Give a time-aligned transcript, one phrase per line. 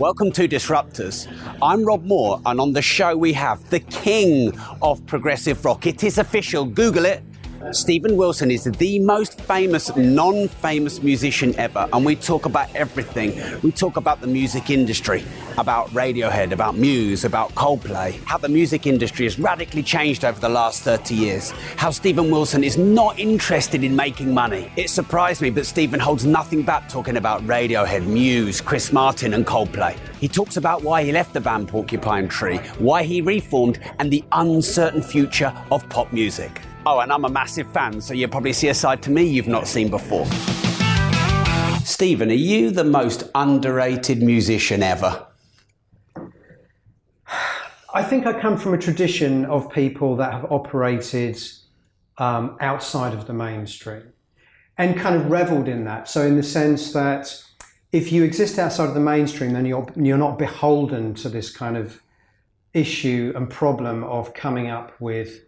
[0.00, 1.30] Welcome to Disruptors.
[1.60, 5.86] I'm Rob Moore, and on the show we have the king of progressive rock.
[5.86, 6.64] It is official.
[6.64, 7.22] Google it.
[7.72, 13.38] Steven Wilson is the most famous non famous musician ever, and we talk about everything.
[13.62, 15.22] We talk about the music industry,
[15.58, 20.48] about Radiohead, about Muse, about Coldplay, how the music industry has radically changed over the
[20.48, 24.72] last 30 years, how Steven Wilson is not interested in making money.
[24.76, 29.46] It surprised me, but Steven holds nothing back talking about Radiohead, Muse, Chris Martin, and
[29.46, 29.98] Coldplay.
[30.18, 34.24] He talks about why he left the band Porcupine Tree, why he reformed, and the
[34.32, 36.62] uncertain future of pop music.
[36.86, 39.48] Oh, and I'm a massive fan, so you'll probably see a side to me you've
[39.48, 40.24] not seen before.
[41.84, 45.26] Steven, are you the most underrated musician ever?
[47.92, 51.38] I think I come from a tradition of people that have operated
[52.16, 54.14] um, outside of the mainstream
[54.78, 56.08] and kind of reveled in that.
[56.08, 57.44] So, in the sense that
[57.92, 61.76] if you exist outside of the mainstream, then you're, you're not beholden to this kind
[61.76, 62.00] of
[62.72, 65.40] issue and problem of coming up with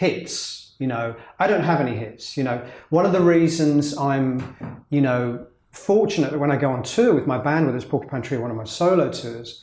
[0.00, 0.74] hits.
[0.78, 2.38] You know, I don't have any hits.
[2.38, 6.82] You know, one of the reasons I'm, you know, fortunate that when I go on
[6.82, 9.62] tour with my band, whether it's Porcupine Tree or one of my solo tours,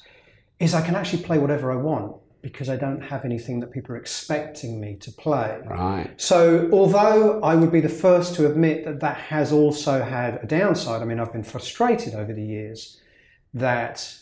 [0.59, 3.95] is I can actually play whatever I want because I don't have anything that people
[3.95, 5.59] are expecting me to play.
[5.65, 6.09] Right.
[6.17, 10.45] So, although I would be the first to admit that that has also had a
[10.45, 13.01] downside, I mean, I've been frustrated over the years
[13.55, 14.17] that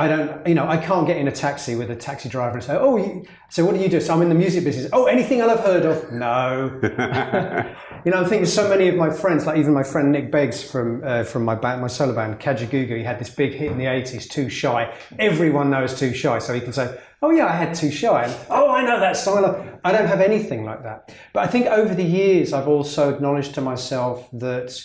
[0.00, 2.64] I don't, you know, I can't get in a taxi with a taxi driver and
[2.64, 4.00] say, oh, you, so what do you do?
[4.00, 4.88] So I'm in the music business.
[4.94, 6.10] Oh, anything have heard of?
[6.10, 6.70] No.
[8.06, 10.62] you know, I'm thinking so many of my friends, like even my friend Nick Beggs
[10.62, 13.76] from uh, from my band, my solo band, Kajagoogoo, he had this big hit in
[13.76, 14.90] the 80s, Too Shy.
[15.18, 16.38] Everyone knows Too Shy.
[16.38, 18.24] So he can say, oh yeah, I had Too Shy.
[18.24, 19.44] And, oh, I know that song.
[19.84, 21.14] I don't have anything like that.
[21.34, 24.82] But I think over the years, I've also acknowledged to myself that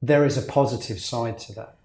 [0.00, 1.76] there is a positive side to that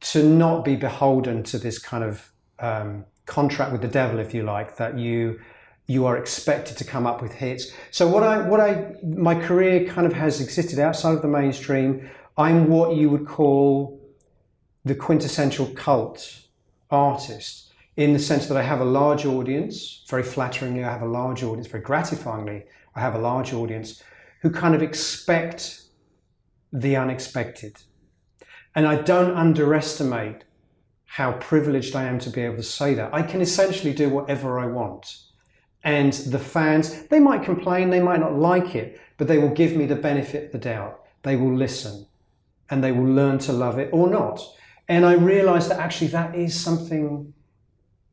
[0.00, 4.42] to not be beholden to this kind of um, contract with the devil, if you
[4.42, 5.40] like, that you
[5.88, 7.70] you are expected to come up with hits.
[7.90, 12.08] So what I what I my career kind of has existed outside of the mainstream.
[12.36, 14.00] I'm what you would call
[14.84, 16.42] the quintessential cult
[16.90, 20.04] artist in the sense that I have a large audience.
[20.08, 21.66] Very flatteringly, I have a large audience.
[21.66, 22.64] Very gratifyingly,
[22.94, 24.02] I have a large audience
[24.42, 25.82] who kind of expect
[26.72, 27.82] the unexpected.
[28.76, 30.44] And I don't underestimate
[31.06, 33.12] how privileged I am to be able to say that.
[33.14, 35.16] I can essentially do whatever I want.
[35.82, 39.74] And the fans, they might complain, they might not like it, but they will give
[39.74, 41.00] me the benefit of the doubt.
[41.22, 42.06] They will listen
[42.68, 44.42] and they will learn to love it or not.
[44.88, 47.32] And I realize that actually that is something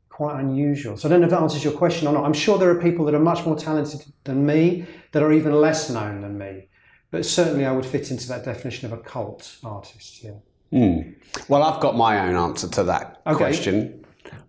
[0.08, 0.96] quite unusual.
[0.96, 2.24] So I don't know if that answers your question or not.
[2.24, 5.52] I'm sure there are people that are much more talented than me, that are even
[5.52, 6.68] less known than me.
[7.10, 10.32] But certainly I would fit into that definition of a cult artist, yeah.
[10.72, 11.14] Mm.
[11.48, 13.36] Well, I've got my own answer to that okay.
[13.36, 14.04] question.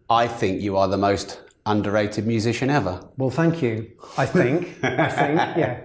[0.10, 3.02] I think you are the most underrated musician ever.
[3.18, 3.92] Well, thank you.
[4.18, 4.84] I think.
[4.84, 5.40] I think.
[5.58, 5.82] Yeah.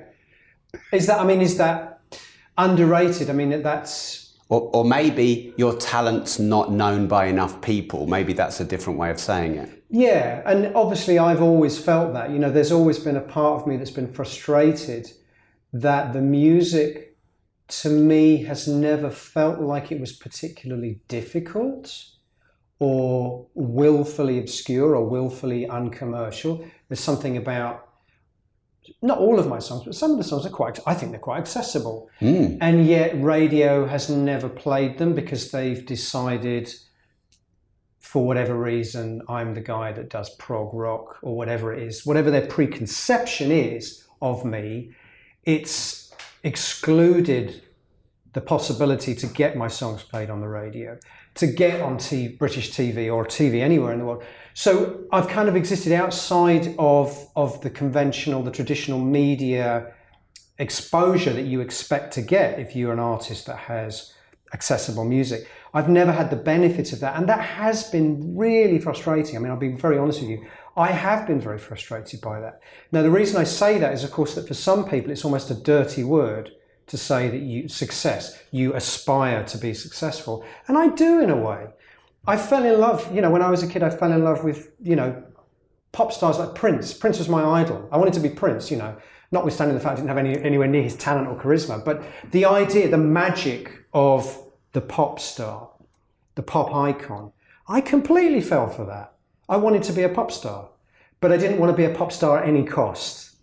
[0.92, 1.20] Is that?
[1.20, 2.00] I mean, is that
[2.56, 3.30] underrated?
[3.30, 4.36] I mean, that's.
[4.48, 8.06] Or, or maybe your talent's not known by enough people.
[8.06, 9.84] Maybe that's a different way of saying it.
[9.91, 12.30] Yeah, and obviously I've always felt that.
[12.30, 15.10] You know, there's always been a part of me that's been frustrated
[15.72, 17.09] that the music
[17.70, 22.04] to me has never felt like it was particularly difficult
[22.78, 26.65] or willfully obscure or willfully uncommercial.
[26.89, 27.86] There's something about
[29.03, 31.21] not all of my songs, but some of the songs are quite, I think they're
[31.21, 32.10] quite accessible.
[32.21, 32.59] Mm.
[32.60, 36.72] And yet radio has never played them because they've decided,
[38.00, 42.30] for whatever reason, I'm the guy that does prog rock or whatever it is, whatever
[42.30, 44.92] their preconception is of me,
[45.45, 46.09] it's
[46.42, 47.63] excluded
[48.33, 50.98] the possibility to get my songs played on the radio,
[51.34, 51.98] to get on
[52.39, 54.22] British TV or TV anywhere in the world.
[54.54, 59.92] So I've kind of existed outside of, of the conventional, the traditional media
[60.59, 64.15] exposure that you expect to get if you're an artist that has
[64.53, 65.48] accessible music.
[65.72, 69.36] I've never had the benefit of that, and that has been really frustrating.
[69.36, 70.47] I mean, I'll be very honest with you.
[70.80, 72.62] I have been very frustrated by that.
[72.91, 75.50] Now, the reason I say that is, of course, that for some people it's almost
[75.50, 76.53] a dirty word
[76.86, 81.36] to say that you success, you aspire to be successful, and I do in a
[81.36, 81.66] way.
[82.27, 84.42] I fell in love, you know, when I was a kid, I fell in love
[84.42, 85.22] with, you know,
[85.92, 86.94] pop stars like Prince.
[86.94, 87.86] Prince was my idol.
[87.92, 88.97] I wanted to be Prince, you know,
[89.33, 91.84] notwithstanding the fact I didn't have any, anywhere near his talent or charisma.
[91.84, 94.34] But the idea, the magic of
[94.72, 95.68] the pop star,
[96.36, 97.33] the pop icon,
[97.68, 99.12] I completely fell for that.
[99.47, 100.70] I wanted to be a pop star,
[101.21, 103.37] but I didn't want to be a pop star at any cost.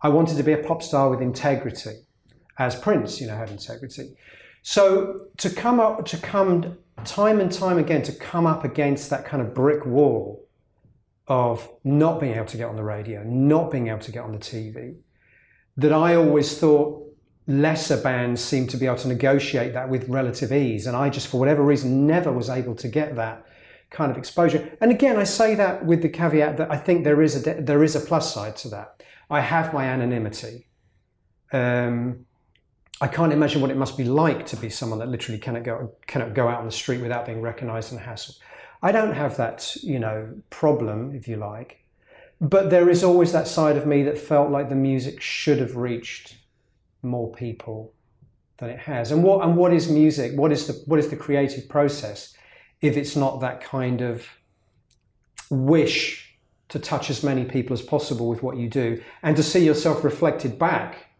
[0.00, 2.04] I wanted to be a pop star with integrity,
[2.58, 4.16] as Prince, you know, had integrity.
[4.62, 9.24] So to come up, to come time and time again, to come up against that
[9.24, 10.44] kind of brick wall
[11.28, 14.32] of not being able to get on the radio, not being able to get on
[14.32, 14.96] the TV,
[15.76, 17.02] that I always thought
[17.46, 20.86] lesser bands seemed to be able to negotiate that with relative ease.
[20.86, 23.46] And I just, for whatever reason, never was able to get that
[23.92, 24.76] kind of exposure.
[24.80, 27.84] And again, I say that with the caveat that I think there is a, there
[27.84, 29.02] is a plus side to that.
[29.30, 30.66] I have my anonymity.
[31.52, 32.26] Um,
[33.00, 35.92] I can't imagine what it must be like to be someone that literally cannot go,
[36.06, 38.38] cannot go out on the street without being recognized and hassled.
[38.82, 41.84] I don't have that, you know, problem, if you like.
[42.40, 45.76] But there is always that side of me that felt like the music should have
[45.76, 46.36] reached
[47.02, 47.92] more people
[48.58, 49.12] than it has.
[49.12, 50.32] And what and what is music?
[50.36, 52.34] What is the what is the creative process
[52.82, 54.26] if it's not that kind of
[55.48, 56.36] wish
[56.68, 60.02] to touch as many people as possible with what you do and to see yourself
[60.02, 61.10] reflected back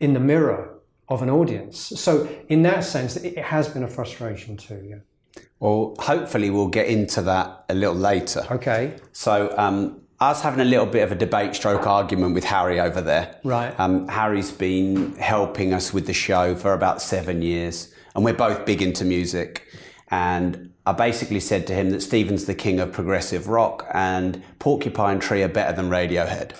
[0.00, 0.78] in the mirror
[1.08, 1.78] of an audience.
[1.78, 4.84] So in that sense, it has been a frustration too.
[4.86, 5.42] Yeah.
[5.58, 8.46] Well, hopefully we'll get into that a little later.
[8.50, 8.96] Okay.
[9.12, 12.80] So, um, I was having a little bit of a debate stroke argument with Harry
[12.80, 13.38] over there.
[13.44, 13.78] Right.
[13.78, 18.64] Um, Harry's been helping us with the show for about seven years, and we're both
[18.64, 19.66] big into music.
[20.10, 25.18] And I basically said to him that Steven's the king of progressive rock, and Porcupine
[25.18, 26.52] Tree are better than Radiohead.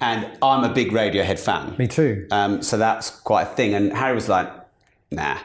[0.00, 1.74] And I'm a big Radiohead fan.
[1.78, 2.26] Me too.
[2.30, 3.74] Um, so that's quite a thing.
[3.74, 4.50] And Harry was like,
[5.10, 5.38] nah.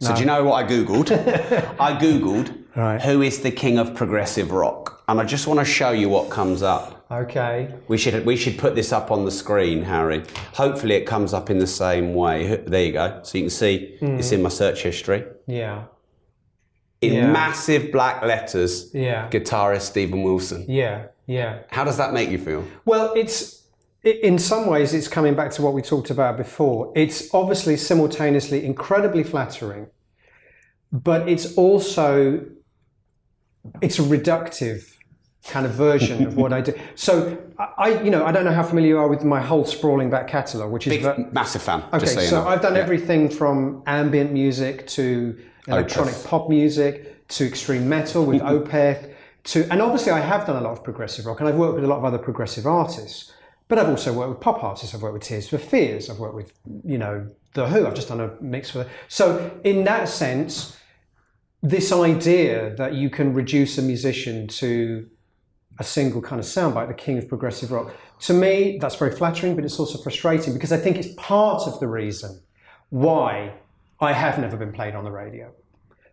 [0.00, 1.10] So do you know what I Googled?
[1.78, 3.02] I Googled Right.
[3.02, 5.02] who is the king of progressive rock?
[5.08, 7.04] And I just want to show you what comes up.
[7.10, 7.74] Okay.
[7.88, 10.22] We should we should put this up on the screen, Harry.
[10.54, 12.56] Hopefully it comes up in the same way.
[12.66, 13.20] There you go.
[13.24, 15.24] So you can see it's in my search history.
[15.46, 15.84] Yeah.
[17.00, 17.32] In Yeah.
[17.32, 19.28] massive black letters, Yeah.
[19.30, 20.64] guitarist Steven Wilson.
[20.68, 21.06] Yeah.
[21.26, 21.60] Yeah.
[21.68, 22.64] How does that make you feel?
[22.84, 23.62] Well, it's
[24.04, 26.92] in some ways it's coming back to what we talked about before.
[26.94, 29.86] It's obviously simultaneously incredibly flattering,
[30.92, 32.40] but it's also
[33.80, 34.94] it's a reductive
[35.48, 36.74] kind of version of what I do.
[36.96, 40.10] So I, you know, I don't know how familiar you are with my whole sprawling
[40.10, 41.82] back catalogue, which is Big, ver- massive fan.
[41.92, 42.46] Okay, just so so.
[42.48, 42.82] I've done Yeah.
[42.82, 45.36] everything from ambient music to
[45.66, 46.26] electronic Opeth.
[46.26, 48.68] pop music to extreme metal with mm-hmm.
[48.68, 49.14] Opeth
[49.44, 51.84] to, and obviously I have done a lot of progressive rock, and I've worked with
[51.84, 53.32] a lot of other progressive artists.
[53.68, 54.94] But I've also worked with pop artists.
[54.94, 56.10] I've worked with Tears for Fears.
[56.10, 56.52] I've worked with,
[56.84, 57.86] you know, The Who.
[57.86, 58.84] I've just done a mix for.
[59.06, 60.76] So in that sense,
[61.62, 65.08] this idea that you can reduce a musician to
[65.78, 67.94] a single kind of soundbite, the king of progressive rock.
[68.22, 71.78] To me, that's very flattering, but it's also frustrating because I think it's part of
[71.78, 72.40] the reason
[72.88, 73.54] why
[74.00, 75.52] I have never been played on the radio.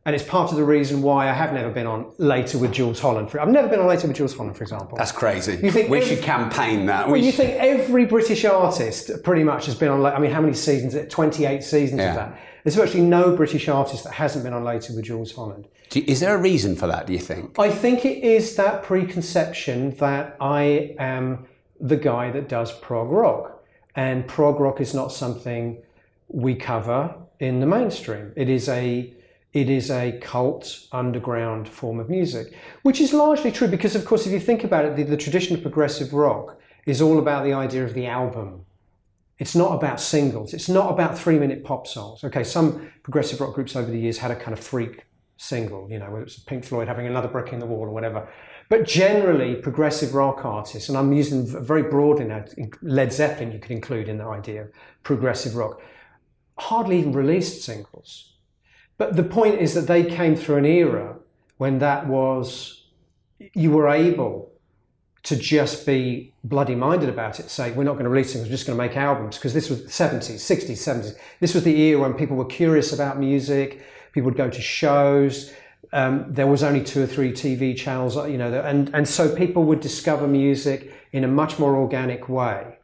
[0.05, 2.99] And it's part of the reason why I have never been on later with Jools
[2.99, 3.29] Holland.
[3.29, 4.97] For, I've never been on later with Jools Holland, for example.
[4.97, 5.59] That's crazy.
[5.61, 7.07] You think we if- should campaign that.
[7.07, 10.39] well, you should- think every British artist pretty much has been on, I mean, how
[10.39, 10.95] many seasons?
[11.09, 12.09] 28 seasons Yeah.
[12.11, 12.39] of that.
[12.63, 15.67] There's virtually no British artist that hasn't been on later with Jools Holland.
[15.93, 17.05] You- is there a reason for that?
[17.05, 17.59] Do you think?
[17.59, 21.47] I think it is that preconception that I am
[21.81, 23.61] the guy that does prog rock.
[23.95, 25.79] And prog rock is not something
[26.29, 28.33] we cover in the mainstream.
[28.35, 29.13] It is a
[29.53, 32.53] it is a cult underground form of music,
[32.83, 35.55] which is largely true because, of course, if you think about it, the, the tradition
[35.55, 38.65] of progressive rock is all about the idea of the album.
[39.39, 40.53] It's not about singles.
[40.53, 42.23] It's not about three minute pop songs.
[42.23, 45.05] Okay, some progressive rock groups over the years had a kind of freak
[45.37, 48.27] single, you know, whether it's Pink Floyd having another brick in the wall or whatever.
[48.69, 52.43] But generally, progressive rock artists, and I'm using very broadly now,
[52.81, 54.71] Led Zeppelin you could include in the idea of
[55.03, 55.79] progressive rock,
[56.57, 58.33] hardly even released singles.
[58.97, 61.17] But the point is that they came through an era
[61.57, 62.85] when that was,
[63.53, 64.51] you were able
[65.23, 68.55] to just be bloody minded about it, say, we're not going to release singles, we're
[68.55, 69.37] just going to make albums.
[69.37, 71.15] Because this was the 70s, 60s, 70s.
[71.39, 73.83] This was the era when people were curious about music,
[74.13, 75.51] people would go to shows.
[75.93, 79.63] Um, there was only two or three TV channels, you know, and, and so people
[79.65, 82.77] would discover music in a much more organic way.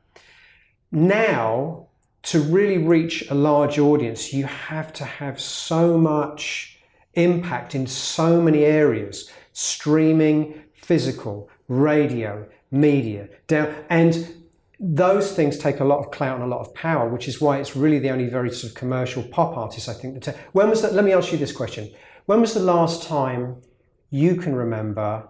[0.91, 1.87] Now,
[2.23, 6.79] to really reach a large audience, you have to have so much
[7.13, 14.43] impact in so many areas streaming, physical, radio, media, down, and
[14.79, 17.57] those things take a lot of clout and a lot of power, which is why
[17.57, 20.23] it's really the only very sort of commercial pop artist I think.
[20.23, 20.93] That when was that?
[20.93, 21.91] Let me ask you this question:
[22.25, 23.61] When was the last time
[24.09, 25.27] you can remember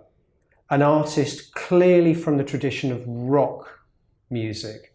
[0.70, 3.80] an artist clearly from the tradition of rock
[4.30, 4.93] music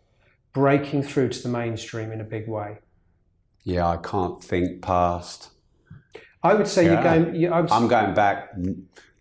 [0.53, 2.79] breaking through to the mainstream in a big way?
[3.65, 5.51] Yeah, I can't think past.
[6.43, 6.93] I would say Yeah.
[6.93, 7.35] you're going.
[7.35, 8.55] You, I would, I'm going back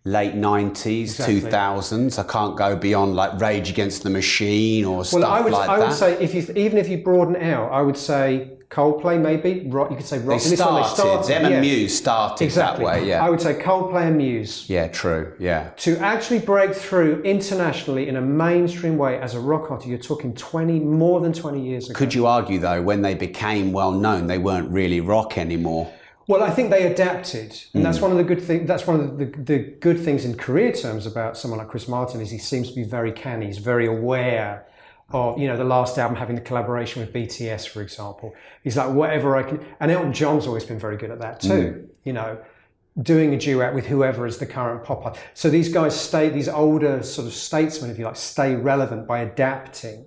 [0.04, 1.40] late 90s, Exactly.
[1.42, 2.18] 2000s.
[2.18, 5.28] I can't go beyond like Rage Against the Machine or stuff like that.
[5.28, 5.52] well, I would.
[5.52, 9.18] like I would say if you even if you broaden out, I would say Coldplay
[9.20, 9.66] maybe.
[9.68, 9.90] Rock.
[9.90, 10.42] You could say rock.
[10.42, 11.60] they This one started, them and yeah.
[11.60, 12.84] Muse started Exactly.
[12.84, 13.24] that way, yeah.
[13.24, 14.68] I would say Coldplay and Muse.
[14.68, 15.70] yeah, true, yeah.
[15.78, 20.34] to actually break through internationally in a mainstream way as a rock artist, you're talking
[20.34, 21.98] 20, more than 20 years ago.
[21.98, 25.90] Could you argue though, when they became well known, they weren't really rock anymore?
[26.26, 28.02] Well, I think they adapted, and that's mm.
[28.02, 28.68] one of the good things.
[28.68, 31.88] That's one of the, the, the good things in career terms about someone like Chris
[31.88, 33.46] Martin is he seems to be very canny.
[33.46, 34.66] He's very aware
[35.10, 38.34] of you know the last album having the collaboration with BTS, for example.
[38.62, 41.48] He's like whatever I can, and Elton John's always been very good at that too.
[41.48, 41.88] Mm.
[42.04, 42.38] You know,
[43.00, 45.18] doing a duet with whoever is the current pop art.
[45.34, 49.20] So these guys stay, these older sort of statesmen, if you like, stay relevant by
[49.20, 50.04] adapting.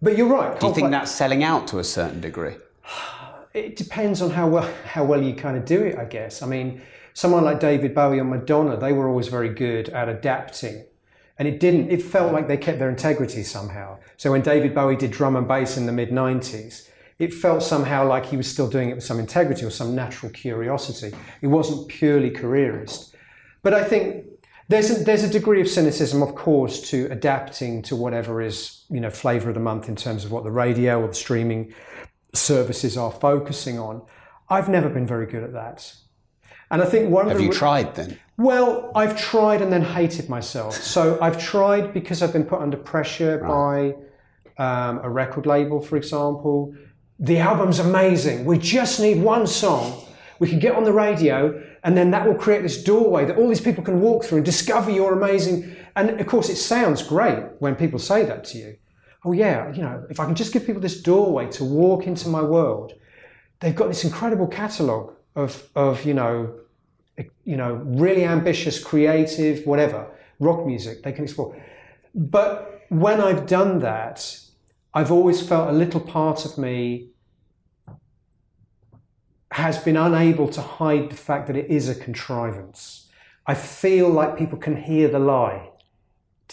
[0.00, 0.58] But you're right.
[0.58, 2.56] Do you think that's selling out to a certain degree?
[3.54, 6.42] it depends on how well how well you kind of do it, I guess.
[6.42, 10.84] I mean, someone like David Bowie or Madonna, they were always very good at adapting.
[11.42, 13.98] And it didn't, it felt like they kept their integrity somehow.
[14.16, 18.06] So when David Bowie did drum and bass in the mid 90s, it felt somehow
[18.06, 21.12] like he was still doing it with some integrity or some natural curiosity.
[21.40, 23.16] It wasn't purely careerist.
[23.64, 24.24] But I think
[24.68, 29.00] there's a, there's a degree of cynicism, of course, to adapting to whatever is, you
[29.00, 31.74] know, flavour of the month in terms of what the radio or the streaming
[32.34, 34.00] services are focusing on.
[34.48, 35.92] I've never been very good at that.
[36.72, 38.18] And I think one Have of the you tried then?
[38.38, 40.74] well, I've tried and then hated myself.
[40.74, 43.94] So I've tried because I've been put under pressure by
[44.58, 46.74] um, a record label, for example.
[47.20, 48.46] The album's amazing.
[48.46, 50.02] We just need one song.
[50.38, 53.48] We can get on the radio, and then that will create this doorway that all
[53.48, 55.76] these people can walk through and discover your amazing.
[55.94, 58.76] And of course, it sounds great when people say that to you.
[59.24, 62.28] Oh, yeah, you know, if I can just give people this doorway to walk into
[62.28, 62.94] my world,
[63.60, 66.54] they've got this incredible catalogue of, of you know,
[67.44, 70.06] you know, really ambitious, creative, whatever,
[70.38, 71.56] rock music they can explore.
[72.14, 74.38] But when I've done that,
[74.94, 77.08] I've always felt a little part of me
[79.52, 83.10] has been unable to hide the fact that it is a contrivance.
[83.46, 85.70] I feel like people can hear the lie.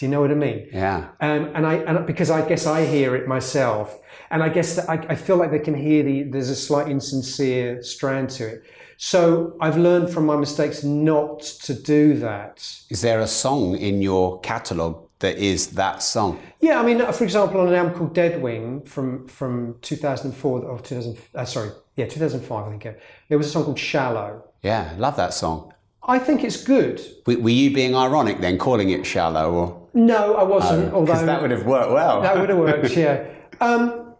[0.00, 0.66] Do you know what I mean?
[0.72, 1.08] Yeah.
[1.20, 4.88] Um, and I and because I guess I hear it myself, and I guess that
[4.88, 8.62] I, I feel like they can hear the there's a slight insincere strand to it.
[8.96, 12.66] So I've learned from my mistakes not to do that.
[12.88, 16.38] Is there a song in your catalogue that is that song?
[16.60, 21.18] Yeah, I mean, for example, on an album called Deadwing from from 2004 or 2000,
[21.34, 22.84] uh, sorry, yeah, 2005, I think.
[22.86, 22.92] yeah,
[23.28, 24.44] There was a song called Shallow.
[24.62, 25.74] Yeah, love that song.
[26.02, 26.96] I think it's good.
[27.26, 30.92] W- Were you being ironic then, calling it shallow, or No, I wasn't.
[30.92, 32.22] although that would have worked well?
[32.22, 32.96] that would have worked.
[32.96, 33.26] Yeah,
[33.60, 34.14] um,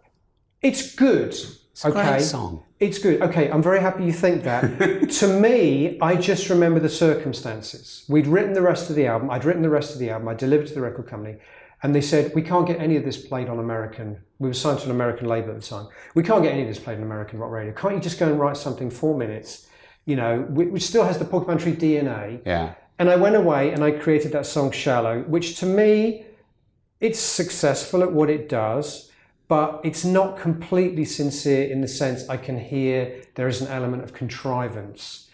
[0.61, 1.29] it's good.
[1.29, 2.63] It's a great song.
[2.79, 3.21] It's good.
[3.21, 5.09] Okay, I'm very happy you think that.
[5.19, 8.05] to me, I just remember the circumstances.
[8.09, 9.29] We'd written the rest of the album.
[9.29, 10.27] I'd written the rest of the album.
[10.27, 11.37] I delivered to the record company,
[11.83, 14.17] and they said we can't get any of this played on American.
[14.39, 15.87] We were signed to an American label at the time.
[16.15, 17.71] We can't get any of this played on American rock radio.
[17.73, 19.67] Can't you just go and write something four minutes?
[20.05, 22.41] You know, which still has the Porcupine Tree DNA.
[22.45, 22.73] Yeah.
[23.01, 26.23] And I went away and I created that song Shallow, which to me,
[26.99, 29.09] it's successful at what it does,
[29.47, 34.03] but it's not completely sincere in the sense I can hear there is an element
[34.03, 35.31] of contrivance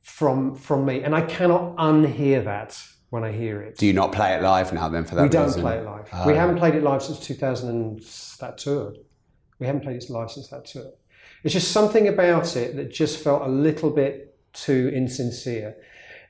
[0.00, 1.04] from from me.
[1.04, 3.78] And I cannot unhear that when I hear it.
[3.78, 5.62] Do you not play it live now then for that we don't reason?
[5.62, 6.08] play it live.
[6.12, 6.26] Ah.
[6.26, 8.02] we haven't played it live since 2000 and
[8.40, 8.92] that tour.
[9.60, 10.90] We haven't played it live since that tour.
[11.44, 15.76] It's just something about it that just felt a little bit too insincere.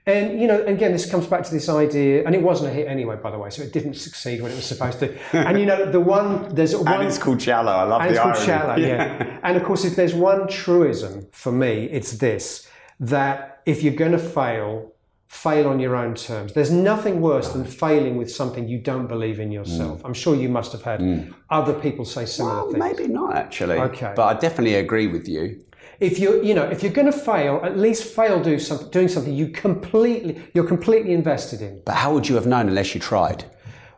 [0.07, 2.89] And you know, again, this comes back to this idea, and it wasn't a hit
[2.89, 5.17] anyway, by the way, so it didn't succeed when it was supposed to.
[5.33, 7.73] and you know, the one there's one And it's called shallow.
[7.73, 9.41] I love and the it's called shallow, yeah.
[9.43, 12.69] and of course, if there's one truism for me, it's this:
[13.01, 14.93] that if you're going to fail,
[15.29, 16.53] fail on your own terms.
[16.53, 20.03] There's nothing worse than failing with something you don't believe in yourself.
[20.03, 20.07] Mm.
[20.07, 21.35] I'm sure you must have had mm.
[21.51, 22.79] other people say similar Well, things.
[22.79, 23.79] maybe not actually.
[23.79, 24.13] Okay.
[24.15, 25.65] But I definitely agree with you.
[26.01, 29.09] If you you know if you're going to fail, at least fail do something, doing
[29.09, 31.83] something you completely you're completely invested in.
[31.85, 33.45] But how would you have known unless you tried?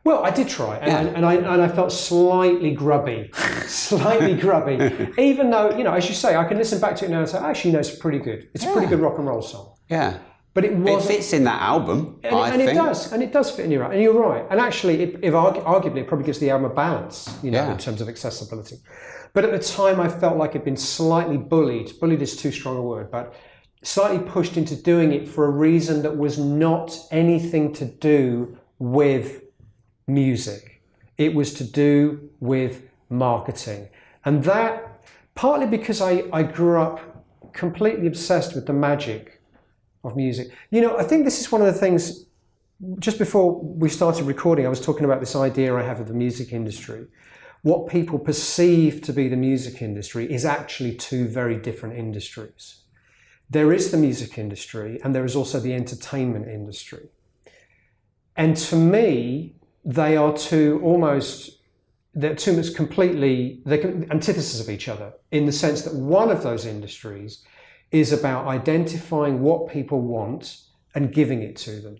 [0.05, 3.29] Well, I did try, and, I, and, I, and I felt slightly grubby,
[3.67, 4.79] slightly grubby.
[5.19, 7.29] Even though, you know, as you say, I can listen back to it now and
[7.29, 8.49] say, actually, no, it's pretty good.
[8.55, 9.75] It's a pretty good rock and roll song.
[9.89, 10.19] Yeah.
[10.55, 12.71] But it It fits in that album, and, I and think.
[12.71, 14.45] it does, and it does fit in your and you're right.
[14.49, 17.59] And actually, it, if argu- arguably, it probably gives the album a balance, you know,
[17.65, 17.73] Yeah.
[17.73, 18.77] in terms of accessibility.
[19.37, 22.01] But at the time, I felt like I'd been slightly bullied.
[22.01, 23.35] Bullied is too strong a word, but
[23.83, 29.43] slightly pushed into doing it for a reason that was not anything to do with
[30.07, 30.81] music.
[31.19, 33.91] It was to do with marketing,
[34.25, 39.43] and that partly because I, I grew up completely obsessed with the magic
[40.03, 40.51] of music.
[40.71, 42.25] You know, I think this is one of the things.
[42.99, 46.15] Just before we started recording, I was talking about this idea I have of the
[46.15, 47.07] music industry.
[47.67, 52.83] What people perceive to be the music industry is actually two very different industries.
[53.51, 57.09] There is the music industry, and there is also the entertainment industry.
[58.37, 61.59] And to me, they are two almost
[62.15, 66.45] they're two much completely they're antithesis of each other in the sense that one of
[66.45, 67.45] those industries
[67.91, 70.61] is about identifying what people want
[70.95, 71.97] and giving it to them,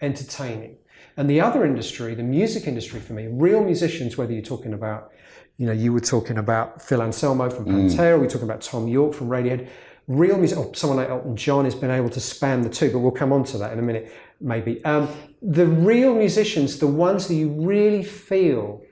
[0.00, 0.76] entertaining.
[1.18, 5.10] And the other industry, the music industry for me, real musicians, whether you're talking about,
[5.56, 9.14] you know, you were talking about Phil Anselmo from Pantera, we're talking about Thom Yorke
[9.14, 9.68] from Radiohead,
[10.06, 13.00] real music, or someone like Elton John has been able to span the two, but
[13.00, 14.82] we'll come on to that in a minute, maybe.
[14.84, 15.08] Um,
[15.42, 18.82] the real musicians, the ones that you really feel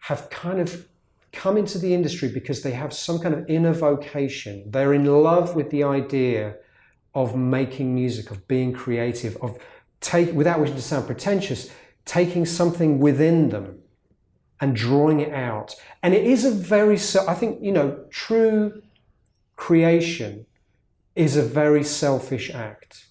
[0.00, 0.86] have kind of
[1.32, 4.70] come into the industry because they have some kind of inner vocation.
[4.70, 6.56] They're in love with the idea
[7.14, 9.58] of making music, of being creative, of
[10.04, 11.70] take without wishing to sound pretentious,
[12.04, 13.80] taking something within them
[14.60, 15.74] and drawing it out.
[16.02, 16.96] And it is a very
[17.26, 18.82] I think, you know, true
[19.56, 20.46] creation
[21.16, 23.06] is a very selfish act.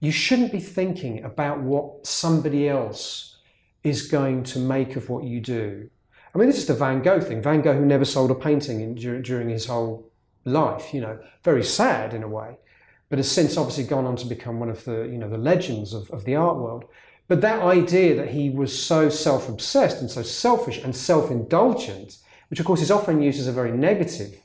[0.00, 3.38] You shouldn't be thinking about what somebody else
[3.82, 5.90] is going to make of what you do.
[6.34, 7.42] I mean, this is the Van Gogh thing.
[7.42, 10.10] Van Gogh, who never sold a painting in, during his whole
[10.44, 12.58] life, you know, very sad in a way,
[13.08, 15.92] but has since obviously gone on to become one of the, you know, the legends
[15.92, 16.84] of, of the art world.
[17.28, 22.18] But that idea that he was so self-obsessed and so selfish and self-indulgent,
[22.48, 24.36] which of course is often used as a very negative,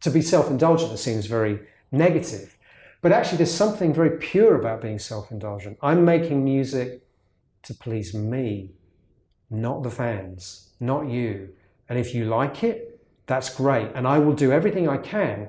[0.00, 1.60] to be self-indulgent seen very
[1.92, 2.56] negative.
[3.02, 5.78] But actually, there's something very pure about being self-indulgent.
[5.82, 7.02] I'm making music
[7.62, 8.72] to please me,
[9.50, 11.50] not the fans, not you.
[11.88, 13.90] And if you like it, that's great.
[13.94, 15.48] And I will do everything I can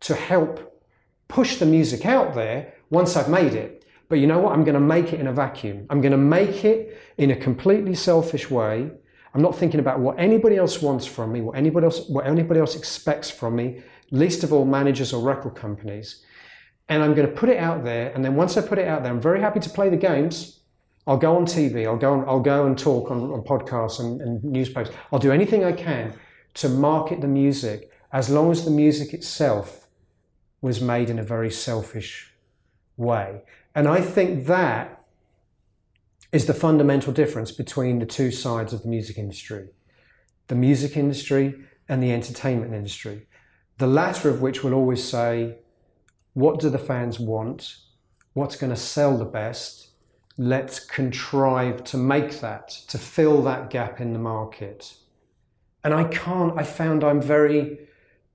[0.00, 0.67] to help
[1.28, 3.84] push the music out there once I've made it.
[4.08, 4.52] But you know what?
[4.52, 5.86] I'm going to make it in a vacuum.
[5.90, 8.90] I'm going to make it in a completely selfish way.
[9.34, 12.60] I'm not thinking about what anybody else wants from me, what anybody else, what anybody
[12.60, 16.24] else expects from me, least of all managers or record companies.
[16.88, 18.10] And I'm going to put it out there.
[18.14, 20.60] And then once I put it out there, I'm very happy to play the games.
[21.06, 21.86] I'll go on TV.
[21.86, 22.14] I'll go.
[22.14, 24.94] On, I'll go and talk on, on podcasts and, and newspapers.
[25.12, 26.14] I'll do anything I can
[26.54, 29.87] to market the music, as long as the music itself
[30.60, 32.32] was made in a very selfish
[32.96, 33.42] way.
[33.74, 35.04] And I think that
[36.32, 39.68] is the fundamental difference between the two sides of the music industry
[40.48, 41.54] the music industry
[41.88, 43.26] and the entertainment industry.
[43.76, 45.58] The latter of which will always say,
[46.32, 47.76] What do the fans want?
[48.32, 49.90] What's going to sell the best?
[50.38, 54.94] Let's contrive to make that, to fill that gap in the market.
[55.84, 57.80] And I can't, I found I'm very,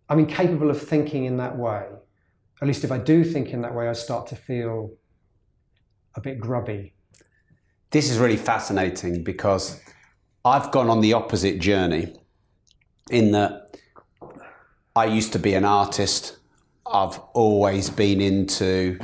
[0.10, 1.86] I'm incapable of thinking in that way.
[2.64, 4.94] At least if I do think in that way, I start to feel
[6.16, 6.94] a bit grubby.
[7.92, 9.82] This is really fascinating because
[10.46, 12.16] I've gone on the opposite journey
[13.12, 13.78] in that
[14.96, 16.38] I used to be an artist.
[16.86, 18.98] I've always been into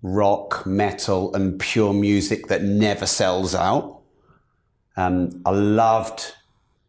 [0.00, 4.00] rock, metal, and pure music that never sells out.
[4.96, 6.32] Um, I loved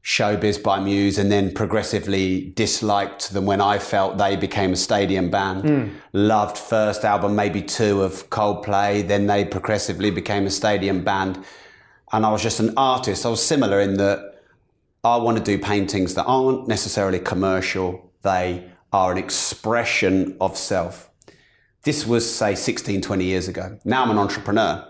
[0.03, 5.29] Showbiz by Muse and then progressively disliked them when I felt they became a stadium
[5.29, 5.61] band.
[5.61, 5.87] Hmm.
[6.13, 11.43] Loved first album, maybe two of Coldplay, then they progressively became a stadium band.
[12.11, 13.25] And I was just an artist.
[13.25, 14.41] I was similar in that
[15.03, 21.09] I want to do paintings that aren't necessarily commercial, they are an expression of self.
[21.83, 23.79] This was, say, 16, 20 years ago.
[23.85, 24.85] Now I'm an entrepreneur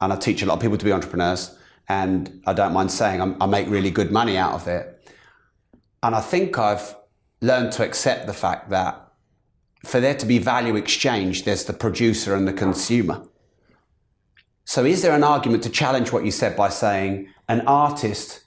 [0.00, 1.56] and I teach a lot of people to be entrepreneurs.
[1.90, 5.10] And I don't mind saying I'm, I make really good money out of it.
[6.04, 6.94] And I think I've
[7.40, 9.08] learned to accept the fact that
[9.84, 13.26] for there to be value exchange, there's the producer and the consumer.
[14.64, 18.44] So, is there an argument to challenge what you said by saying an artist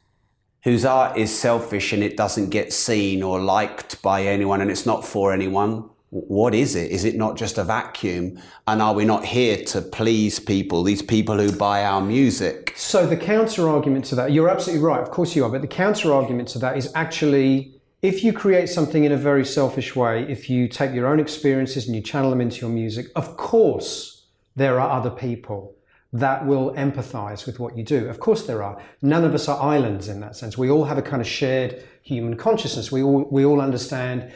[0.63, 4.85] whose art is selfish and it doesn't get seen or liked by anyone and it's
[4.85, 6.91] not for anyone what is it?
[6.91, 8.39] Is it not just a vacuum?
[8.67, 12.73] And are we not here to please people, these people who buy our music?
[12.75, 15.67] So the counter argument to that, you're absolutely right, of course you are, but the
[15.67, 20.23] counter argument to that is actually if you create something in a very selfish way,
[20.29, 24.27] if you take your own experiences and you channel them into your music, of course
[24.55, 25.73] there are other people
[26.11, 28.07] that will empathize with what you do.
[28.07, 28.79] Of course there are.
[29.01, 30.57] None of us are islands in that sense.
[30.57, 32.91] We all have a kind of shared human consciousness.
[32.91, 34.31] We all, we all understand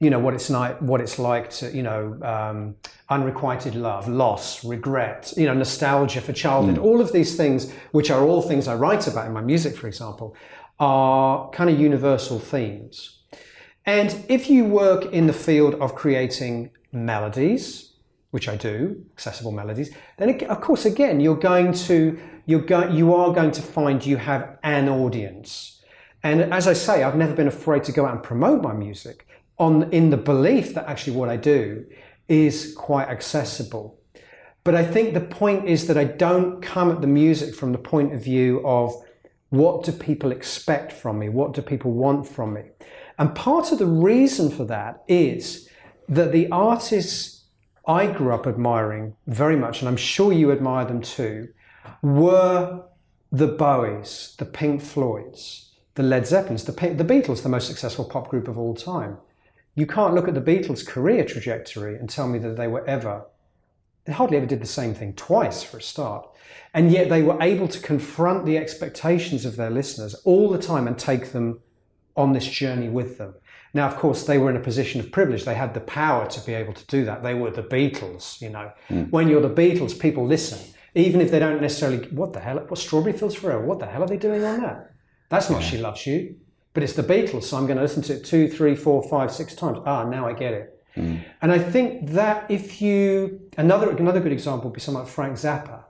[0.00, 2.74] you know what it's like what it's like to you know um,
[3.10, 6.76] unrequited love loss regret you know nostalgia for childhood.
[6.76, 6.84] Mm.
[6.84, 9.86] all of these things which are all things i write about in my music for
[9.86, 10.34] example
[10.80, 13.18] are kind of universal themes.
[13.84, 17.92] And if you work in the field of creating melodies
[18.30, 22.92] which i do accessible melodies then it, of course again you're going to you're going
[22.96, 25.82] you are going to find you have an audience.
[26.22, 29.26] And as i say i've never been afraid to go out and promote my music
[29.60, 31.84] on in the belief that actually what I do
[32.28, 34.00] is quite accessible.
[34.64, 37.78] But I think the point is that I don't come at the music from the
[37.78, 38.94] point of view of
[39.50, 41.28] what do people expect from me?
[41.28, 42.62] What do people want from me?
[43.18, 45.68] And part of the reason for that is
[46.08, 47.44] that the artists
[47.86, 51.48] I grew up admiring very much, and I'm sure you admire them too,
[52.02, 52.84] were
[53.32, 58.28] the Bowies, the Pink Floyds, the Led Zeppelins, the, the Beatles, the most successful pop
[58.28, 59.18] group of all time.
[59.74, 63.26] You can't look at the Beatles' career trajectory and tell me that they were ever,
[64.04, 66.28] they hardly ever did the same thing twice for a start.
[66.74, 70.86] And yet they were able to confront the expectations of their listeners all the time
[70.86, 71.60] and take them
[72.16, 73.34] on this journey with them.
[73.72, 75.44] Now, of course, they were in a position of privilege.
[75.44, 77.22] They had the power to be able to do that.
[77.22, 78.72] They were the Beatles, you know.
[78.88, 79.10] Mm.
[79.10, 80.58] When you're the Beatles, people listen,
[80.94, 84.02] even if they don't necessarily, what the hell, what Strawberry Fields Forever, what the hell
[84.02, 84.92] are they doing on that?
[85.28, 85.68] That's not yeah.
[85.68, 86.36] She Loves You
[86.72, 89.32] but it's the Beatles, so I'm going to listen to it two, three, four, five,
[89.32, 89.78] six times.
[89.86, 90.80] Ah, now I get it.
[90.96, 91.24] Mm.
[91.42, 95.36] And I think that if you another another good example would be someone like Frank
[95.36, 95.84] Zappa.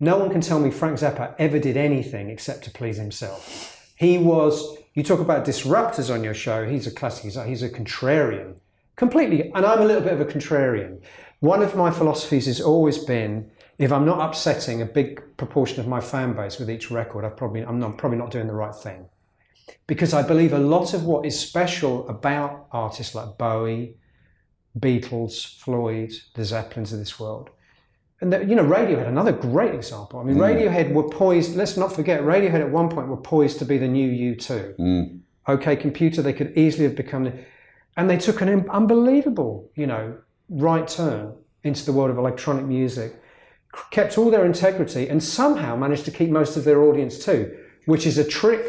[0.00, 3.92] No one can tell me Frank Zappa ever did anything except to please himself.
[3.96, 4.78] He was.
[4.94, 6.68] You talk about disruptors on your show.
[6.68, 7.24] He's a classic.
[7.24, 8.56] He's a, he's a contrarian,
[8.96, 9.50] completely.
[9.54, 11.00] And I'm a little bit of a contrarian.
[11.40, 15.88] One of my philosophies has always been if I'm not upsetting a big proportion of
[15.88, 18.74] my fan base with each record, I've probably I'm not probably not doing the right
[18.74, 19.06] thing
[19.86, 23.96] because I believe a lot of what is special about artists like Bowie,
[24.78, 27.50] Beatles, Floyd, the Zeppelins of this world,
[28.20, 30.20] and that, you know, Radiohead, another great example.
[30.20, 30.40] I mean, mm.
[30.40, 31.56] Radiohead were poised.
[31.56, 34.76] Let's not forget, Radiohead at one point were poised to be the new U2.
[34.76, 35.20] Mm.
[35.48, 37.32] OK Computer, they could easily have become the,
[37.96, 40.16] and they took an unbelievable, you know,
[40.48, 43.20] right turn into the world of electronic music,
[43.90, 47.56] kept all their integrity, and somehow managed to keep most of their audience too,
[47.86, 48.64] which is a trick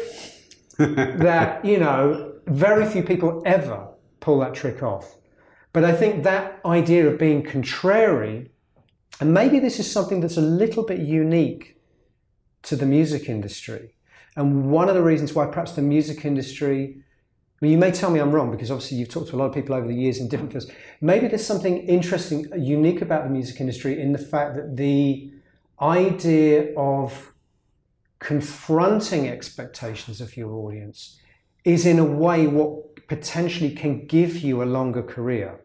[0.78, 3.88] that, you know, very few people ever
[4.20, 5.16] pull that trick off.
[5.72, 8.50] But I think that idea of being contrary,
[9.20, 11.80] and maybe this is something that's a little bit unique
[12.62, 13.94] to the music industry.
[14.36, 17.04] And one of the reasons why perhaps the music industry,
[17.64, 19.54] mean, you may tell me I'm wrong because obviously you've talked to a lot of
[19.54, 20.70] people over the years in different fields.
[21.00, 25.32] Maybe there's something interesting, unique about the music industry in the fact that the
[25.80, 27.32] idea of
[28.24, 31.20] confronting expectations of your audience
[31.62, 35.60] is in a way what potentially can give you a longer career.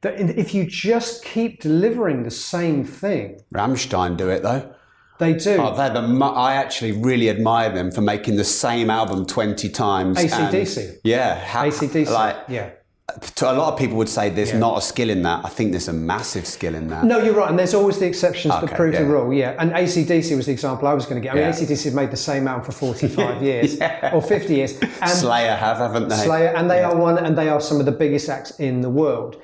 [0.00, 3.38] That if you just keep delivering the same thing.
[3.54, 4.74] Rammstein do it though.
[5.18, 5.56] They do.
[5.60, 10.16] Oh, they're the, I actually really admire them for making the same album 20 times.
[10.16, 10.88] ACDC.
[10.88, 11.44] And, yeah.
[11.44, 12.10] ACDC.
[12.10, 12.70] Like, yeah
[13.08, 14.58] a lot of people would say there's yeah.
[14.58, 15.44] not a skill in that.
[15.44, 17.04] I think there's a massive skill in that.
[17.04, 19.00] No, you're right, and there's always the exceptions okay, that prove yeah.
[19.00, 19.32] the rule.
[19.32, 21.32] Yeah, and ACDC was the example I was going to get.
[21.32, 21.50] I mean, yeah.
[21.52, 23.78] ACDC have made the same album for 45 years
[24.12, 24.80] or 50 years.
[24.80, 26.16] And Slayer have, haven't they?
[26.16, 28.90] Slayer, and they are one, and they are some of the biggest acts in the
[28.90, 29.42] world.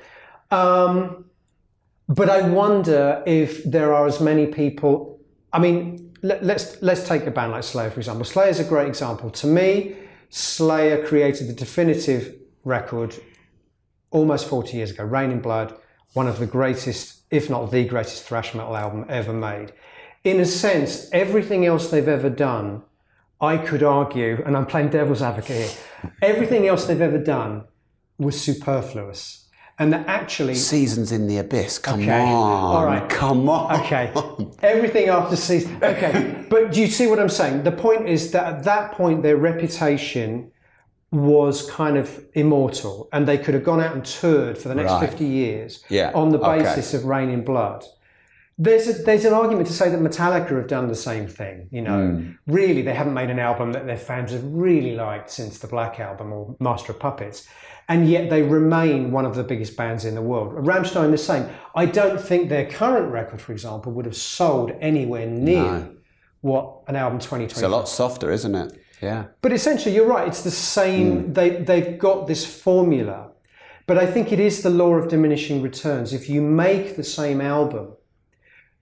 [0.51, 1.25] Um,
[2.07, 5.19] but I wonder if there are as many people.
[5.53, 8.25] I mean, let, let's let's take a band like Slayer for example.
[8.25, 9.29] Slayer is a great example.
[9.29, 9.95] To me,
[10.29, 13.15] Slayer created the definitive record
[14.11, 15.75] almost 40 years ago, Reign in Blood,
[16.13, 19.73] one of the greatest, if not the greatest thrash metal album ever made.
[20.23, 22.83] In a sense, everything else they've ever done,
[23.39, 27.63] I could argue, and I'm playing devil's advocate here, everything else they've ever done
[28.17, 29.45] was superfluous.
[29.77, 30.55] And that actually.
[30.55, 32.19] Seasons in the Abyss, come okay.
[32.19, 32.27] on.
[32.27, 33.09] All right.
[33.09, 33.79] Come on.
[33.79, 34.11] Okay.
[34.61, 35.77] Everything after season.
[35.81, 36.45] Okay.
[36.49, 37.63] but do you see what I'm saying?
[37.63, 40.51] The point is that at that point, their reputation
[41.11, 44.91] was kind of immortal and they could have gone out and toured for the next
[44.91, 45.09] right.
[45.09, 46.11] 50 years yeah.
[46.13, 46.97] on the basis okay.
[46.97, 47.83] of Reign in Blood.
[48.59, 51.67] there's a, there's an argument to say that Metallica have done the same thing.
[51.71, 52.31] You know, Hmm.
[52.45, 55.99] really, they haven't made an album that their fans have really liked since the Black
[55.99, 57.47] Album or Master of Puppets,
[57.87, 60.53] and yet they remain one of the biggest bands in the world.
[60.53, 61.47] Rammstein the same.
[61.73, 65.89] I don't think their current record, for example, would have sold anywhere near No.
[66.41, 67.45] what an album 2020.
[67.45, 68.73] It's a lot softer, isn't it?
[69.01, 69.25] Yeah.
[69.41, 70.27] But essentially, you're right.
[70.27, 71.25] It's the same.
[71.25, 71.33] Mm.
[71.33, 73.31] They they've got this formula,
[73.87, 76.13] but I think it is the law of diminishing returns.
[76.13, 77.93] If you make the same album,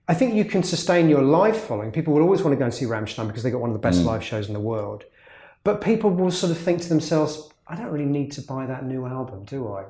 [0.08, 1.92] I think you can sustain your live following.
[1.92, 3.86] People will always want to go and see Rammstein because they got one of the
[3.88, 4.06] best mm.
[4.06, 5.04] live shows in the world.
[5.64, 8.84] But people will sort of think to themselves, "I don't really need to buy that
[8.84, 9.84] new album, do I?"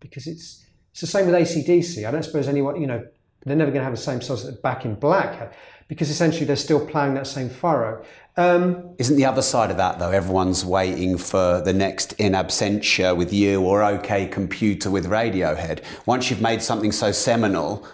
[0.00, 2.06] Because it's it's the same with ACDC.
[2.06, 3.02] I don't suppose anyone, you know,
[3.44, 5.54] they're never going to have the same songs that Back in Black had,
[5.88, 8.04] because essentially they're still playing that same furrow.
[8.36, 10.10] Um, Isn't the other side of that though?
[10.10, 15.82] Everyone's waiting for the next in absentia with you or OK Computer with Radiohead.
[16.06, 17.86] Once you've made something so seminal,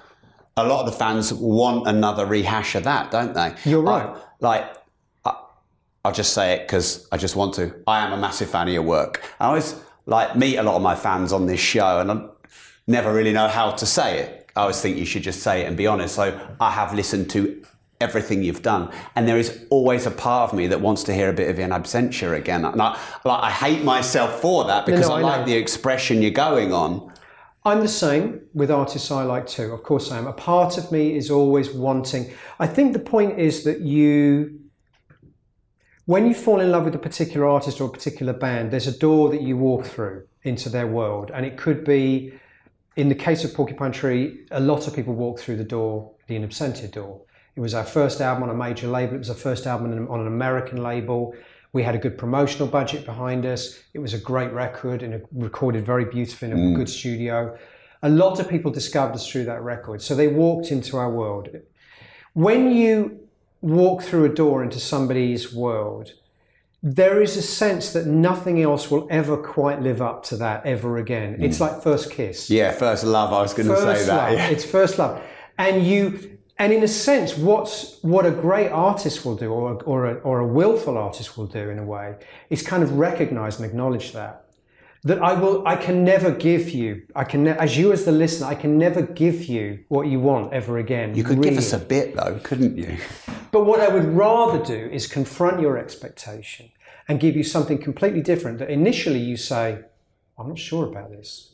[0.56, 3.54] a lot of the fans want another rehash of that, don't they?
[3.64, 4.06] You're right.
[4.06, 4.72] I- like,
[5.24, 5.34] I,
[6.04, 7.74] I'll just say it because I just want to.
[7.88, 9.20] I am a massive fan of your work.
[9.40, 9.74] I always
[10.06, 12.24] like meet a lot of my fans on this show, and I
[12.86, 14.50] never really know how to say it.
[14.54, 16.14] I always think you should just say it and be honest.
[16.14, 17.64] So I have listened to
[18.00, 21.28] everything you've done, and there is always a part of me that wants to hear
[21.28, 22.64] a bit of in absentia again.
[22.64, 26.22] And I, like, I hate myself for that because no, I, I like the expression
[26.22, 27.12] you're going on.
[27.64, 29.72] I'm the same with artists I like too.
[29.72, 30.26] Of course, I am.
[30.26, 32.32] A part of me is always wanting.
[32.58, 34.60] I think the point is that you,
[36.06, 38.96] when you fall in love with a particular artist or a particular band, there's a
[38.96, 41.30] door that you walk through into their world.
[41.34, 42.32] And it could be,
[42.96, 46.36] in the case of Porcupine Tree, a lot of people walk through the door, the
[46.36, 47.22] In Absentia door.
[47.58, 49.16] It was our first album on a major label.
[49.16, 51.34] It was our first album on an- American label.
[51.72, 53.80] We had a good promotional budget behind us.
[53.94, 56.76] It was a great record and it recorded very beautifully in a mm.
[56.76, 57.58] good studio.
[58.04, 60.00] A lot of people discovered us through that record.
[60.02, 61.48] So they walked into our world.
[62.34, 63.26] When you
[63.60, 66.12] walk through a door into somebody's world,
[66.80, 70.96] there is a sense that nothing else will ever quite live up to that ever
[70.96, 71.42] again.
[71.42, 71.62] It's mm.
[71.62, 73.32] like first kiss Yeah, first love.
[73.32, 74.32] I was going to say that.
[74.32, 74.48] Yeah.
[74.50, 75.20] It's first love,
[75.58, 79.76] and you, and in a sense, what's what a great artist will do, or a,
[79.76, 82.16] or a, or a willful artist will do, in a way,
[82.50, 84.44] is kind of recognise and acknowledge that.
[85.04, 88.10] That I will, I can never give you, I can, ne- as you as the
[88.10, 91.14] listener, I can never give you what you want ever again.
[91.14, 92.98] You could give us a bit though, couldn't you?
[93.52, 96.70] But what I would rather do is confront your expectation
[97.06, 99.78] and give you something completely different that initially you say,
[100.36, 101.52] I'm not sure about this.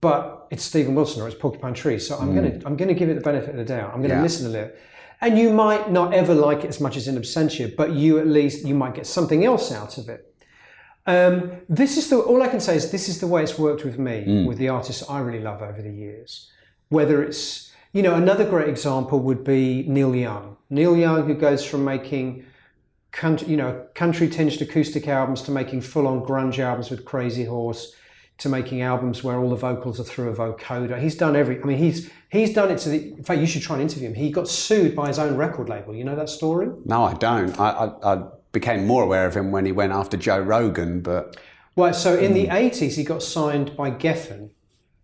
[0.00, 3.14] But it's Steven Wilson or it's Porcupine Tree, so I'm gonna I'm gonna give it
[3.14, 3.92] the benefit of the doubt.
[3.94, 4.22] I'm gonna Yeah.
[4.22, 4.78] listen to it.
[5.20, 8.26] And you might not ever like it as much as in absentia, but you at
[8.26, 10.34] least you might get something else out of it.
[11.06, 13.84] Um, this is the all I can say is this is the way it's worked
[13.84, 16.50] with me with the artists I really love over the years.
[16.90, 20.56] Whether it's you know another great example would be Neil Young.
[20.68, 22.44] Neil Young who goes from making
[23.12, 27.44] country, you know country tinged acoustic albums to making full on grunge albums with Crazy
[27.44, 27.94] Horse
[28.38, 31.00] to making albums where all the vocals are through a vocoder.
[31.00, 31.60] He's done every.
[31.60, 33.12] I mean, he's he's done it to the.
[33.12, 34.14] In fact, you should try and interview him.
[34.14, 35.94] He got sued by his own record label.
[35.94, 36.68] You know that story?
[36.84, 37.58] No, I don't.
[37.58, 38.22] I, I, I
[38.52, 41.36] became more aware of him when he went after Joe Rogan, but
[41.76, 42.52] Well, so in the hmm.
[42.52, 44.50] 80s, he got signed by Geffen.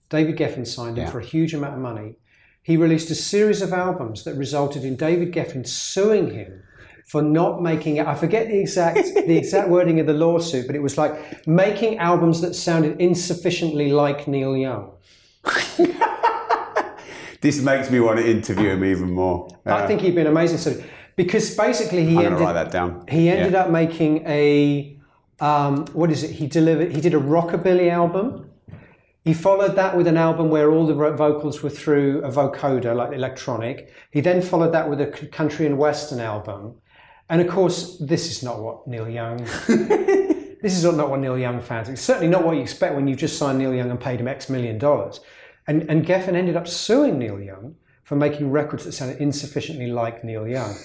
[0.09, 1.11] David Geffen signed him Yeah.
[1.11, 2.17] for a huge amount of money.
[2.63, 6.63] He released a series of albums that resulted in David Geffen suing him
[7.07, 8.07] for not making it.
[8.07, 11.99] I forget the exact the exact wording of the lawsuit, but it was like making
[11.99, 14.93] albums that sounded insufficiently like Neil Young.
[17.41, 19.49] this makes me want to interview him even more.
[19.67, 20.59] I think he'd been amazing.
[20.59, 20.83] So,
[21.17, 23.05] because basically he I'm ended write that down.
[23.09, 23.63] He ended Yeah.
[23.63, 24.99] up making a
[25.41, 26.31] um, what is it?
[26.31, 26.93] He delivered.
[26.95, 28.49] He did a rockabilly album.
[29.25, 33.13] He followed that with an album where all the vocals were through a vocoder, like
[33.13, 33.93] electronic.
[34.11, 36.77] He then followed that with a country and western album.
[37.33, 39.39] And of course, this is not what Neil Young.
[39.67, 41.89] this is not what Neil Young fans.
[41.89, 44.29] It's certainly not what you expect when you just signed Neil Young and paid him
[44.29, 45.21] X million dollars.
[45.67, 50.23] And and Geffen ended up suing Neil Young for making records that sounded insufficiently like
[50.23, 50.77] Neil Young.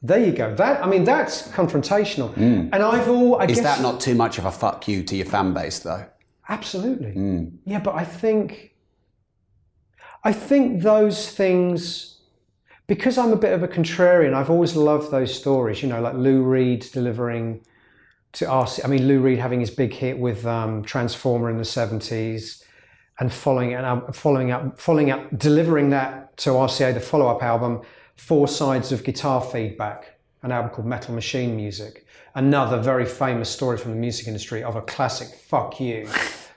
[0.00, 0.54] There you go.
[0.54, 2.32] That I mean, that's confrontational.
[2.32, 2.70] Mm.
[2.72, 3.36] And I've all.
[3.36, 5.80] I Is guess, that not too much of a fuck you to your fan base,
[5.80, 6.06] though?
[6.48, 7.12] Absolutely.
[7.12, 7.58] Mm.
[7.66, 8.74] Yeah, but I think
[10.22, 12.13] I think those things
[12.86, 16.14] because I'm a bit of a contrarian, I've always loved those stories, you know, like
[16.14, 17.64] Lou Reed delivering
[18.34, 21.62] to RC I mean Lou Reed having his big hit with um, Transformer in the
[21.62, 22.64] 70s
[23.20, 27.82] and following up following up following up delivering that to RCA the follow-up album
[28.16, 32.06] Four Sides of Guitar Feedback, an album called Metal Machine Music.
[32.36, 36.08] Another very famous story from the music industry of a classic fuck you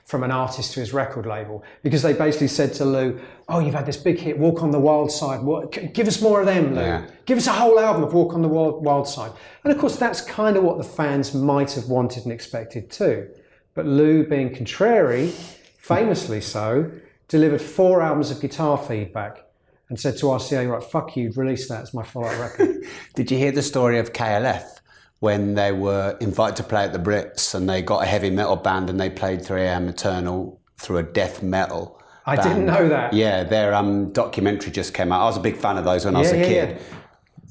[0.08, 3.74] from an artist to his record label because they basically said to Lou, "Oh, you've
[3.74, 5.42] had this big hit, Walk on the Wild Side.
[5.42, 6.80] What, give us more of them, Lou.
[6.80, 7.04] Yeah.
[7.26, 9.32] Give us a whole album of Walk on the Wild, Wild Side."
[9.64, 13.28] And of course, that's kind of what the fans might have wanted and expected too.
[13.74, 15.28] But Lou, being contrary,
[15.76, 16.90] famously so,
[17.28, 19.44] delivered four albums of guitar feedback
[19.90, 22.82] and said to RCA, "Right, fuck you, release that as my follow-up record."
[23.14, 24.77] Did you hear the story of KLF
[25.20, 28.56] when they were invited to play at the Brits and they got a heavy metal
[28.56, 32.00] band and they played 3am Eternal through a death metal?
[32.24, 32.48] I band?
[32.48, 33.12] didn't know that.
[33.12, 35.22] Yeah, their um, documentary just came out.
[35.22, 36.78] I was a big fan of those when I was a yeah, kid.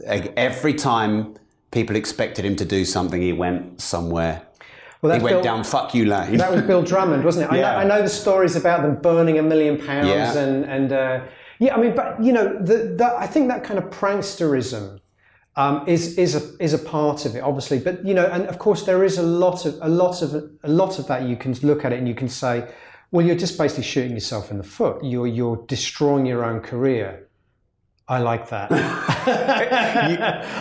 [0.08, 1.36] Like, Every time
[1.72, 4.44] people expected him to do something, he went somewhere.
[5.02, 6.38] Well, He went Bill- down fuck you lane.
[6.38, 7.54] That was Bill Drummond, wasn't it?
[7.54, 7.72] I, Yeah.
[7.74, 10.38] know, I know the stories about them burning a million pounds Yeah.
[10.38, 11.20] and and uh,
[11.60, 11.76] yeah.
[11.76, 15.00] I mean, but you know, the, the, I think that kind of pranksterism
[15.58, 17.80] um, is is a is a part of it, obviously.
[17.80, 20.68] But you know, and of course, there is a lot of a lot of a
[20.70, 21.24] lot of that.
[21.24, 22.70] You can look at it and you can say,
[23.12, 25.04] well, you're just basically shooting yourself in the foot.
[25.04, 27.28] You're you're destroying your own career.
[28.10, 28.72] I like that.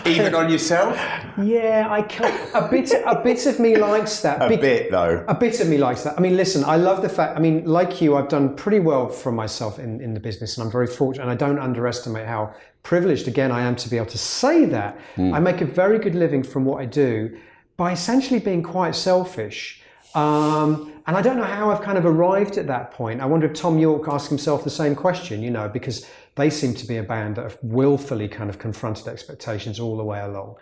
[0.05, 0.97] Even on yourself?
[1.41, 4.41] yeah, I can A bit a bit of me likes that.
[4.41, 5.23] A Be- bit, though.
[5.29, 6.17] a bit of me likes that.
[6.17, 7.37] I mean, listen, I love the fact.
[7.37, 10.65] I mean, like you, I've done pretty well for myself in, in the business, and
[10.65, 11.23] I'm very fortunate.
[11.23, 12.53] And I don't underestimate how
[12.87, 14.97] privileged, again, I am to be able to say that.
[15.33, 17.37] I make a very good living from what I do
[17.75, 19.81] by essentially being quite selfish.
[20.15, 23.19] Um, and I don't know how I've kind of arrived at that point.
[23.19, 26.73] I wonder if Thom Yorke asked himself the same question, you know, because they seem
[26.75, 30.55] to be a band that have willfully kind of confronted expectations all the way along.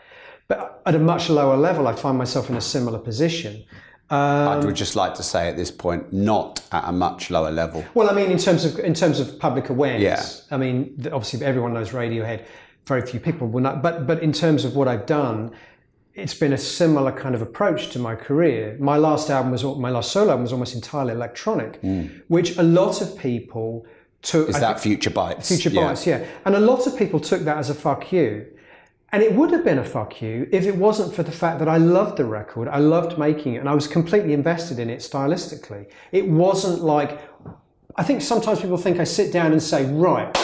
[0.48, 3.66] But at a much lower level, I find myself in a similar position.
[4.10, 7.52] I would um, just like to say at this point, not at a much lower
[7.52, 7.84] level.
[7.96, 10.56] Well, I mean, in terms of in terms of public awareness, Yeah.
[10.56, 12.46] I mean, obviously everyone knows Radiohead.
[12.86, 15.52] Very few people will know, but but in terms of what I've done,
[16.14, 18.78] it's been a similar kind of approach to my career.
[18.80, 22.06] My last album was my last solo album was almost entirely electronic, hmm.
[22.28, 23.88] which a lot of people
[24.22, 24.50] took.
[24.50, 25.48] Is I that Future Bites?
[25.48, 25.88] Future Yeah.
[25.88, 26.24] Bites, yeah.
[26.46, 28.46] And a lot of people took that as a fuck you.
[29.12, 31.70] And it would have been a fuck you if it wasn't for the fact that
[31.70, 35.00] I loved the record, I loved making it, and I was completely invested in it
[35.00, 35.88] stylistically.
[36.12, 37.22] It wasn't like,
[37.96, 40.36] I think sometimes people think I sit down and say, right,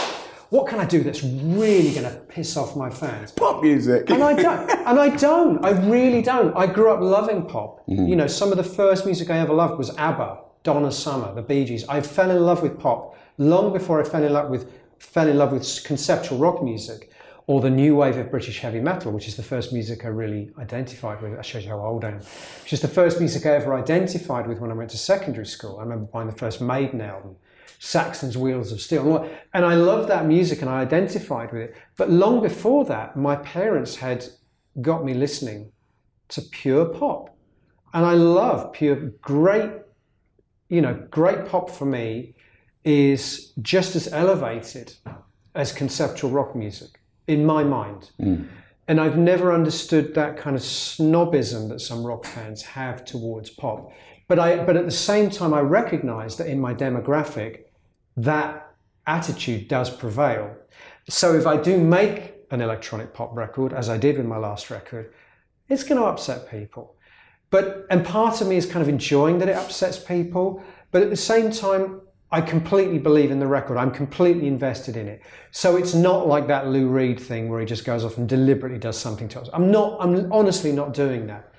[0.52, 3.32] what can I do that's really going to piss off my fans?
[3.32, 4.10] Pop music.
[4.10, 4.69] And I don't.
[4.91, 5.63] And I don't.
[5.63, 6.56] I really don't.
[6.58, 7.88] I grew up loving pop.
[7.88, 8.08] Mm-hmm.
[8.08, 11.41] You know, some of the first music I ever loved was ABBA, Donna Summer, the
[11.41, 11.88] Bee Gees.
[11.88, 14.69] I fell in love with pop long before I fell in love with
[15.00, 17.12] fell in love with conceptual rock music
[17.47, 20.51] or the new wave of British heavy metal, which is the first music I really
[20.58, 21.36] identified with.
[21.36, 22.19] That shows you how old I am.
[22.63, 25.77] Which is the first music I ever identified with when I went to secondary school.
[25.80, 27.36] I remember buying the first Maiden album.
[27.84, 29.27] Saxon's Wheels of Steel.
[29.56, 31.75] And I loved that music and I identified with it.
[31.97, 34.23] But long before that, my parents had
[34.82, 35.71] got me listening
[36.30, 37.36] to pure pop.
[37.93, 39.71] And I love pure, great,
[40.69, 42.36] you know, great pop for me
[42.84, 44.93] is just as elevated
[45.56, 48.12] as conceptual rock music in my mind.
[48.17, 48.43] Hmm.
[48.88, 53.91] And I've never understood that kind of snobism that some rock fans have towards pop.
[54.27, 57.65] But I but at the same time I recognize that in my demographic
[58.17, 58.73] that
[59.07, 60.55] attitude does prevail.
[61.10, 64.69] So if I do make an electronic pop record as I did with my last
[64.69, 65.13] record,
[65.69, 66.95] it's going to upset people.
[67.49, 71.10] But and part of me is kind of enjoying that it upsets people, but at
[71.10, 72.01] the same time
[72.32, 73.78] I completely believe in the record.
[73.78, 75.22] I'm completely invested in it.
[75.52, 78.80] So it's not like that Lou Reed thing where he just goes off and deliberately
[78.80, 79.50] does something to us.
[79.54, 81.54] I'm not, I'm honestly not doing that.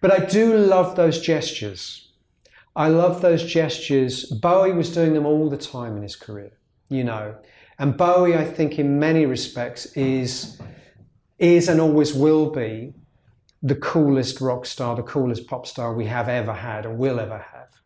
[0.00, 2.12] But I do love those gestures.
[2.74, 4.24] I love those gestures.
[4.26, 6.52] Bowie was doing them all the time in his career,
[6.88, 7.36] you know.
[7.78, 10.60] And Bowie, I think, in many respects, is
[11.38, 12.94] is and always will be
[13.62, 17.44] the coolest rock star, the coolest pop star we have ever had or will ever
[17.52, 17.80] have.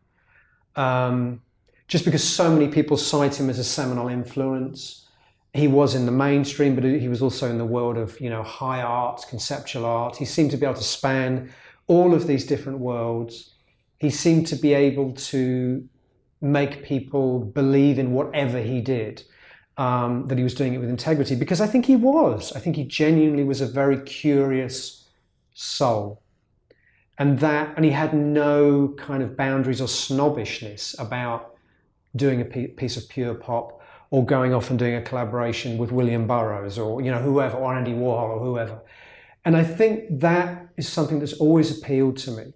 [0.75, 1.41] Um,
[1.87, 5.07] just because so many people cite him as a seminal influence.
[5.53, 8.43] He was in the mainstream, but he was also in the world of you know
[8.43, 10.17] high art, conceptual art.
[10.17, 11.51] He seemed to be able to span
[11.87, 13.53] all of these different worlds.
[13.99, 15.87] He seemed to be able to
[16.41, 19.23] make people believe in whatever he did.
[19.79, 22.51] Um, that he was doing it with integrity because I think he was.
[22.53, 25.07] I think he genuinely was a very curious
[25.53, 26.23] soul
[27.17, 31.56] and that and he had no kind of boundaries or snobbishness about
[32.17, 36.27] doing a piece of pure pop or going off and doing a collaboration with William
[36.27, 38.79] Burroughs or you know whoever or Andy Warhol or whoever
[39.45, 42.53] and I think that is something that's always appealed to me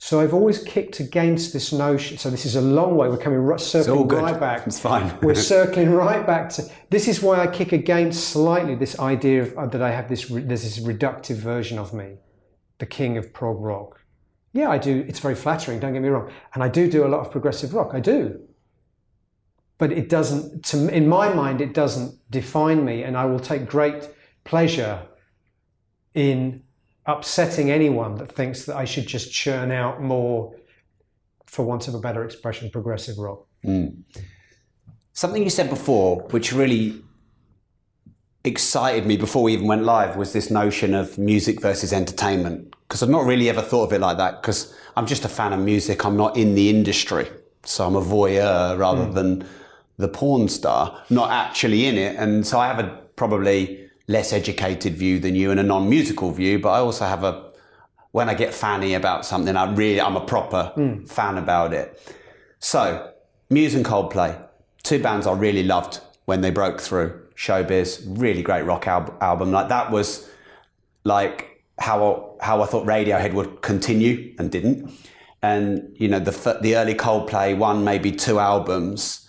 [0.00, 3.40] so I've always kicked against this notion so this is a long way we're coming
[3.40, 4.22] right, all circling good.
[4.22, 5.16] right back It's fine.
[5.22, 9.58] we're circling right back to this is why I kick against slightly this idea of
[9.58, 12.16] uh, that I have this re- there's this reductive version of me
[12.78, 14.00] the king of prog rock
[14.52, 15.04] Yeah, I do.
[15.08, 15.78] It's very flattering.
[15.80, 17.90] Don't get me wrong, and I do do a lot of progressive rock.
[17.92, 18.40] I do,
[19.78, 20.64] but it doesn't.
[20.66, 24.08] To, in my mind, it doesn't define me, and I will take great
[24.44, 25.02] pleasure
[26.14, 26.62] in
[27.06, 30.54] upsetting anyone that thinks that I should just churn out more,
[31.46, 33.46] for want of a better expression, progressive rock.
[33.64, 34.02] Mm.
[35.12, 37.02] Something you said before, which really
[38.44, 42.74] excited me before we even went live, was this notion of music versus entertainment.
[42.86, 45.52] Because I've not really ever thought of it like that, because I'm just a fan
[45.52, 47.28] of music, I'm not in the industry.
[47.64, 49.14] So I'm a voyeur rather mm.
[49.14, 49.48] than
[49.98, 52.16] the porn star, not actually in it.
[52.16, 56.58] And so I have a probably less educated view than you and a non-musical view,
[56.58, 57.48] but I also have a
[58.12, 61.08] when I get fanny about something, I really I'm a proper mm.
[61.08, 62.00] fan about it.
[62.58, 63.12] So,
[63.50, 64.42] Muse and Coldplay,
[64.82, 67.20] two bands I really loved when they broke through.
[67.36, 69.52] Showbiz, really great rock al- album.
[69.52, 70.28] Like that was
[71.04, 74.90] like how how I thought Radiohead would continue and didn't.
[75.42, 79.27] And you know the the early Coldplay one maybe two albums,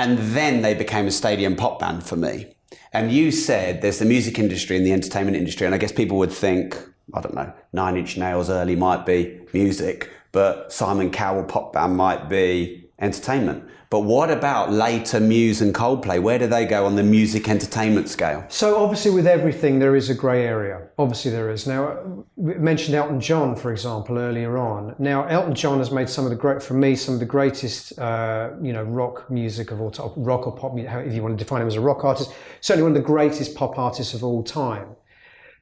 [0.00, 2.46] and then they became a stadium pop band for me.
[2.94, 6.16] And you said there's the music industry and the entertainment industry, and I guess people
[6.16, 6.74] would think,
[7.12, 11.98] I don't know, Nine Inch Nails early might be music, but Simon Cowell pop band
[11.98, 13.64] might be entertainment.
[13.90, 16.22] But what about later Muse and Coldplay?
[16.22, 18.44] Where do they go on the music entertainment scale?
[18.48, 20.86] So obviously, with everything, there is a grey area.
[20.96, 21.66] Obviously, there is.
[21.66, 24.94] Now, we mentioned Elton John, for example, earlier on.
[25.00, 27.98] Now, Elton John has made some of the great, for me, some of the greatest,
[27.98, 31.44] uh, you know, rock music of all time, rock or pop, if you want to
[31.44, 32.32] define him as a rock artist.
[32.60, 34.94] Certainly, one of the greatest pop artists of all time.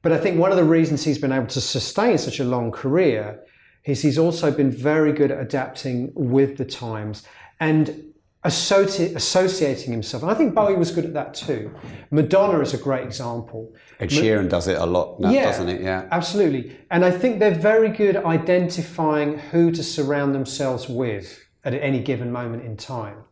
[0.02, 2.72] But I think one of the reasons he's been able to sustain such a long
[2.72, 3.42] career
[3.88, 7.26] is he's also been very good at adapting with the times.
[7.58, 8.04] And
[8.44, 10.22] associate, associating himself.
[10.22, 11.74] And I think Bowie was good at that too.
[12.10, 13.74] Madonna is a great example.
[13.98, 15.80] Ed Sheeran Ma- does it a lot now, yeah, doesn't it?
[15.80, 16.06] Yeah.
[16.12, 16.78] Absolutely.
[16.90, 22.00] And I think they're very good at identifying who to surround themselves with at any
[22.00, 23.24] given moment in time.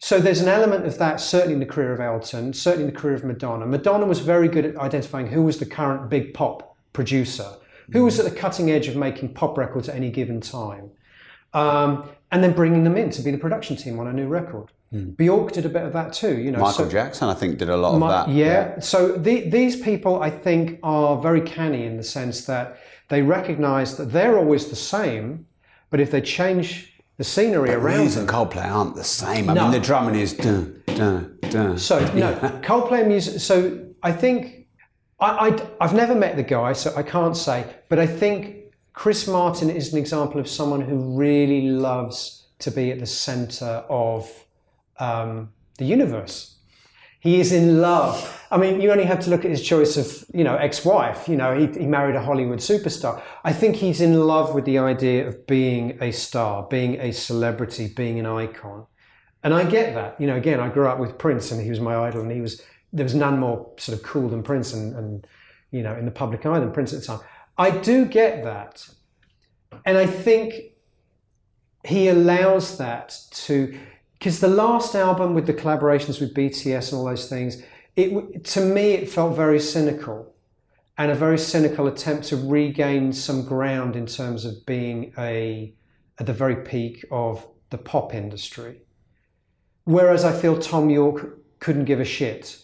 [0.00, 3.00] So there's an element of that certainly in the career of Elton, certainly in the
[3.00, 3.64] career of Madonna.
[3.64, 7.48] Madonna was very good at identifying who was the current big pop producer,
[7.92, 10.90] who was at the cutting edge of making pop records at any given time.
[11.52, 14.70] Um, and then bringing them in to be the production team on a new record.
[14.92, 15.16] Mm.
[15.16, 16.58] Bjork did a bit of that too, you know.
[16.58, 18.34] Michael so, Jackson, I think, did a lot of that.
[18.34, 18.46] Yeah.
[18.46, 18.80] yeah.
[18.80, 22.78] So the, these people, I think, are very canny in the sense that
[23.08, 25.46] they recognise that they're always the same,
[25.90, 29.48] but if they change the scenery but around Muse and Coldplay aren't the same.
[29.48, 29.62] I no.
[29.62, 31.78] mean, the drumming is dun dun dun.
[31.78, 33.40] So no, Coldplay music.
[33.40, 34.63] So I think
[35.20, 38.56] I, I've never met the guy, so I can't say, but I think
[38.92, 43.84] Chris Martin is an example of someone who really loves to be at the center
[43.88, 44.30] of
[44.98, 46.56] um, the universe.
[47.20, 48.46] He is in love.
[48.50, 51.26] I mean, you only have to look at his choice of, you know, ex-wife.
[51.26, 53.22] You know, he, he married a Hollywood superstar.
[53.42, 57.88] I think he's in love with the idea of being a star, being a celebrity,
[57.88, 58.86] being an icon.
[59.42, 60.20] And I get that.
[60.20, 62.42] You know, again, I grew up with Prince and he was my idol and he
[62.42, 62.60] was,
[62.94, 65.26] there was none more sort of cool than Prince and, and
[65.72, 67.20] you know, in the public eye than Prince at the time.
[67.58, 68.88] I do get that.
[69.84, 70.54] And I think
[71.84, 73.78] he allows that to,
[74.12, 77.62] because the last album with the collaborations with BTS and all those things,
[77.96, 80.32] it, to me, it felt very cynical
[80.96, 85.74] and a very cynical attempt to regain some ground in terms of being a,
[86.20, 88.82] at the very peak of the pop industry.
[89.82, 92.63] Whereas I feel Thom Yorke couldn't give a shit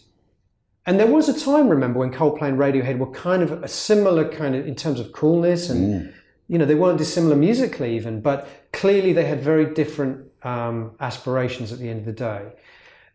[0.91, 4.27] and there was a time, remember, when Coldplay and Radiohead were kind of a similar
[4.27, 6.13] kind of in terms of coolness, and mm.
[6.49, 11.71] you know they weren't dissimilar musically even, but clearly they had very different um, aspirations
[11.71, 12.51] at the end of the day.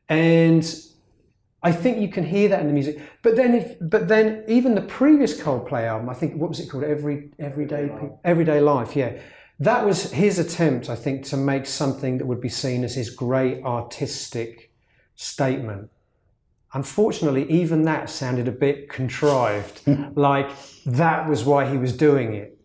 [0.08, 0.64] And
[1.62, 2.98] I think you can hear that in the music.
[3.20, 6.70] But then, if, but then even the previous Coldplay album, I think what was it
[6.70, 6.84] called?
[6.84, 7.90] Every Everyday
[8.24, 8.96] Everyday Life.
[8.96, 9.20] Yeah,
[9.60, 13.10] that was his attempt, I think, to make something that would be seen as his
[13.10, 14.72] great artistic
[15.14, 15.90] statement
[16.72, 19.80] Unfortunately, even that sounded a bit contrived,
[20.16, 20.50] like
[20.84, 22.58] that was why he was doing it.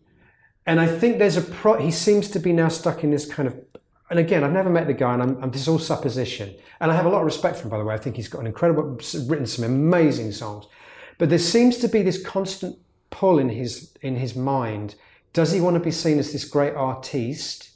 [0.66, 3.48] And I think there's a pro, he seems to be now stuck in this kind
[3.48, 3.58] of,
[4.10, 6.54] and again, I've never met the guy and I'm, I'm, this is all supposition.
[6.80, 7.94] And I have a lot of respect for him, by the way.
[7.94, 10.66] I think he's got an incredible, written some amazing songs.
[11.18, 12.78] But there seems to be this constant
[13.10, 14.94] pull in his, in his mind.
[15.32, 17.70] Does he want to be seen as this great artiste,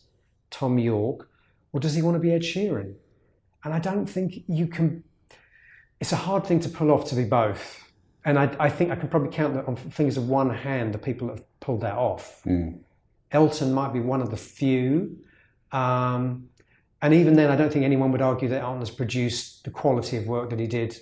[0.51, 1.29] Thom Yorke,
[1.72, 2.95] or does he want to be Ed Sheeran?
[3.64, 5.03] And I don't think you can
[6.01, 7.83] it's a hard thing to pull off to be both.
[8.25, 11.29] And I, I think I can probably count on fingers of one hand the people
[11.29, 12.43] that have pulled that off.
[12.45, 12.81] Mm.
[13.31, 15.19] Elton might be one of the few.
[15.73, 16.49] Um,
[17.03, 20.17] and even then, I don't think anyone would argue that Elton has produced the quality
[20.17, 20.99] of work that he did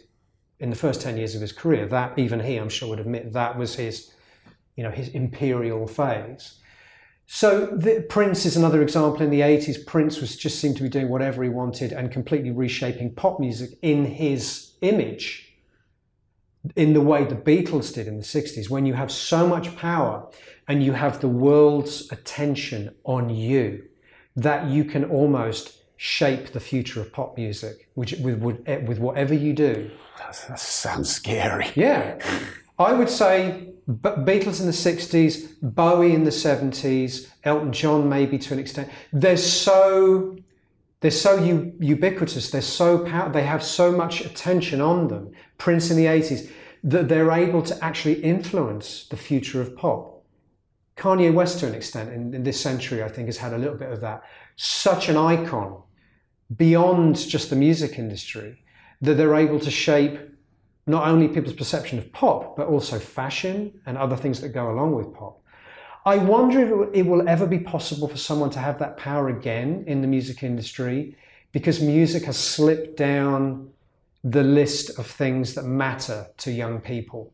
[0.61, 1.87] in the first 10 years of his career.
[1.87, 4.13] That, even he, I'm sure, would admit that was his,
[4.77, 6.61] you know, his imperial phase.
[7.27, 9.23] So the, Prince is another example.
[9.23, 12.51] In the 80s, Prince was just seemed to be doing whatever he wanted and completely
[12.51, 15.55] reshaping pop music in his image
[16.76, 18.70] in the way the Beatles did in the 60s.
[18.70, 20.26] When you have so much power
[20.66, 23.85] and you have the world's attention on you,
[24.37, 28.99] that you can almost shape the future of pop music which, with, eh, with, with
[28.99, 29.91] whatever you do.
[30.18, 31.70] That sounds scary.
[31.74, 32.18] Yeah.
[32.78, 38.55] I would say Beatles in the 60s, Bowie in the 70s, Elton John maybe to
[38.55, 38.91] an extent.
[39.12, 40.37] They're so
[41.05, 42.51] they're so u- ubiquitous.
[42.51, 45.33] They're so power- they have so much attention on them.
[45.59, 46.51] Prince in the 80s
[46.83, 50.25] that they're able to actually influence the future of pop.
[50.97, 53.77] Kanye West to an extent in, in this century I think has had a little
[53.77, 54.23] bit of that.
[54.57, 55.83] Such an icon
[56.57, 58.65] beyond just the music industry
[59.03, 60.19] that they're able to shape
[60.87, 64.95] not only people's perception of pop, but also fashion and other things that go along
[64.95, 65.43] with pop.
[66.07, 69.85] I wonder if it will ever be possible for someone to have that power again
[69.87, 71.17] in the music industry
[71.53, 73.71] because music has slipped down
[74.23, 77.33] the list of things that matter to young people.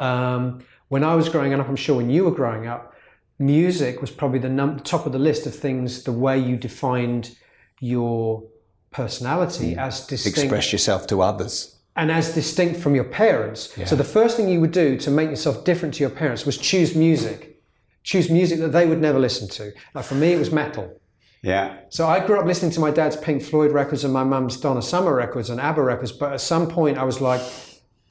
[0.00, 2.94] Um, when I was growing up, I'm sure when you were growing up,
[3.38, 7.36] music was probably the num- top of the list of things, the way you defined
[7.80, 8.42] your
[8.90, 9.78] personality mm.
[9.78, 10.38] as distinct.
[10.38, 13.76] Express yourself to others and as distinct from your parents.
[13.76, 13.84] Yeah.
[13.84, 16.56] So the first thing you would do to make yourself different to your parents was
[16.56, 17.60] choose music.
[18.04, 19.72] Choose music that they would never listen to.
[19.94, 20.98] Like for me, it was metal.
[21.42, 21.76] Yeah.
[21.88, 24.80] So I grew up listening to my dad's Pink Floyd records and my mum's Donna
[24.80, 26.12] Summer records and ABBA records.
[26.12, 27.42] But at some point, I was like,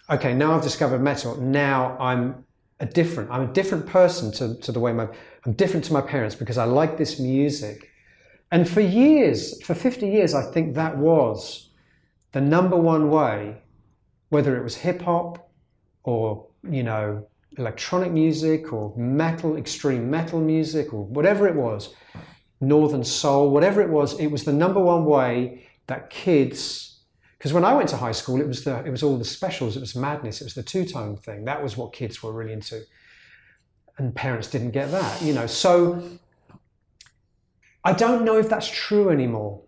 [0.09, 1.37] okay, now I've discovered metal.
[1.37, 2.43] Now I'm
[2.81, 3.31] a different.
[3.31, 5.07] I'm a different person to, to the way my.
[5.45, 7.89] I'm different to my parents because I like this music.
[8.51, 11.69] And for years, for 50 years, I think that was
[12.33, 13.61] the number one way
[14.29, 15.49] whether it was hip hop
[16.03, 21.93] or, you know, electronic music or metal, extreme metal music or whatever it was,
[22.61, 26.87] northern soul, whatever it was, it was the number one way that kids
[27.37, 29.77] because when I went to high school, it was the it was all the specials,
[29.77, 31.45] it was madness, it was the two tone thing.
[31.45, 32.81] That was what kids were really into,
[33.97, 35.45] and parents didn't get that, you know.
[35.45, 36.01] So
[37.83, 39.61] I don't know if that's true anymore.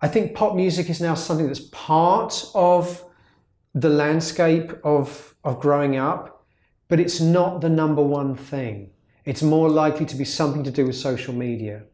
[0.00, 3.04] I think pop music is now something that's part of
[3.80, 6.46] the landscape of, of growing up,
[6.88, 8.90] but it's not the number one thing.
[9.24, 11.84] It's more likely to be something to do with social media.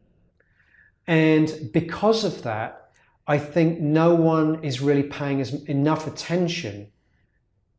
[1.05, 2.89] And because of that,
[3.27, 6.91] I think no one is really paying as, enough attention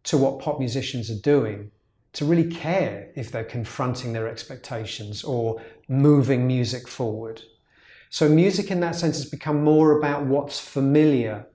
[0.04, 1.70] to what pop musicians are doing
[2.12, 7.42] to really care if they're confronting their expectations or moving music forward.
[8.08, 11.46] So, music in that sense has become more about what's familiar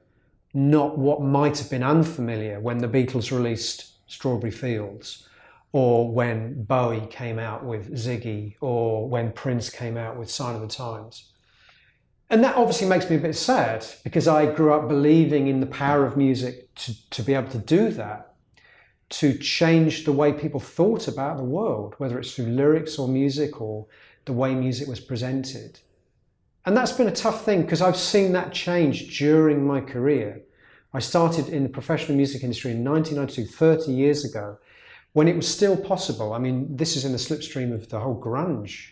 [0.53, 5.27] not what might have been unfamiliar when the Beatles released Strawberry Fields,
[5.71, 10.61] or when Bowie came out with Ziggy, or when Prince came out with Sign of
[10.61, 11.31] the Times.
[12.29, 15.65] And that obviously makes me a bit sad because I grew up believing in the
[15.65, 18.33] power of music to, to be able to do that,
[19.09, 23.59] to change the way people thought about the world, whether it's through lyrics or music
[23.59, 23.85] or
[24.23, 25.79] the way music was presented.
[26.65, 30.41] And that's been a tough thing because I've seen that change during my career.
[30.93, 34.57] I started in the professional music industry in 1992, 30 years ago,
[35.13, 36.33] when it was still possible.
[36.33, 38.89] I mean, this is in the slipstream of the whole grunge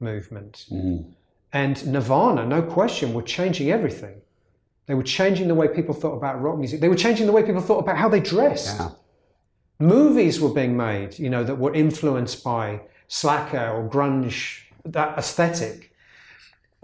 [0.00, 0.66] movement.
[0.70, 1.12] Mm.
[1.52, 4.20] And Nirvana, no question, were changing everything.
[4.86, 6.80] They were changing the way people thought about rock music.
[6.80, 8.78] They were changing the way people thought about how they dressed.
[8.78, 8.90] Yeah.
[9.78, 15.87] Movies were being made, you know, that were influenced by slacker or grunge, that aesthetic.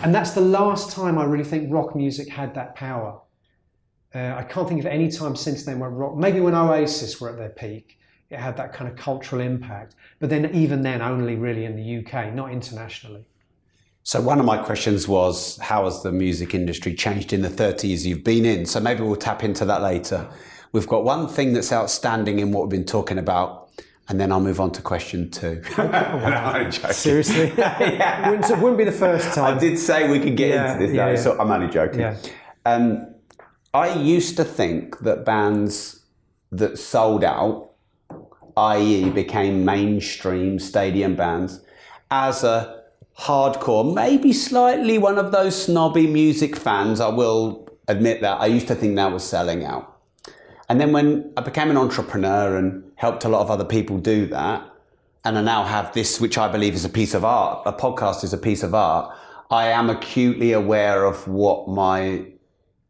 [0.01, 3.21] And that's the last time I really think rock music had that power.
[4.15, 7.31] Uh, I can't think of any time since then where rock, maybe when Oasis were
[7.31, 7.99] at their peak,
[8.31, 9.95] it had that kind of cultural impact.
[10.19, 13.25] But then, even then, only really in the UK, not internationally.
[14.03, 17.89] So, one of my questions was how has the music industry changed in the 30
[17.89, 18.67] years you've been in?
[18.67, 20.29] So, maybe we'll tap into that later.
[20.73, 23.64] We've got one thing that's outstanding in what we've been talking about
[24.09, 25.63] and then I'll move on to question two.
[25.79, 26.71] Wow.
[26.71, 27.53] Seriously?
[27.59, 28.29] yeah.
[28.29, 29.57] wouldn't, it wouldn't be the first time.
[29.57, 30.95] I did say we could get yeah, into this.
[30.95, 31.17] Yeah, yeah.
[31.17, 32.01] So I'm only joking.
[32.01, 32.17] Yeah.
[32.67, 33.15] Um,
[33.73, 36.05] I used to think that bands
[36.53, 37.71] that sold out,
[38.57, 41.61] i.e., became mainstream stadium bands,
[42.11, 42.85] as a
[43.19, 48.41] hardcore, maybe slightly one of those snobby music fans, I will admit that.
[48.41, 49.94] I used to think that was selling out.
[50.69, 54.27] And then when I became an entrepreneur and helped a lot of other people do
[54.27, 54.71] that,
[55.25, 58.25] and I now have this, which I believe is a piece of art, a podcast
[58.25, 59.17] is a piece of art,
[59.51, 62.27] I am acutely aware of what my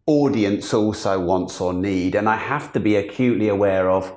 [0.06, 2.14] audience also wants or need.
[2.14, 4.14] And I have to be acutely aware of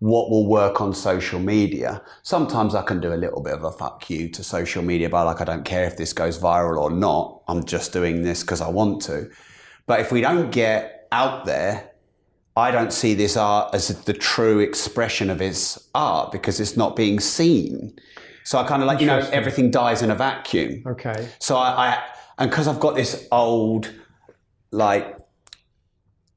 [0.00, 2.02] what will work on social media.
[2.22, 5.22] Sometimes I can do a little bit of a fuck you to social media by
[5.22, 7.42] like, I don't care if this goes viral or not.
[7.48, 9.30] I'm just doing this because I want to.
[9.86, 11.89] But if we don't get out there,
[12.60, 16.94] I don't see this art as the true expression of its art because it's not
[16.94, 17.98] being seen.
[18.44, 20.82] So I kind of like, you know, everything dies in a vacuum.
[20.86, 21.28] Okay.
[21.38, 22.02] So I, I
[22.38, 23.92] and because I've got this old,
[24.70, 25.16] like,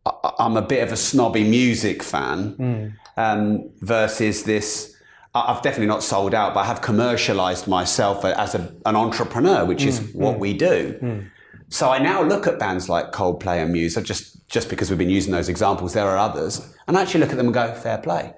[0.05, 2.87] I- I'm a bit of a snobby music fan hmm.
[3.17, 4.95] um, versus this.
[5.35, 9.83] I've definitely not sold out, but I have commercialized myself as a, an entrepreneur, which
[9.83, 10.19] is hmm.
[10.19, 10.39] what hmm.
[10.39, 11.27] we do.
[11.69, 14.99] So I now look at bands like Coldplay and Muse, I just just because we've
[14.99, 15.93] been using those examples.
[15.93, 18.33] There are others, and actually look at them and go, fair play.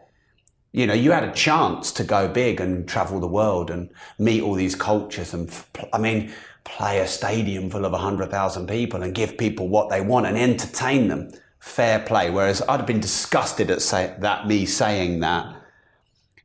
[0.71, 3.89] You know, you had a chance to go big and travel the world and
[4.19, 5.49] meet all these cultures, and
[5.93, 6.33] I mean,
[6.65, 10.37] play a stadium full of hundred thousand people and give people what they want and
[10.37, 11.31] entertain them.
[11.59, 12.29] Fair play.
[12.29, 15.55] Whereas I'd have been disgusted at say that me saying that.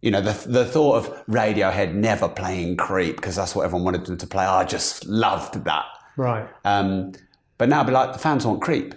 [0.01, 4.07] You know, the, the thought of Radiohead never playing Creep because that's what everyone wanted
[4.07, 4.47] them to play.
[4.47, 5.85] I just loved that.
[6.17, 6.49] Right.
[6.65, 7.13] Um,
[7.59, 8.95] but now, I'd be like, the fans want Creep.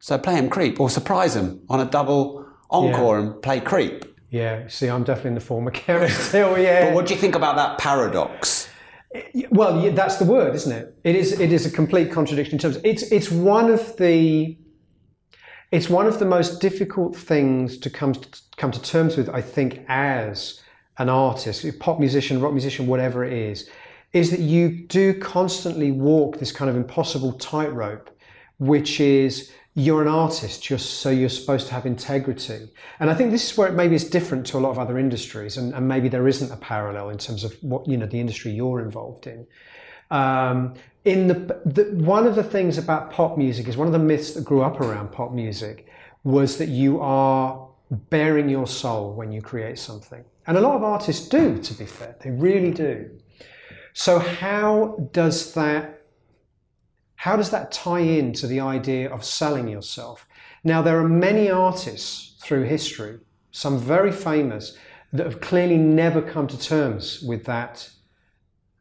[0.00, 4.06] So play him Creep or surprise him on a double encore and play Creep.
[4.30, 4.66] Yeah.
[4.68, 6.58] See, I'm definitely in the former camp still.
[6.58, 6.92] Yeah.
[6.94, 8.68] What do you think about that paradox?
[9.50, 10.96] Well, yeah, that's the word, isn't it?
[11.02, 11.38] It is.
[11.38, 12.78] It is a complete contradiction in terms.
[12.84, 13.02] It's.
[13.10, 14.56] It's one of the.
[15.72, 19.28] It's one of the most difficult things to come to come to terms with.
[19.28, 20.62] I think as
[20.98, 23.68] an artist, pop musician, rock musician, whatever it is,
[24.12, 28.10] is that you do constantly walk this kind of impossible tightrope,
[28.58, 32.68] which is you're an artist, you're, so you're supposed to have integrity.
[32.98, 34.98] And I think this is where it maybe is different to a lot of other
[34.98, 38.18] industries, and, and maybe there isn't a parallel in terms of what you know the
[38.18, 39.46] industry you're involved in.
[40.10, 43.98] Um, in the, the one of the things about pop music is one of the
[43.98, 45.86] myths that grew up around pop music
[46.24, 50.82] was that you are bearing your soul when you create something, and a lot of
[50.82, 51.58] artists do.
[51.58, 53.08] To be fair, they really do.
[53.92, 55.99] So how does that
[57.20, 60.26] how does that tie into the idea of selling yourself?
[60.64, 63.18] Now, there are many artists through history,
[63.50, 64.74] some very famous,
[65.12, 67.90] that have clearly never come to terms with that,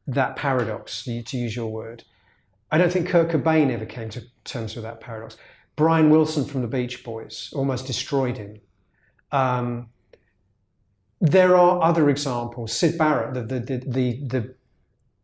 [0.08, 2.06] that paradox, to use your word.
[2.72, 5.36] I don't think Kurt Cobain ever came to terms with that paradox.
[5.76, 8.62] Brian Wilson from the Beach Boys almost destroyed him.
[9.34, 9.90] Um,
[11.20, 12.72] there are other examples.
[12.72, 14.56] Syd Barrett, the, the, the, the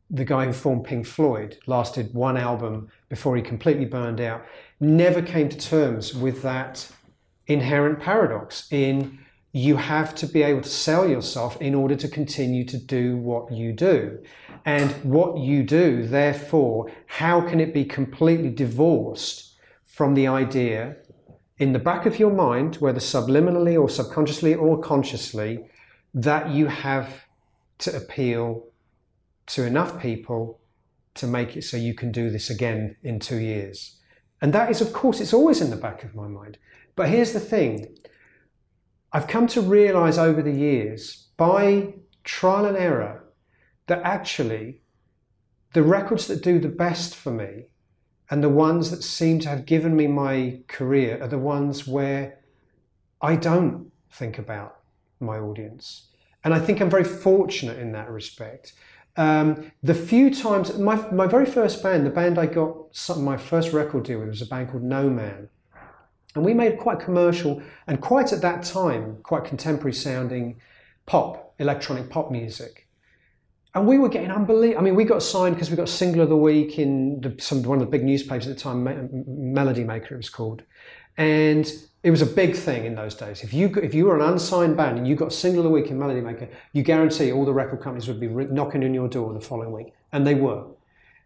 [0.09, 4.45] the guy who formed Pink Floyd, lasted one album before he completely burned out,
[4.79, 6.91] never came to terms with that
[7.47, 9.19] inherent paradox in
[9.51, 13.49] you have to be able to sell yourself in order to continue to do what
[13.51, 14.21] you do.
[14.65, 19.53] And what you do, therefore, how can it be completely divorced
[19.85, 20.97] from the idea
[21.57, 25.65] in the back of your mind, whether subliminally or subconsciously or consciously,
[26.13, 27.25] that you have
[27.77, 28.65] to appeal
[29.45, 30.59] to enough people
[31.15, 33.97] to make it so you can do this again in two years.
[34.41, 36.57] And that is, of course, it's always in the back of my mind.
[36.95, 37.97] But here's the thing
[39.11, 41.93] I've come to realize over the years, by
[42.23, 43.23] trial and error,
[43.87, 44.81] that actually
[45.73, 47.67] the records that do the best for me
[48.29, 52.39] and the ones that seem to have given me my career are the ones where
[53.21, 54.79] I don't think about
[55.19, 56.07] my audience.
[56.43, 58.73] And I think I'm very fortunate in that respect.
[59.17, 63.37] Um, the few times, my, my very first band, the band I got some, my
[63.37, 65.49] first record deal with was a band called No Man.
[66.35, 70.59] And we made quite commercial and quite at that time, quite contemporary sounding
[71.05, 72.87] pop, electronic pop music.
[73.73, 74.79] And we were getting unbelievable.
[74.79, 77.63] I mean, we got signed because we got single of the week in the, some,
[77.63, 78.83] one of the big newspapers at the time,
[79.53, 80.63] Melody Maker it was called.
[81.17, 81.71] And
[82.05, 83.41] it was a big thing in those days.
[83.41, 85.87] If you if you were an unsigned band and you got a single the week
[85.87, 89.33] in Melody Maker, you guarantee all the record companies would be knocking on your door
[89.33, 90.67] the following week, and they were.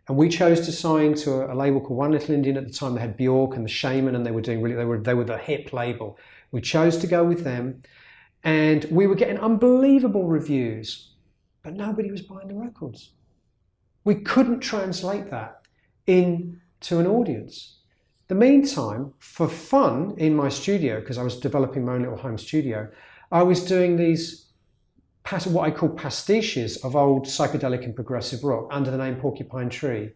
[0.08, 2.74] And we chose to sign to a, a label called One Little Indian at the
[2.74, 2.96] time.
[2.96, 5.26] They had Bjork and the Shamen, and they were doing really they were they were
[5.26, 6.18] the hip label.
[6.52, 7.82] We chose to go with them,
[8.46, 11.12] and we were getting unbelievable reviews,
[11.62, 13.12] but nobody was buying the records.
[14.06, 15.62] We couldn't translate that
[16.08, 17.79] into an audience.
[18.30, 22.38] The meantime, for fun in my studio, because I was developing my own little home
[22.38, 22.88] studio,
[23.32, 24.46] I was doing these
[25.46, 30.12] what I call pastiches of old psychedelic and progressive rock under the name Porcupine Tree,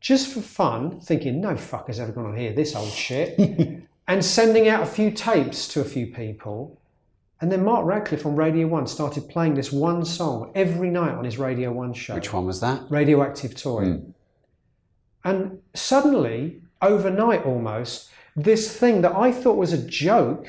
[0.00, 3.38] just for fun, thinking no fucker's ever going to hear this old shit,
[4.08, 6.80] and sending out a few tapes to a few people.
[7.40, 11.24] And then Mark Radcliffe on Radio 1 started playing this one song every night on
[11.24, 12.14] his Radio 1 show.
[12.14, 12.82] Which one was that?
[12.90, 13.84] Radioactive Toy.
[13.84, 14.12] Mm.
[15.24, 20.46] And suddenly, overnight almost, this thing that I thought was a joke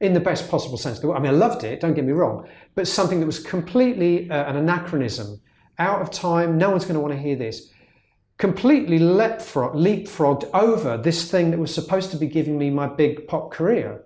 [0.00, 0.96] in the best possible sense.
[0.96, 1.16] of the word.
[1.16, 4.50] I mean, I loved it, don't get me wrong, but something that was completely uh,
[4.50, 5.40] an anachronism,
[5.78, 7.70] out of time, no one's going to want to hear this.
[8.38, 13.26] Completely leapfrog, leapfrogged over this thing that was supposed to be giving me my big
[13.26, 14.02] pop career,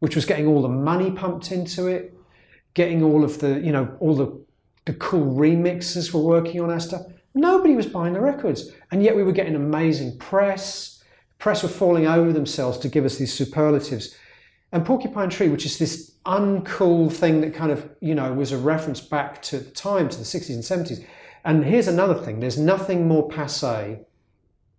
[0.00, 2.14] which was getting all the money pumped into it,
[2.74, 4.44] getting all of the, you know, all the,
[4.86, 7.02] the cool remixes we're working on stuff.
[7.34, 8.70] Nobody was buying the records.
[8.90, 11.02] And yet we were getting amazing press.
[11.38, 14.16] Press were falling over themselves to give us these superlatives.
[14.72, 18.58] And Porcupine Tree, which is this uncool thing that kind of, you know, was a
[18.58, 21.04] reference back to the time, to the 60s and 70s.
[21.44, 24.00] And here's another thing there's nothing more passe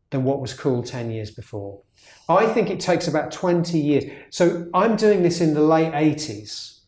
[0.10, 1.82] than what was cool 10 years before.
[2.30, 4.06] I think it takes about 20 years.
[4.30, 6.80] So I'm doing this in the late 80s.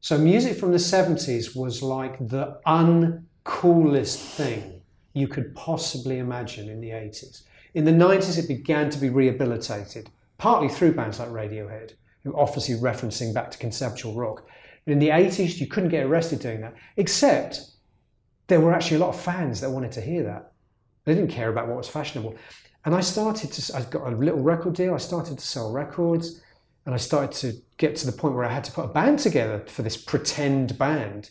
[0.00, 4.79] So music from the 70s was like the uncoolest thing
[5.12, 7.42] you could possibly imagine in the 80s.
[7.74, 11.92] In the 90s, it began to be rehabilitated, partly through bands like Radiohead
[12.22, 14.46] who obviously referencing back to conceptual rock.
[14.84, 17.70] But in the 80s, you couldn't get arrested doing that, except
[18.46, 20.52] there were actually a lot of fans that wanted to hear that.
[21.04, 22.34] They didn't care about what was fashionable.
[22.84, 26.42] And I started to, I got a little record deal, I started to sell records,
[26.86, 29.18] and I started to get to the point where I had to put a band
[29.18, 31.30] together for this pretend band.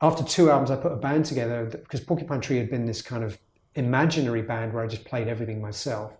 [0.00, 3.24] After two albums, I put a band together because Porcupine Tree had been this kind
[3.24, 3.38] of
[3.74, 6.12] imaginary band where I just played everything myself.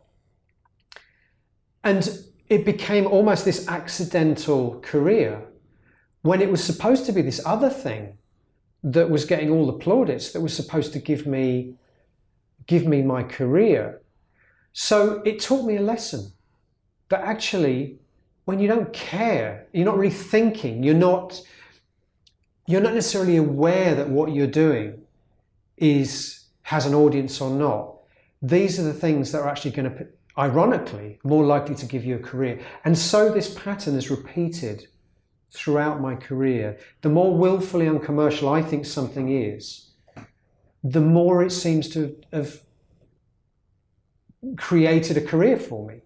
[1.83, 2.19] And
[2.49, 5.43] it became almost this accidental career
[6.23, 8.17] when it was supposed to be this other thing
[8.83, 11.75] that was getting all the plaudits that was supposed to give me
[12.67, 14.01] give me my career
[14.73, 16.33] so it taught me a lesson
[17.09, 17.99] that actually
[18.45, 21.41] when you don't care you're not really thinking you're not
[22.67, 25.03] you're not necessarily aware that what you're doing
[25.77, 27.95] is has an audience or not
[28.41, 30.07] these are the things that are actually going to
[30.37, 32.61] ironically, more likely to give you a career.
[32.85, 34.89] And so this pattern is repeated
[35.51, 36.79] throughout my career.
[37.03, 39.91] The more willfully uncommercial I think something is,
[40.83, 42.61] the more it seems to have
[44.57, 46.03] created a career for me.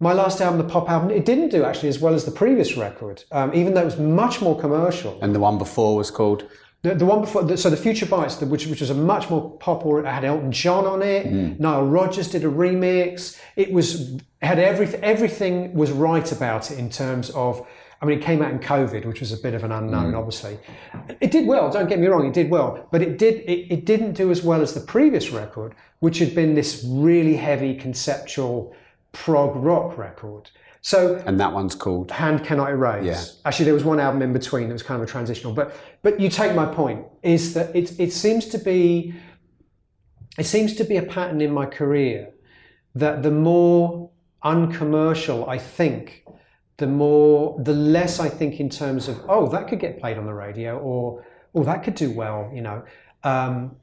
[0.00, 2.76] My last album, the pop album, it didn't do actually as well as the previous
[2.76, 5.18] record, um, even though it was much more commercial.
[5.22, 6.48] And the one before was called?
[6.82, 9.30] The, the one before, the, so the Future Bites, the, which, which was a much
[9.30, 11.26] more pop, or it had Elton John on it.
[11.26, 11.58] Mm.
[11.58, 13.40] Nile Rodgers did a remix.
[13.56, 15.02] It was had everything.
[15.02, 17.66] Everything was right about it in terms of.
[18.02, 20.18] I mean, it came out in COVID, which was a bit of an unknown, mm.
[20.18, 20.58] obviously.
[21.22, 21.70] It did well.
[21.70, 23.36] Don't get me wrong; it did well, but it did.
[23.48, 27.36] It, it didn't do as well as the previous record, which had been this really
[27.36, 28.76] heavy conceptual
[29.14, 30.50] prog rock record.
[30.82, 33.06] So and that one's called Hand Cannot Erase.
[33.06, 33.24] Yeah.
[33.46, 35.54] Actually, there was one album in between that was kind of a transitional.
[35.54, 39.14] But but you take my point is that it it seems to be
[40.36, 42.34] it seems to be a pattern in my career
[42.94, 44.10] that the more
[44.42, 46.26] uncommercial I think,
[46.76, 50.26] the more the less I think in terms of oh that could get played on
[50.26, 52.50] the radio or oh that could do well.
[52.52, 52.84] You know,
[53.22, 53.76] um,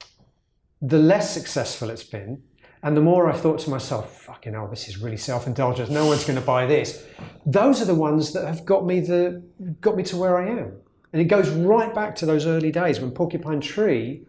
[0.84, 2.44] the less successful it's been
[2.84, 5.92] and the more I thought to myself, fucking hell, this is really self-indulgent.
[5.92, 7.06] No one's going to buy this.
[7.46, 9.44] Those are the ones that have got me the
[9.82, 10.74] got me to where I am.
[11.14, 14.26] And it goes right back to those early days when Porcupine Tree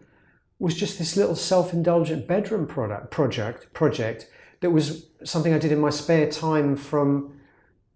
[0.59, 4.29] was just this little self-indulgent bedroom product project project
[4.61, 7.39] that was something I did in my spare time from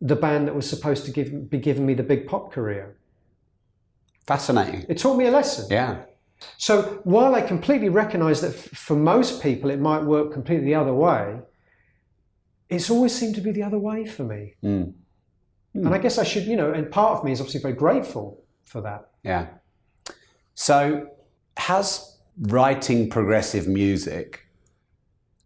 [0.02, 2.96] the band that was supposed to give, be giving me the big pop career.
[4.26, 4.86] Fascinating.
[4.90, 5.68] It taught me a lesson.
[5.70, 6.04] Yeah.
[6.58, 10.76] So while I completely recognize that f- for most people it might work completely the
[10.76, 11.40] other way,
[12.70, 14.56] it's always seemed to be the other way for me.
[14.64, 14.94] Mm.
[15.76, 15.86] Mm.
[15.86, 18.44] And I guess I should, you know, and part of me is obviously very grateful
[18.66, 19.10] for that.
[19.24, 19.48] Yeah.
[20.54, 21.10] So
[21.58, 24.48] has writing progressive music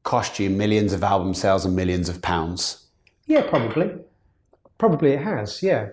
[0.03, 2.87] cost you millions of album sales and millions of pounds?
[3.27, 3.91] Yeah, probably.
[4.77, 5.89] Probably it has, yeah.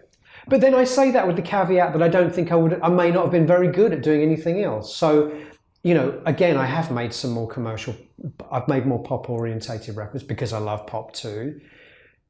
[0.48, 2.88] But then I say that with the caveat that I don't think I would, I
[2.88, 4.94] may not have been very good at doing anything else.
[4.94, 5.32] So,
[5.82, 7.94] you know, again, I have made some more commercial,
[8.50, 11.60] I've made more pop orientated records because I love pop too.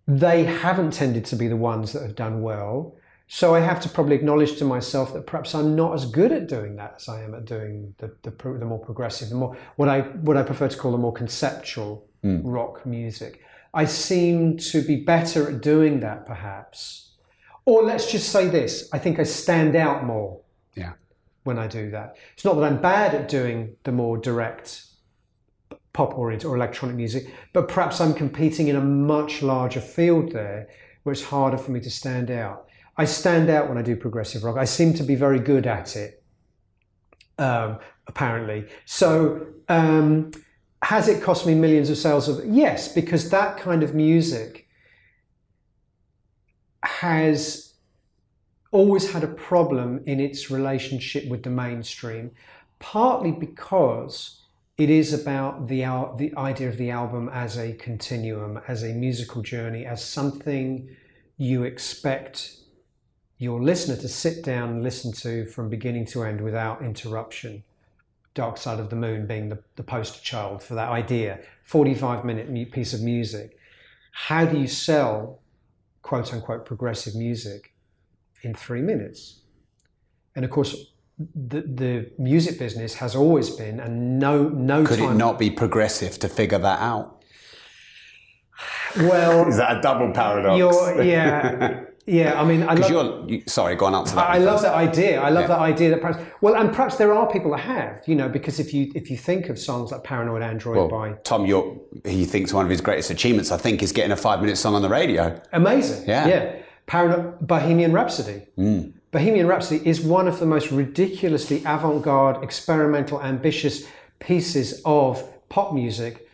[0.07, 2.97] They haven't tended to be the ones that have done well.
[3.31, 6.49] So I have to probably acknowledge to myself that perhaps I'm not as good at
[6.49, 9.89] doing that as I am at doing the, the, the more progressive, the more what
[9.89, 12.41] I what I prefer to call the more conceptual mm.
[12.43, 13.43] rock music.
[13.75, 17.08] I seem to be better at doing that perhaps
[17.69, 20.41] or let's just say this I think I stand out more
[20.75, 20.95] yeah.
[21.45, 22.17] when I do that.
[22.33, 24.87] It's not that I'm bad at doing the more direct
[25.93, 30.69] pop oriented or electronic music, but perhaps I'm competing in a much larger field there
[31.03, 32.69] where it's harder for me to stand out.
[32.97, 34.57] I stand out when I do progressive rock.
[34.57, 36.23] I seem to be very good at it,
[37.39, 38.65] um, apparently.
[38.87, 40.31] So, um,
[40.83, 42.47] has it cost me millions of sales of?
[42.47, 44.68] Yes, because that kind of music
[46.89, 47.75] has
[48.71, 52.31] always had a problem in its relationship with the mainstream,
[52.79, 54.43] partly because
[54.79, 55.81] it is about the
[56.17, 60.89] the idea of the album as a continuum, as a musical journey, as something
[61.37, 62.57] you expect
[63.39, 67.63] your listener to sit down and listen to from beginning to end without interruption.
[68.35, 71.41] Dark Side of the Moon being the, the poster child for that idea.
[71.65, 73.59] 45 minute piece of music.
[74.13, 75.41] How do you sell
[76.03, 77.75] quote unquote progressive music
[78.43, 79.41] in three minutes?
[80.35, 85.13] And of course, the, the music business has always been, and no, no Could time.
[85.13, 87.23] it not be progressive to figure that out?
[88.97, 90.59] Well, Is that a double paradox?
[90.59, 92.41] you're, yeah, yeah.
[92.41, 94.29] I mean, I love, you're, you, sorry, go on answer that.
[94.31, 95.21] I one love that idea.
[95.21, 95.49] I love Yeah.
[95.49, 98.59] that idea that perhaps well, and perhaps there are people that have, you know, because
[98.59, 102.53] if you if you think of songs like Paranoid Android by Thom Yorke, he thinks
[102.53, 105.41] one of his greatest achievements, I think, is getting a five-minute song on the radio.
[105.53, 106.27] amazing, Yeah.
[106.29, 106.53] yeah,
[106.87, 108.43] Parano- Bohemian Rhapsody.
[108.59, 108.93] Mm.
[109.11, 113.85] Bohemian Rhapsody is one of the most ridiculously avant-garde, experimental, ambitious
[114.21, 116.28] pieces of pop music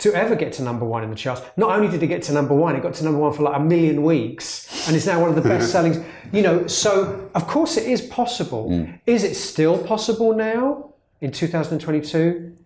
[0.00, 1.42] to ever get to number one in the charts.
[1.56, 3.56] Not only did it get to number one, it got to number one for like
[3.56, 6.04] a million weeks, and it's now one of the best selling.
[6.32, 8.70] You know, so of course it is possible.
[8.70, 8.98] Mm.
[9.06, 12.56] Is it still possible now in 2022?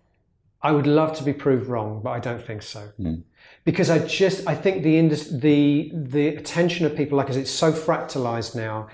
[0.63, 2.89] I would love to be proved wrong, but I don't think so.
[2.99, 3.25] Mm.
[3.65, 7.51] Because I just I think the indus- the the attention of people like us it's
[7.51, 8.89] so fractalized now.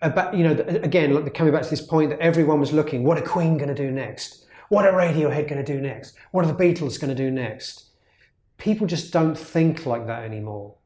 [0.00, 0.52] About you know
[0.82, 3.68] again look, coming back to this point that everyone was looking what are Queen going
[3.68, 4.46] to do next?
[4.70, 6.14] What are Radiohead going to do next?
[6.30, 7.86] What are the Beatles going to do next?
[8.56, 10.76] People just don't think like that anymore.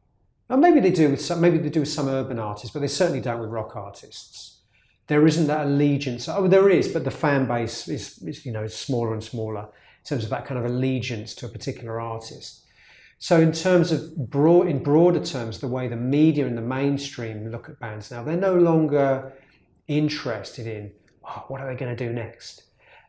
[0.49, 2.89] And maybe they do with some, maybe they do with some urban artists, but they
[2.89, 4.61] certainly don't with rock artists.
[5.07, 6.30] There isn't that allegiance.
[6.30, 10.05] Oh, there is, but the fan base is, is you know smaller and smaller in
[10.07, 12.62] terms of that kind of allegiance to a particular artist.
[13.18, 17.51] So, in terms of broad, in broader terms, the way the media and the mainstream
[17.51, 19.35] look at bands now, they're no longer
[19.89, 20.91] interested in
[21.22, 22.62] oh, what are they going to do next.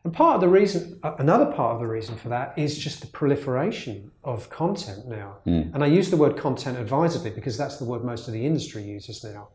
[0.06, 3.00] And part of the reason, uh, another part of the reason for that is just
[3.00, 5.38] the proliferation of content now.
[5.74, 8.84] And I use the word content advisedly because that's the word most of the industry
[8.84, 9.48] uses now.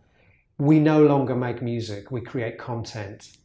[0.57, 3.37] We no longer make music; we create content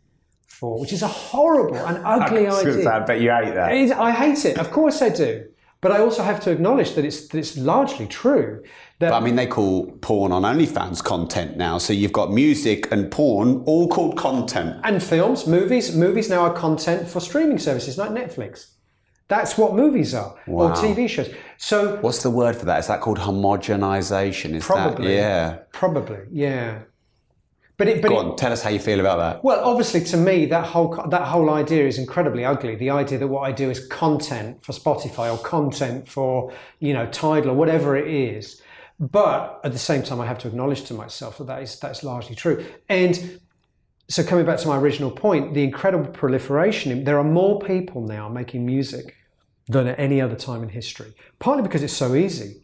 [0.49, 2.91] for, which is a horrible and ugly idea.
[2.91, 3.73] I bet you hate that.
[3.73, 4.59] It I hate it.
[4.59, 5.47] Of course I do.
[5.81, 8.65] But I also have to acknowledge that it's, that it's largely true.
[8.99, 11.77] That I mean, they call porn on OnlyFans content now.
[11.77, 14.81] So you've got music and porn all called content.
[14.85, 18.71] and films, movies, movies now are content for streaming services like Netflix.
[19.29, 21.29] That's what movies are, or TV shows.
[21.59, 22.79] So What's the word for that?
[22.79, 24.55] Is that called homogenization?
[24.55, 25.09] Is Probably.
[25.09, 25.59] that yeah?
[25.73, 26.83] probably, yeah.
[27.77, 29.45] But it, but Go it, on, tell us how you feel about that.
[29.45, 32.77] well, obviously, to me, that whole that whole idea is incredibly ugly.
[32.77, 37.07] The idea that what I do is content for Spotify or content for you know
[37.09, 38.63] Tidal or whatever it is.
[38.99, 42.03] But at the same time, I have to acknowledge to myself that that is that's
[42.03, 42.65] largely true.
[42.89, 43.41] And
[44.09, 47.05] so, coming back to my original point, the incredible proliferation.
[47.05, 49.17] There are more people now making music
[49.69, 51.13] than at any other time in history.
[51.39, 52.63] Partly because it's so easy.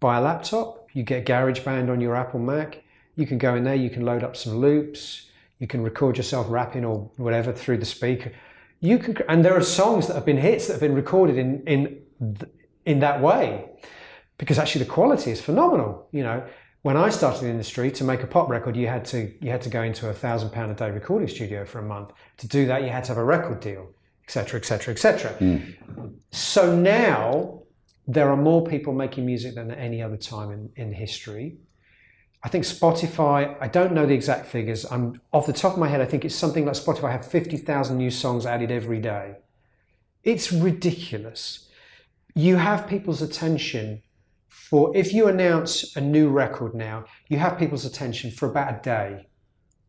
[0.00, 2.82] Buy a laptop, you get GarageBand on your Apple Mac.
[3.14, 5.28] You can go in there, you can load up some loops,
[5.58, 8.32] you can record yourself rapping or whatever through the speaker.
[8.80, 11.62] You can, and there are songs that have been hits that have been recorded in
[11.66, 12.02] in
[12.84, 13.70] in that way,
[14.38, 16.08] because actually the quality is phenomenal.
[16.12, 16.44] You know,
[16.82, 19.50] when I started in the industry, to make a pop record, you had to you
[19.50, 22.12] had to go into a thousand pound a day recording studio for a month.
[22.38, 23.90] To do that, you had to have a record deal,
[24.24, 25.60] etc., etc., etc.
[26.30, 27.62] So now
[28.06, 31.58] there are more people making music than at any other time in, in history.
[32.42, 34.86] I think Spotify, I don't know the exact figures.
[34.90, 37.98] I'm off the top of my head, I think it's something like Spotify have 50,000
[37.98, 39.36] new songs added every day.
[40.22, 41.68] It's ridiculous.
[42.34, 44.02] You have people's attention
[44.68, 48.82] for, if you announce a new record now, you have people's attention for about a
[48.82, 49.26] day.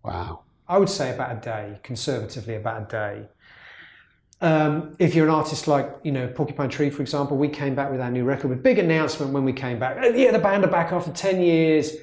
[0.05, 0.43] Wow.
[0.69, 3.27] I would say about a day, conservatively about a day.
[4.39, 7.91] Um, if you're an artist like, you know, Porcupine Tree, for example, we came back
[7.91, 9.97] with our new record with big announcement when we came back.
[9.99, 11.97] "Oh, Yeah, the band are back after 10 years.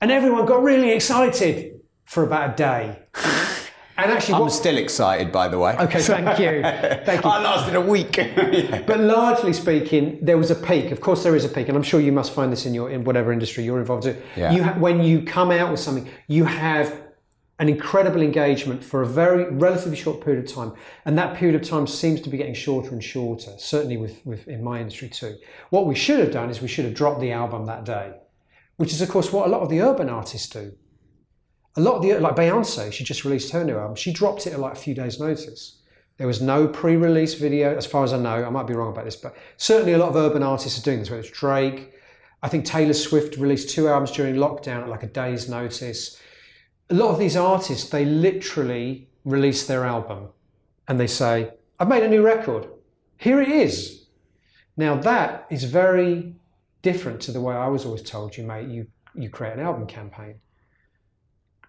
[0.00, 2.98] And everyone got really excited for about a day.
[4.02, 5.76] And actually, I'm what, still excited, by the way.
[5.78, 6.62] okay, thank you.
[7.06, 7.30] Thank you.
[7.30, 8.16] I lasted a week.
[8.52, 8.82] Yeah.
[8.82, 10.90] But largely speaking, there was a peak.
[10.90, 12.90] Of course, there is a peak, and I'm sure you must find this in your
[12.90, 14.20] in whatever industry you're involved in.
[14.36, 14.52] Yeah.
[14.52, 17.00] You ha- when you come out with something, you have
[17.58, 20.72] an incredible engagement for a very relatively short period of time,
[21.04, 23.52] and that period of time seems to be getting shorter and shorter.
[23.56, 25.36] Certainly, with, with in my industry too.
[25.70, 28.12] What we should have done is we should have dropped the album that day,
[28.76, 30.72] which is of course what a lot of the urban artists do.
[31.76, 33.96] A lot of the like Beyonce, she just released her new album.
[33.96, 35.78] She dropped it at like a few days' notice.
[36.18, 38.44] There was no pre-release video, as far as I know.
[38.44, 40.98] I might be wrong about this, but certainly a lot of urban artists are doing
[40.98, 41.10] this.
[41.10, 41.94] Whether it's Drake,
[42.42, 46.20] I think Taylor Swift released two albums during lockdown at like a day's notice.
[46.90, 50.28] A lot of these artists, they literally release their album
[50.88, 52.66] and they say, I've made a new record.
[53.16, 54.06] Here it is.
[54.76, 56.34] Now that is very
[56.82, 59.86] different to the way I was always told you, mate, you, you create an album
[59.86, 60.34] campaign.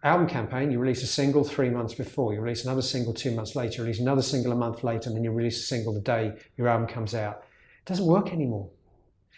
[0.03, 3.55] Album campaign, you release a single three months before, you release another single two months
[3.55, 6.01] later, you release another single a month later, and then you release a single the
[6.01, 7.43] day your album comes out.
[7.79, 8.69] It doesn't work anymore.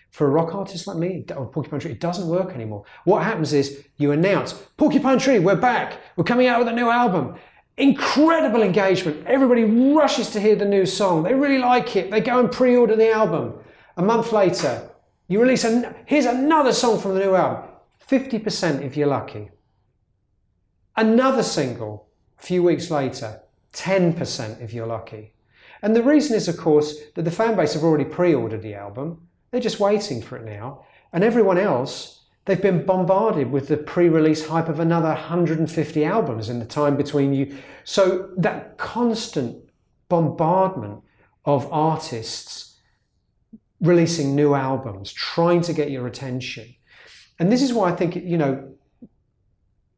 [0.09, 2.83] For a rock artist like me, or Porcupine Tree, it doesn't work anymore.
[3.03, 6.89] What happens is you announce, Porcupine Tree, we're back, we're coming out with a new
[6.89, 7.35] album.
[7.77, 9.27] Incredible engagement.
[9.27, 11.21] Everybody rushes to hear the new song.
[11.23, 12.09] They really like it.
[12.09, 13.59] They go and pre order the album.
[13.97, 14.89] A month later,
[15.27, 17.69] you release, a, here's another song from the new album.
[18.09, 19.51] 50% if you're lucky.
[20.97, 22.07] Another single,
[22.39, 23.41] a few weeks later,
[23.73, 25.33] 10% if you're lucky.
[25.81, 28.75] And the reason is, of course, that the fan base have already pre ordered the
[28.75, 29.27] album.
[29.51, 30.85] They're just waiting for it now.
[31.13, 36.49] And everyone else, they've been bombarded with the pre release hype of another 150 albums
[36.49, 37.57] in the time between you.
[37.83, 39.69] So that constant
[40.07, 41.03] bombardment
[41.43, 42.79] of artists
[43.81, 46.73] releasing new albums, trying to get your attention.
[47.37, 48.74] And this is why I think, you know,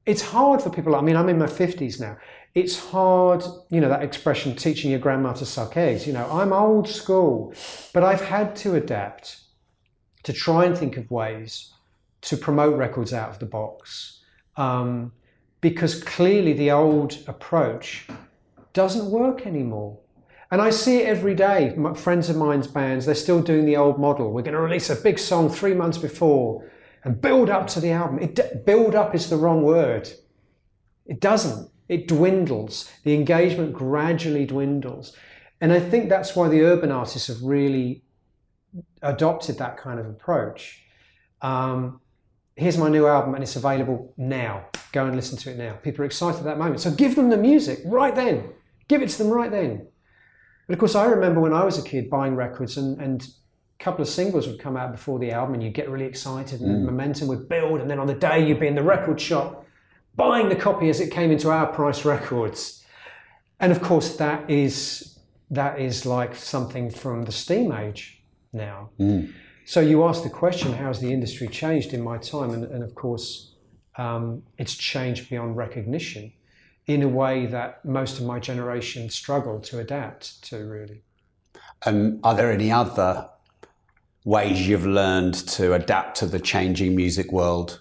[0.08, 0.96] it's hard for people.
[0.96, 2.18] I mean, I'm in my 50s now.
[2.56, 6.08] It's hard, you know, that expression, teaching your grandma to suck eggs.
[6.08, 7.54] You know, I'm old school,
[7.94, 9.42] but I've had to adapt
[10.24, 11.74] to try and think of ways
[12.22, 14.22] to promote records out of the box.
[14.56, 15.12] Um,
[15.60, 18.08] because clearly the old approach
[18.72, 20.00] doesn't work anymore.
[20.50, 21.74] And I see it every day.
[21.76, 24.32] My friends of mine's bands, they're still doing the old model.
[24.32, 26.64] We're going to release a big song three months before
[27.08, 28.20] and build up to the album.
[28.20, 30.10] It, build up is the wrong word.
[31.06, 31.72] It doesn't.
[31.88, 32.92] It dwindles.
[33.06, 35.16] The engagement gradually dwindles.
[35.62, 38.04] And I think that's why the urban artists have really
[39.02, 40.84] adopted that kind of approach.
[41.42, 42.02] Um,
[42.58, 44.66] here's my new album and it's available now.
[44.92, 45.76] Go and listen to it now.
[45.76, 46.82] People are excited at that moment.
[46.82, 48.50] So give them the music right then.
[48.90, 49.88] Give it to them right then.
[50.68, 53.26] But of course, I remember when I was a kid buying records and, and
[53.80, 56.84] couple of singles would come out before the album and you'd get really excited and
[56.84, 56.86] mm.
[56.86, 57.80] momentum would build.
[57.80, 59.66] And then on the day, you'd be in the record shop
[60.16, 62.84] buying the copy as it came into our price records.
[63.60, 65.20] And of course, that is,
[65.52, 68.90] that is like something from the steam age now.
[69.00, 69.32] Mm.
[69.66, 72.52] So you asked the question, how has the industry changed in my time?
[72.52, 73.54] And, and of course,
[73.98, 76.34] um, it's changed beyond recognition
[76.88, 81.04] in a way that most of my generation struggled to adapt to, really.
[81.86, 83.30] Um, are there any other
[84.28, 87.80] ways you've learned to adapt to the changing music world?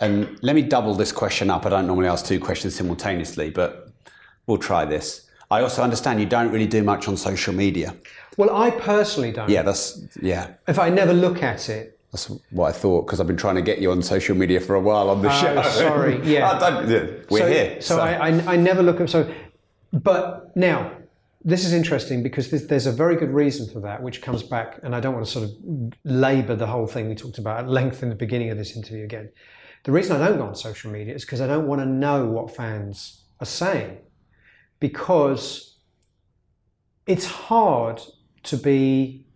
[0.00, 1.66] And let me double this question up.
[1.66, 3.90] I don't normally ask two questions simultaneously, but
[4.46, 5.28] we'll try this.
[5.50, 7.94] I also understand you don't really do much on social media.
[8.38, 9.50] Well, I personally don't.
[9.50, 10.54] Yeah, that's yeah.
[10.66, 13.62] If I never look at it, that's what I thought because I've been trying to
[13.62, 15.62] get you on social media for a while on the uh, show.
[15.70, 16.58] Sorry, yeah.
[16.58, 17.82] yeah we're so, here.
[17.82, 18.00] So, so.
[18.00, 19.32] I, I, I, never look at so,
[19.92, 20.90] but now
[21.44, 24.80] this is interesting because this, there's a very good reason for that, which comes back,
[24.82, 27.68] and I don't want to sort of labour the whole thing we talked about at
[27.68, 29.30] length in the beginning of this interview again.
[29.84, 32.24] The reason I don't go on social media is because I don't want to know
[32.24, 33.98] what fans are saying,
[34.80, 35.78] because
[37.06, 38.00] it's hard
[38.44, 39.26] to be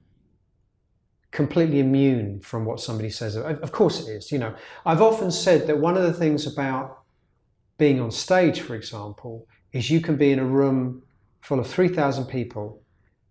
[1.31, 3.37] completely immune from what somebody says.
[3.37, 4.33] Of course it is.
[4.33, 4.55] You know,
[4.87, 7.01] I've often said that one of the things about
[7.77, 11.03] being on stage, for example, is you can be in a room
[11.41, 12.83] full of 3,000 people,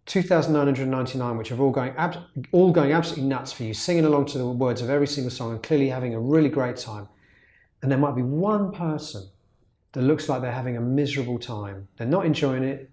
[0.05, 1.93] 2,999, which are all going,
[2.51, 5.51] all going absolutely nuts for you, singing along to the words of every single song
[5.51, 7.07] and clearly having a really great time.
[7.81, 9.29] And there might be one person
[9.91, 11.87] that looks like they're having a miserable time.
[11.97, 12.89] They're not enjoying it.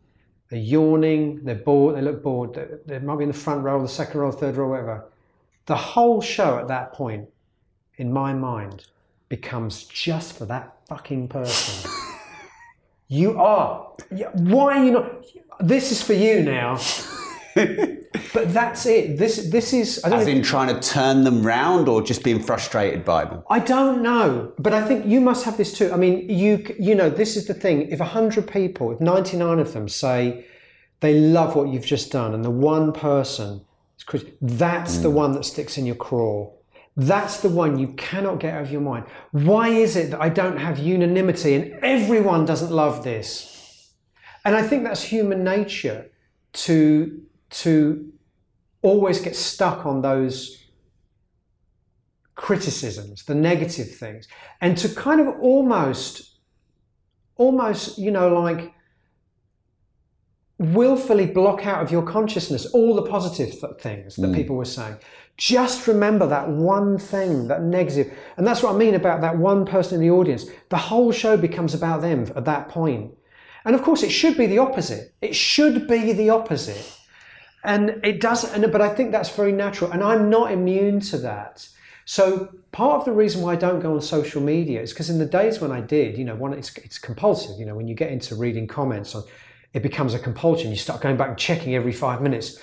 [0.51, 3.81] They're yawning, they're bored, they look bored, they, they might be in the front row,
[3.81, 5.11] the second row, third row, whatever.
[5.67, 7.29] The whole show at that point,
[7.97, 8.87] in my mind,
[9.29, 11.91] becomes just for that fucking person.
[13.15, 13.93] you are.
[14.35, 15.25] Why are you not?
[15.61, 16.81] This is for you now.
[17.55, 19.17] but that's it.
[19.17, 20.03] This this is.
[20.05, 23.43] I don't As in trying to turn them round, or just being frustrated by them.
[23.49, 25.93] I don't know, but I think you must have this too.
[25.93, 27.83] I mean, you you know, this is the thing.
[27.89, 30.45] If hundred people, if ninety nine of them say
[31.01, 33.65] they love what you've just done, and the one person
[34.13, 35.03] is that's mm.
[35.03, 36.51] the one that sticks in your craw.
[36.97, 39.07] That's the one you cannot get out of your mind.
[39.33, 43.93] Why is it that I don't have unanimity and everyone doesn't love this?
[44.45, 46.11] And I think that's human nature
[46.53, 47.21] to
[47.51, 48.13] to
[48.83, 50.65] always get stuck on those
[52.35, 54.29] criticisms, the negative things,
[54.61, 56.39] and to kind of almost,
[57.37, 58.75] almost, you know, like
[60.59, 64.35] willfully block out of your consciousness all the positive th- things that mm.
[64.35, 64.97] people were saying.
[65.37, 68.17] Just remember that one thing, that negative.
[68.37, 70.47] And that's what I mean about that one person in the audience.
[70.69, 73.15] The whole show becomes about them at that point.
[73.65, 75.15] And of course, it should be the opposite.
[75.21, 76.99] It should be the opposite.
[77.65, 79.91] And it does, and, but I think that's very natural.
[79.91, 81.67] And I'm not immune to that.
[82.05, 85.19] So part of the reason why I don't go on social media is because in
[85.19, 87.59] the days when I did, you know, one, it's, it's compulsive.
[87.59, 89.25] You know, when you get into reading comments on,
[89.73, 90.71] it becomes a compulsion.
[90.71, 92.61] You start going back and checking every five minutes.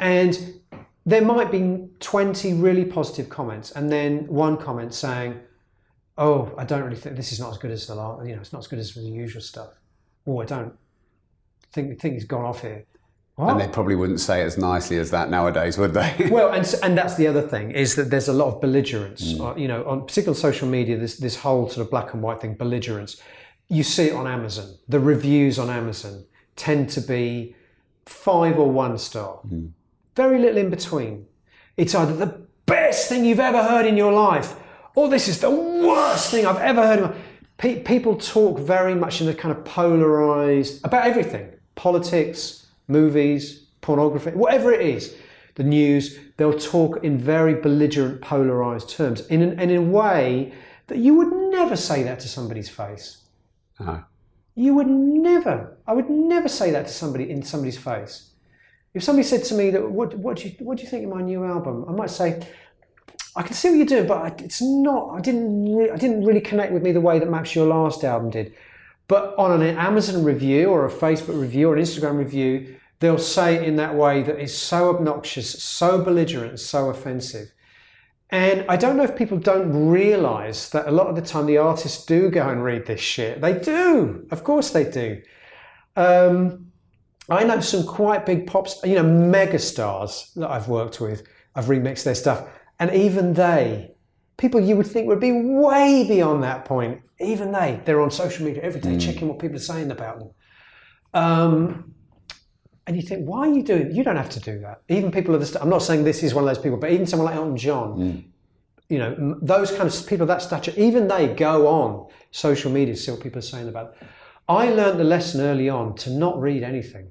[0.00, 0.60] And
[1.04, 5.40] there might be 20 really positive comments and then one comment saying,
[6.18, 8.40] oh, I don't really think this is not as good as the last, you know,
[8.40, 9.70] it's not as good as the usual stuff.
[10.26, 10.74] Oh, I don't
[11.72, 12.84] think, think it's gone off here.
[13.36, 13.52] What?
[13.52, 16.28] And they probably wouldn't say it as nicely as that nowadays, would they?
[16.30, 19.40] well, and, and that's the other thing is that there's a lot of belligerence.
[19.40, 22.42] Uh, you know, on particular social media, this this whole sort of black and white
[22.42, 23.20] thing, belligerence.
[23.68, 24.76] You see it on Amazon.
[24.86, 26.26] The reviews on Amazon
[26.56, 27.56] tend to be
[28.04, 29.40] five or one star.
[30.14, 31.26] Very little in between.
[31.76, 34.54] It's either the best thing you've ever heard in your life,
[34.94, 36.98] or this is the worst thing I've ever heard.
[36.98, 37.14] In my...
[37.58, 44.30] Pe- people talk very much in a kind of polarized about everything: politics, movies, pornography,
[44.30, 45.14] whatever it is,
[45.54, 46.18] the news.
[46.36, 50.52] They'll talk in very belligerent, polarized terms, in an, and in a way
[50.88, 53.18] that you would never say that to somebody's face.
[53.78, 54.04] No.
[54.54, 55.78] You would never.
[55.86, 58.31] I would never say that to somebody in somebody's face.
[58.94, 61.10] If somebody said to me that, "What, what do you, what do you think of
[61.10, 62.46] my new album?" I might say,
[63.34, 65.10] "I can see what you're doing, but it's not.
[65.16, 65.74] I didn't.
[65.74, 68.54] Re- I didn't really connect with me the way that perhaps your last album did."
[69.08, 73.56] But on an Amazon review or a Facebook review or an Instagram review, they'll say
[73.56, 77.52] it in that way that is so obnoxious, so belligerent, so offensive.
[78.30, 81.58] And I don't know if people don't realize that a lot of the time the
[81.58, 83.42] artists do go and read this shit.
[83.42, 84.26] They do.
[84.30, 85.20] Of course they do.
[85.96, 86.71] Um,
[87.28, 91.22] I know some quite big pops, you know, mega stars that I've worked with.
[91.54, 92.48] I've remixed their stuff.
[92.80, 93.94] And even they,
[94.36, 98.44] people you would think would be way beyond that point, even they, they're on social
[98.44, 100.30] media every day checking what people are saying about them.
[101.14, 101.94] Um,
[102.86, 103.94] and you think, why are you doing?
[103.94, 104.82] You don't have to do that.
[104.88, 105.46] Even people of the.
[105.46, 107.56] St- I'm not saying this is one of those people, but even someone like Elton
[107.56, 108.24] John,
[108.88, 112.94] you know, those kind of people of that stature, even they go on social media
[112.94, 113.98] to see what people are saying about.
[114.00, 114.08] Them.
[114.48, 117.10] I learned the lesson early on to not read anything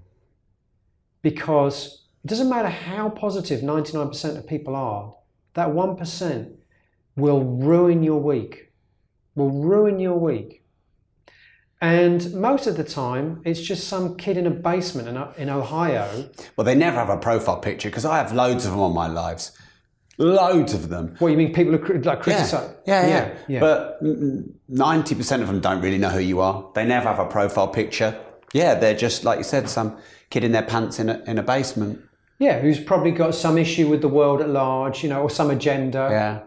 [1.21, 5.15] because it doesn't matter how positive 99% of people are,
[5.53, 6.53] that 1%
[7.15, 8.71] will ruin your week.
[9.35, 10.63] Will ruin your week.
[11.81, 16.29] And most of the time, it's just some kid in a basement in, in Ohio.
[16.55, 19.07] Well, they never have a profile picture because I have loads of them on my
[19.07, 19.51] lives.
[20.21, 21.15] Loads of them.
[21.19, 22.23] What you mean, people who cri- like Yeah.
[22.23, 22.69] criticize?
[22.85, 23.59] Yeah, yeah, yeah.
[23.59, 23.99] But
[24.69, 26.69] ninety percent of them don't really know who you are.
[26.75, 28.15] They never have a profile picture.
[28.53, 29.97] Yeah, they're just like you said, some
[30.29, 31.99] kid in their pants in a in a basement.
[32.37, 35.49] Yeah, who's probably got some issue with the world at large, you know, or some
[35.51, 36.07] agenda.
[36.11, 36.39] Yeah,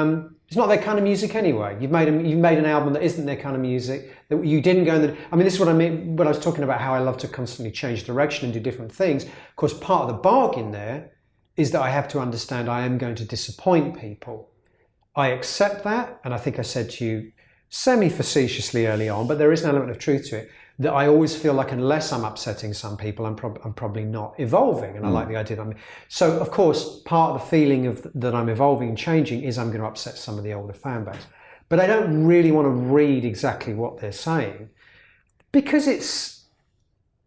[0.00, 1.76] Um, it's not their kind of music anyway.
[1.80, 4.12] You've made a, you've made an album that isn't their kind of music.
[4.28, 5.16] That you didn't go in the.
[5.32, 7.18] I mean, this is what I mean when I was talking about how I love
[7.18, 9.24] to constantly change direction and do different things.
[9.24, 11.10] Of course, part of the bargain there
[11.56, 14.50] is that I have to understand I am going to disappoint people.
[15.14, 17.32] I accept that, and I think I said to you
[17.68, 21.06] semi facetiously early on, but there is an element of truth to it that I
[21.06, 24.96] always feel like unless I'm upsetting some people, I'm, prob- I'm probably not evolving.
[24.96, 25.30] And I like mm.
[25.30, 25.74] the idea that I'm.
[26.08, 29.68] So, of course, part of the feeling of that I'm evolving and changing is I'm
[29.68, 31.26] going to upset some of the older fan base.
[31.68, 34.68] But I don't really want to read exactly what they're saying
[35.50, 36.44] because it's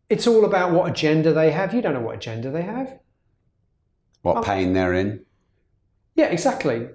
[0.10, 1.74] it's all about what agenda they have.
[1.74, 3.00] You don't know what agenda they have.
[4.22, 4.42] What Oh.
[4.42, 5.24] pain they're in.
[6.16, 6.88] Yeah, exactly.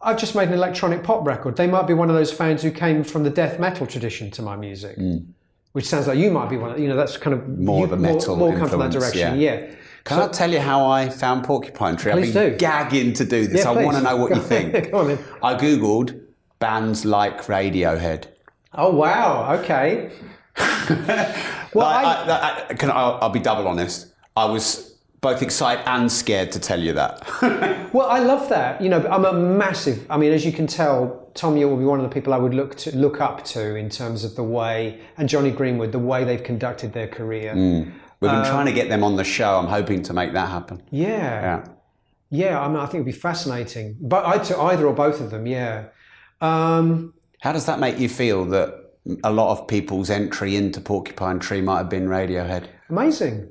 [0.00, 1.56] I've just made an electronic pop record.
[1.56, 4.42] They might be one of those fans who came from the death metal tradition to
[4.42, 4.96] my music,
[5.72, 6.70] which sounds like you might be one.
[6.72, 7.58] Of, you know, that's kind of Mm.
[7.58, 9.38] More you, the metal more, more come from that direction.
[9.38, 9.52] yeah.
[9.54, 9.74] Yeah.
[10.04, 12.12] Can I tell you how I found Porcupine Tree?
[12.12, 12.56] I've been do.
[12.56, 13.64] gagging to do this.
[13.64, 14.90] Yeah, I want to know what you think.
[14.90, 15.18] Go on then.
[15.42, 16.18] I googled
[16.60, 18.24] bands like Radiohead.
[18.72, 19.52] Oh wow.
[19.60, 20.10] Okay.
[21.74, 24.06] well, I, I, I, I, can, I'll, I'll be double honest.
[24.36, 27.26] I was both excited and scared to tell you that.
[27.92, 28.80] well, I love that.
[28.80, 30.06] You know, I'm a massive.
[30.10, 32.38] I mean, as you can tell, Thom Yorke will be one of the people I
[32.38, 35.98] would look to look up to in terms of the way, and Jonny Greenwood, the
[35.98, 37.54] way they've conducted their career.
[38.20, 39.58] We've been trying to get them on the show.
[39.58, 40.82] I'm hoping to make that happen.
[40.90, 41.08] Yeah.
[41.08, 41.64] Yeah.
[42.30, 43.96] Yeah, I mean, I think it'd be fascinating.
[44.00, 45.86] But I to either or both of them, yeah.
[46.40, 48.74] Um, How does that make you feel that
[49.24, 52.66] a lot of people's entry into Porcupine Tree might have been Radiohead?
[52.90, 53.48] amazing,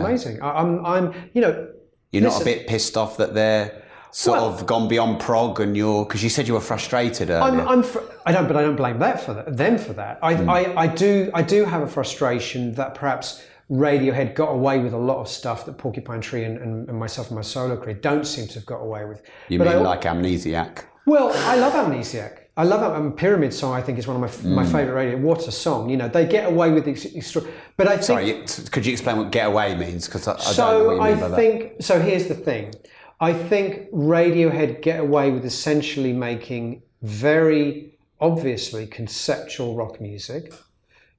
[0.00, 0.42] amazing.
[0.42, 1.68] I, I'm, I'm, you know,
[2.12, 5.76] You're not a bit pissed off that they're sort Well- of gone beyond prog and
[5.76, 7.60] you're because you said you were frustrated I'm.
[7.68, 10.18] I'm, fr- I don't, but I don't blame that for that, them for that.
[10.22, 10.48] I, hmm.
[10.48, 14.98] I, I do, I do have a frustration that perhaps Radiohead got away with a
[14.98, 18.24] lot of stuff that Porcupine Tree and, and, and myself and my solo career don't
[18.26, 19.22] seem to have got away with.
[19.48, 20.84] You But mean I- like Amnesiac?
[21.04, 22.38] well, I love Amnesiac.
[22.58, 23.74] I love um, Pyramid Song.
[23.74, 25.18] I think is one of my my favorite radio.
[25.18, 25.90] What a song!
[25.90, 27.42] You know, they get away with ex- extra.
[27.76, 30.06] But I think Sorry, could you explain what get away means?
[30.06, 31.00] Because I, I don't know so.
[31.00, 31.36] I by that.
[31.36, 32.00] think so.
[32.00, 32.74] Here's the thing.
[33.20, 40.52] I think Radiohead get away with essentially making very obviously conceptual rock music,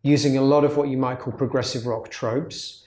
[0.01, 2.83] using a lot of what you might call progressive rock tropes,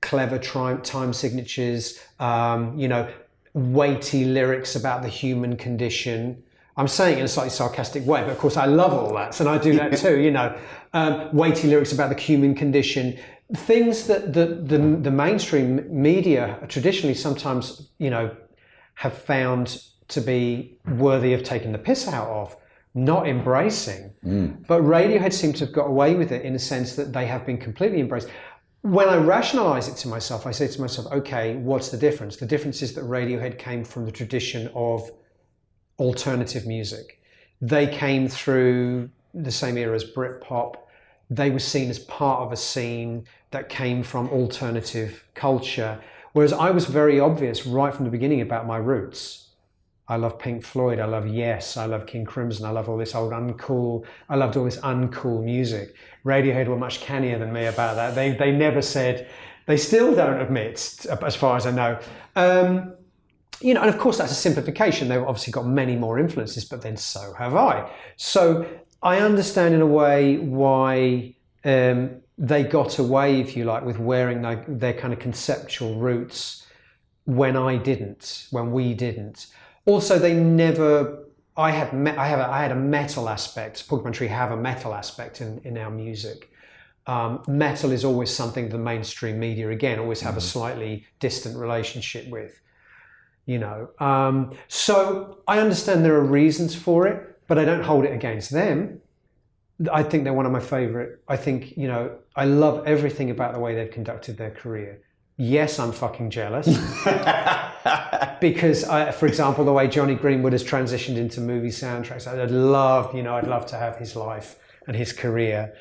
[0.00, 3.08] clever tri- time signatures, um, you know,
[3.54, 6.42] weighty lyrics about the human condition.
[6.76, 9.38] I'm saying it in a slightly sarcastic way, but of course I love all that,
[9.40, 10.18] and I do that too.
[10.18, 10.56] You know,
[10.92, 13.18] um, weighty lyrics about the human condition,
[13.54, 18.34] things that the, the the mainstream media traditionally sometimes you know
[18.94, 22.56] have found to be worthy of taking the piss out of,
[22.94, 24.12] not embracing.
[24.68, 27.46] But Radiohead seem to have got away with it in a sense that they have
[27.46, 28.28] been completely embraced.
[28.82, 32.36] When I rationalize it to myself, I say to myself, okay, what's the difference?
[32.36, 35.10] The difference is that Radiohead came from the tradition of
[36.02, 37.20] alternative music.
[37.60, 40.74] They came through the same era as Britpop.
[41.30, 46.00] They were seen as part of a scene that came from alternative culture.
[46.32, 49.48] Whereas I was very obvious right from the beginning about my roots.
[50.08, 50.98] I love Pink Floyd.
[50.98, 51.76] I love Yes.
[51.76, 52.66] I love King Crimson.
[52.66, 54.04] I love all this old uncool.
[54.28, 55.94] I loved all this uncool music.
[56.24, 58.14] Radiohead were much cannier than me about that.
[58.14, 59.28] They they never said.
[59.66, 61.98] They still don't admit, as far as I know.
[62.34, 62.96] Um,
[63.62, 65.08] you know, and of course that's a simplification.
[65.08, 67.90] They've obviously got many more influences, but then so have I.
[68.16, 68.66] So
[69.02, 71.34] I understand in a way why
[71.64, 76.66] um, they got away, if you like, with wearing their, their kind of conceptual roots
[77.24, 79.46] when I didn't, when we didn't.
[79.86, 81.18] Also, they never.
[81.54, 83.86] I had me, I have a, I had a metal aspect.
[83.86, 86.50] Porcupine Tree have a metal aspect in, in our music.
[87.06, 92.28] Um, metal is always something the mainstream media again always have a slightly distant relationship
[92.28, 92.60] with
[93.46, 93.88] you know.
[93.98, 98.50] Um, so i understand there are reasons for it but i don't hold it against
[98.50, 99.00] them.
[99.92, 101.20] I think they're one of my favorite.
[101.28, 105.00] I think you know i love everything about the way they've conducted their career.
[105.36, 106.68] Yes i'm fucking jealous.
[108.40, 113.14] Because I, for example the way jonny greenwood has transitioned into movie soundtracks i'd love
[113.14, 114.56] you know i'd love to have his life
[114.86, 115.72] and his career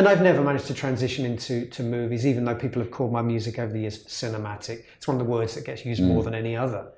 [0.00, 3.20] and I've never managed to transition into to movies, even though people have called my
[3.20, 4.84] music over the years cinematic.
[4.96, 6.24] It's one of the words that gets used more mm.
[6.24, 6.90] than any other.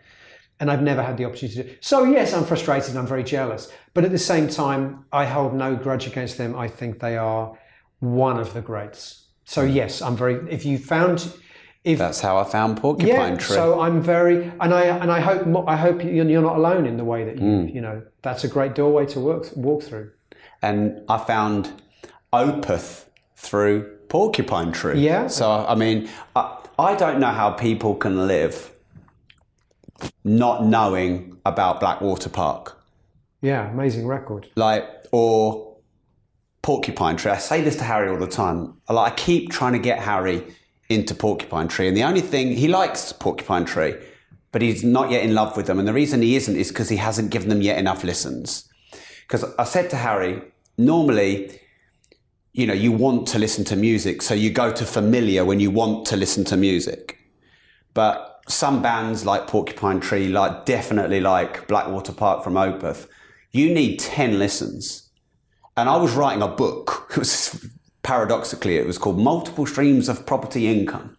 [0.61, 3.25] And I've never had the opportunity to do So, yes, I'm frustrated and I'm very
[3.25, 3.73] jealous.
[3.93, 6.55] But at the same time, I hold no grudge against them.
[6.57, 7.59] I think they are
[7.99, 9.25] one of the greats.
[9.47, 9.75] So, mm.
[9.75, 10.37] yes, I'm very.
[10.49, 11.33] If you found.
[11.83, 13.57] If, That's how I found Porcupine yeah, Tree.
[13.57, 16.97] so I'm very, and I and I hope I hope you're you're not alone in
[16.97, 17.75] the way that you mm.
[17.75, 20.13] you know that's a great doorway to work walk through.
[20.63, 21.82] and I found
[22.33, 23.05] Opeth
[23.37, 25.01] through Porcupine Tree.
[25.01, 25.27] Yeah.
[25.27, 28.71] So I mean, I, I don't know how people can live
[30.25, 32.77] not knowing about Blackwater Park,
[33.41, 34.49] Yeah, amazing record.
[34.57, 35.77] like or
[36.63, 37.31] Porcupine Tree.
[37.31, 38.75] I say this to Harry all the time.
[38.89, 40.45] Like I keep trying to get Harry
[40.89, 43.95] into Porcupine Tree, and the only thing he likes Porcupine Tree,
[44.53, 45.79] but he's not yet in love with them.
[45.79, 48.69] And the reason he isn't is because he hasn't given them yet enough listens.
[49.23, 50.43] Because I said to Harry,
[50.79, 51.59] normally
[52.53, 55.71] you know, you want to listen to music, so you go to familiar when you
[55.71, 57.19] want to listen to music.
[57.95, 63.09] But some bands like Porcupine Tree, like definitely like Blackwater Park from Opeth,
[63.53, 65.11] you need 10 listens.
[65.77, 67.09] And I was writing a book.
[67.13, 67.69] It was
[68.03, 71.17] paradoxically, it was called Multiple Streams of Property Income.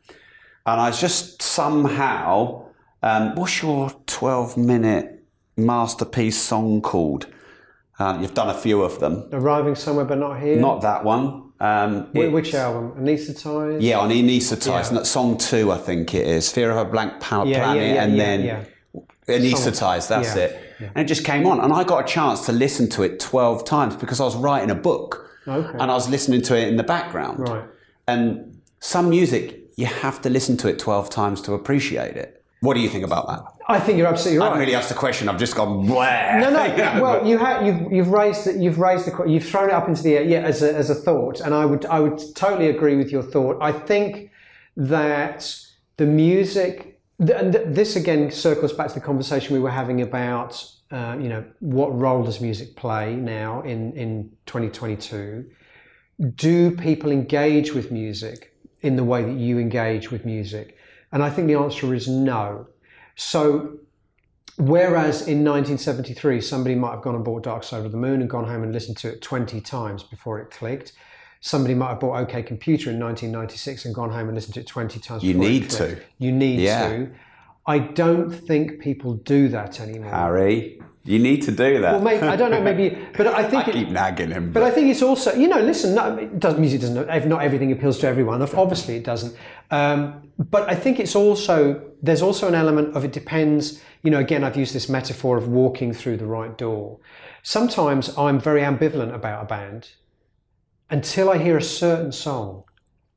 [0.66, 2.66] And I just somehow,
[3.02, 5.24] um, what's your 12 minute
[5.56, 7.28] masterpiece song called?
[8.04, 9.14] Uh, you've done a few of them.
[9.32, 10.58] Arriving somewhere but not here.
[10.58, 11.52] Not that one.
[11.60, 12.92] Um, Wh- Which album?
[13.02, 13.82] Anesthetized.
[13.82, 14.92] Yeah, on Anaesthetized.
[14.94, 15.04] Yeah.
[15.04, 16.52] Song two, I think it is.
[16.52, 18.64] Fear of a Blank Planet, yeah, yeah, and then yeah.
[19.30, 20.10] Anaesthetized.
[20.10, 20.60] That's it.
[20.80, 23.64] And it just came on, and I got a chance to listen to it twelve
[23.64, 25.78] times because I was writing a book, Okay.
[25.80, 27.40] and I was listening to it in the background.
[27.40, 27.64] Right.
[28.06, 32.43] And some music, you have to listen to it twelve times to appreciate it.
[32.64, 33.44] What do you think about that?
[33.68, 34.46] I think you're absolutely right.
[34.46, 35.28] I haven't really asked the question.
[35.28, 35.86] I've just gone.
[35.86, 36.40] Bleh.
[36.40, 36.74] No, no.
[36.78, 40.02] Know, well, you have you've you've raised you've raised the you've thrown it up into
[40.02, 42.96] the air, yeah, as a as a thought, and I would I would totally agree
[42.96, 43.58] with your thought.
[43.62, 44.32] I think
[44.78, 45.54] that
[45.98, 50.66] the music, and th- this again circles back to the conversation we were having about,
[50.90, 55.46] uh, you know, what role does music play now in in 2022?
[56.36, 60.78] Do people engage with music in the way that you engage with music?
[61.14, 62.68] And I think the answer is no.
[63.16, 63.80] So
[64.58, 68.30] Whereas in 1973, somebody might have gone and bought Dark Side of the Moon and
[68.30, 70.94] gone home and listened to it 20 times before it clicked.
[71.46, 74.68] somebody might have bought OK Computer in 1996 and gone home and listened to it
[74.68, 75.24] 20 times.
[75.24, 75.98] You before it need to.
[76.18, 76.88] You need Yeah.
[76.88, 77.10] to.
[77.66, 80.10] I don't think people do that anymore.
[80.10, 81.94] Harry, you need to do that.
[81.94, 84.54] Well, maybe, I don't know, maybe, but I think I it, keep nagging him.
[84.54, 87.72] but I think it's also, you know, listen, no, it does, music doesn't, not everything
[87.72, 88.42] appeals to everyone.
[88.42, 89.36] Obviously, it doesn't.
[89.70, 94.20] Um, but I think it's also, there's also an element of it depends, you know,
[94.20, 97.00] again, I've used this metaphor of walking through the right door.
[97.42, 99.90] Sometimes I'm very ambivalent about a band
[100.90, 102.64] until I hear a certain song.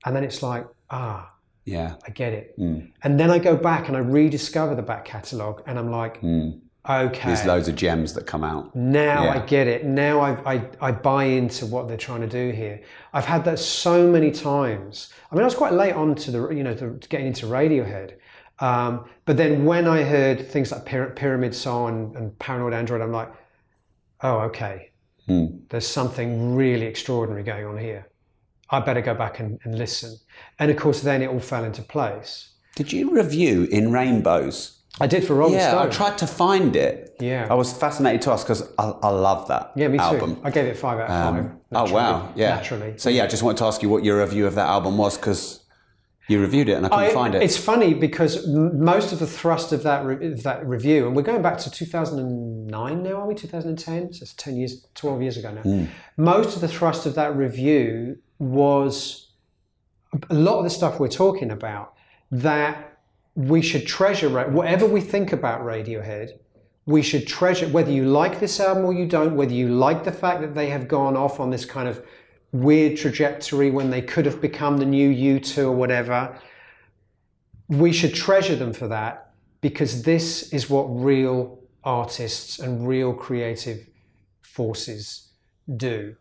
[0.04, 1.32] And then it's like, ah,
[1.64, 1.94] yeah.
[2.06, 2.58] I get it.
[2.58, 2.90] Mm.
[3.02, 6.60] And then I go back and I rediscover the back catalogue and I'm like, Mm.
[6.88, 7.28] Okay.
[7.28, 8.74] There's loads of gems that come out.
[8.74, 9.34] Now Yeah.
[9.34, 9.84] I get it.
[9.84, 12.80] Now I, I, I buy into what they're trying to do here.
[13.12, 15.12] I've had that so many times.
[15.30, 18.14] I mean, I was quite late on to the, you know, to getting into Radiohead.
[18.58, 23.00] Um, but then when I heard things like Pyra- Pyramid Song and, and Paranoid Android,
[23.02, 23.30] I'm like,
[24.22, 24.90] oh, okay.
[25.26, 25.46] Hmm.
[25.68, 28.08] There's something really extraordinary going on here.
[28.70, 30.16] I better go back and, and listen.
[30.58, 32.50] And of course, then it all fell into place.
[32.74, 34.75] Did you review In Rainbows?
[35.00, 35.86] I did for Rolling yeah, Stone.
[35.86, 37.16] I tried to find it.
[37.20, 37.48] Yeah.
[37.50, 40.36] I was fascinated to ask because I, I love that yeah, me album.
[40.36, 40.40] too.
[40.44, 41.44] I gave it five out of five.
[41.44, 42.56] Um, oh wow, yeah.
[42.56, 42.94] Naturally.
[42.96, 45.16] So yeah, I just wanted to ask you what your review of that album was
[45.16, 45.64] because
[46.28, 47.42] you reviewed it and I couldn't I- find it.
[47.42, 51.22] It's funny because most of the thrust of that re- of that review, and we're
[51.22, 53.34] going back to 2009 now, are we?
[53.34, 54.14] 2010?
[54.14, 55.62] So it's 10 years, 12 years ago now.
[55.62, 55.84] Hmm.
[56.16, 59.30] Most of the thrust of that review was
[60.30, 61.94] a lot of the stuff we're talking about
[62.30, 62.95] that
[63.36, 64.28] we should treasure.
[64.48, 66.38] Whatever we think about Radiohead,
[66.86, 67.68] we should treasure.
[67.68, 70.70] Whether you like this album or you don't, whether you like the fact that they
[70.70, 72.04] have gone off on this kind of
[72.50, 76.36] weird trajectory when they could have become the new U2 or whatever
[77.68, 83.86] we should treasure them for that because this is what real artists and real creative
[84.42, 85.30] forces
[85.76, 86.14] do.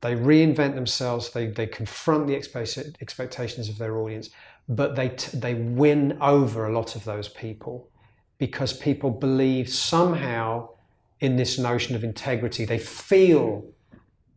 [0.00, 4.30] They reinvent themselves, they, they confront the expectations of their audience,
[4.68, 7.88] but they, t- they win over a lot of those people
[8.38, 10.68] because people believe somehow
[11.20, 12.64] in this notion of integrity.
[12.64, 13.64] They feel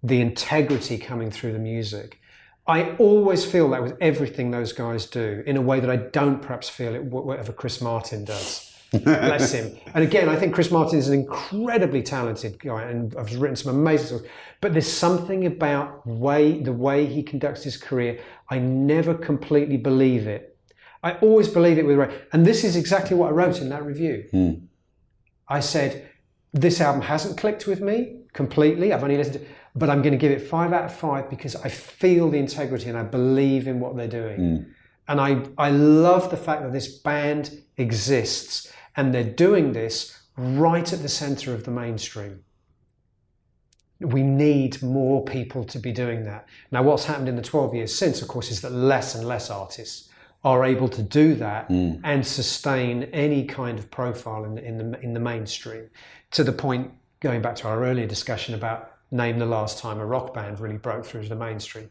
[0.03, 2.20] the integrity coming through the music.
[2.68, 6.41] I always feel that with everything those guys do in a way that I don't
[6.41, 8.68] perhaps feel it whatever Chris Martin does.
[9.03, 9.78] Bless him.
[9.94, 13.74] And again, I think Chris Martin is an incredibly talented guy and I've written some
[13.74, 14.30] amazing songs.
[14.60, 18.20] But there's something about way the way he conducts his career.
[18.52, 20.56] I never completely believe it.
[21.02, 22.22] I always believe it with Ray.
[22.32, 24.28] And this is exactly what I wrote in that review.
[24.30, 24.53] Hmm.
[25.48, 26.10] I said,
[26.53, 28.94] this album hasn't clicked with me completely.
[28.94, 29.45] I've only listened to
[29.76, 32.90] but I'm going to give it five out of five because I feel the integrity
[32.90, 34.38] and I believe in what they're doing.
[34.38, 34.64] Hmm.
[35.07, 40.91] And I, I love the fact that this band exists and they're doing this right
[40.91, 42.44] at the center of the mainstream.
[44.02, 46.48] We need more people to be doing that.
[46.72, 49.49] Now, what's happened in the 12 years since, of course, is that less and less
[49.49, 50.10] artists
[50.44, 51.94] are able to do that hmm.
[52.03, 55.90] and sustain any kind of profile in the, in the in the mainstream.
[56.32, 60.06] To the point, going back to our earlier discussion about name the last time a
[60.06, 61.90] rock band really broke through to the mainstream.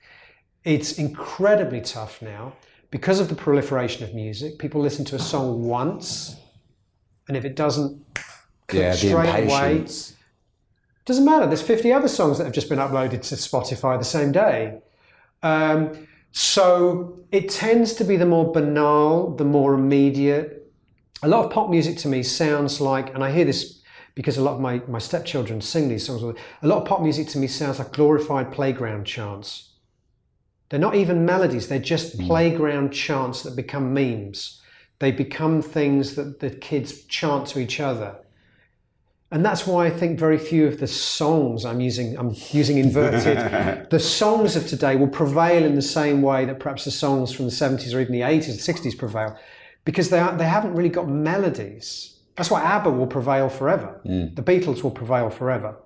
[0.65, 2.55] It's incredibly tough now
[2.91, 4.59] because of the proliferation of music.
[4.59, 6.37] People listen to a song once,
[7.29, 8.03] and if it doesn't
[8.67, 9.87] click yeah, the straight away.
[11.05, 11.47] Doesn't matter.
[11.47, 14.81] There's 50 other songs that have just been uploaded to Spotify the same day.
[15.43, 20.73] Um, so it tends to be the more banal, the more immediate.
[21.23, 23.81] A lot of pop music to me sounds like, and I hear this
[24.15, 26.23] because a lot of my, my stepchildren sing these songs.
[26.23, 29.71] A lot of pop music to me sounds like glorified playground chants.
[30.69, 34.61] They're not even melodies, they're just playground chants that become memes.
[35.01, 38.17] They become things that the kids chant to each other.
[39.33, 43.89] And that's why I think very few of the songs I'm using, I'm using inverted,
[43.91, 47.45] the songs of today will prevail in the same way that perhaps the songs from
[47.45, 49.39] the 70s or even the 80s, 60s prevail,
[49.85, 52.19] because they, are, they haven't really got melodies.
[52.37, 54.01] That's why ABBA will prevail forever.
[54.05, 54.35] Mm.
[54.35, 55.77] The Beatles will prevail forever.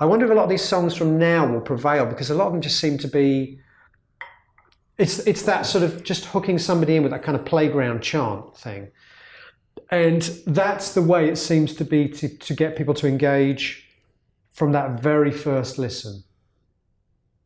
[0.00, 2.48] I wonder if a lot of these songs from now will prevail because a lot
[2.48, 3.60] of them just seem to be.
[4.98, 8.56] It's it's that sort of just hooking somebody in with that kind of playground chant
[8.56, 8.90] thing,
[9.90, 13.88] and that's the way it seems to be to, to get people to engage
[14.52, 16.24] from that very first listen.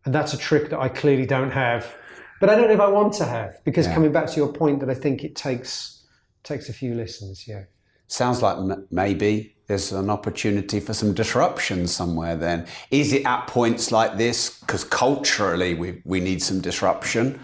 [0.04, 1.94] And that's a trick that I clearly don't have,
[2.40, 3.94] but I don't know if I want to have because Yeah.
[3.94, 6.04] coming back to your point that I think it takes
[6.44, 7.46] takes a few listens.
[7.46, 7.64] Yeah.
[8.06, 12.66] Sounds like m- maybe there's an opportunity for some disruption somewhere then.
[12.90, 14.60] Is it at points like this?
[14.60, 17.38] Because culturally we, we need some disruption.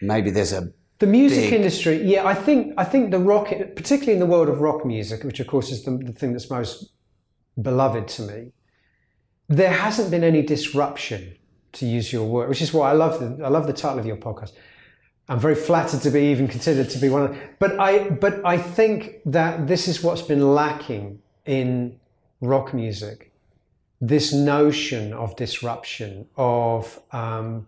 [0.00, 0.72] Maybe there's a.
[1.00, 4.48] The music big- industry, yeah, I think I think the rock, particularly in the world
[4.48, 6.92] of rock music, which of course is the, the thing that's most
[7.60, 8.52] beloved to me,
[9.48, 11.36] there hasn't been any disruption
[11.72, 14.06] to use your word, which is why I love the I love the title of
[14.06, 14.52] your podcast.
[15.30, 17.36] I'm very flattered to be even considered to be one of.
[17.58, 21.98] But I but I think that this is what's been lacking in
[22.42, 23.32] rock music.
[24.02, 27.66] This notion of disruption of um,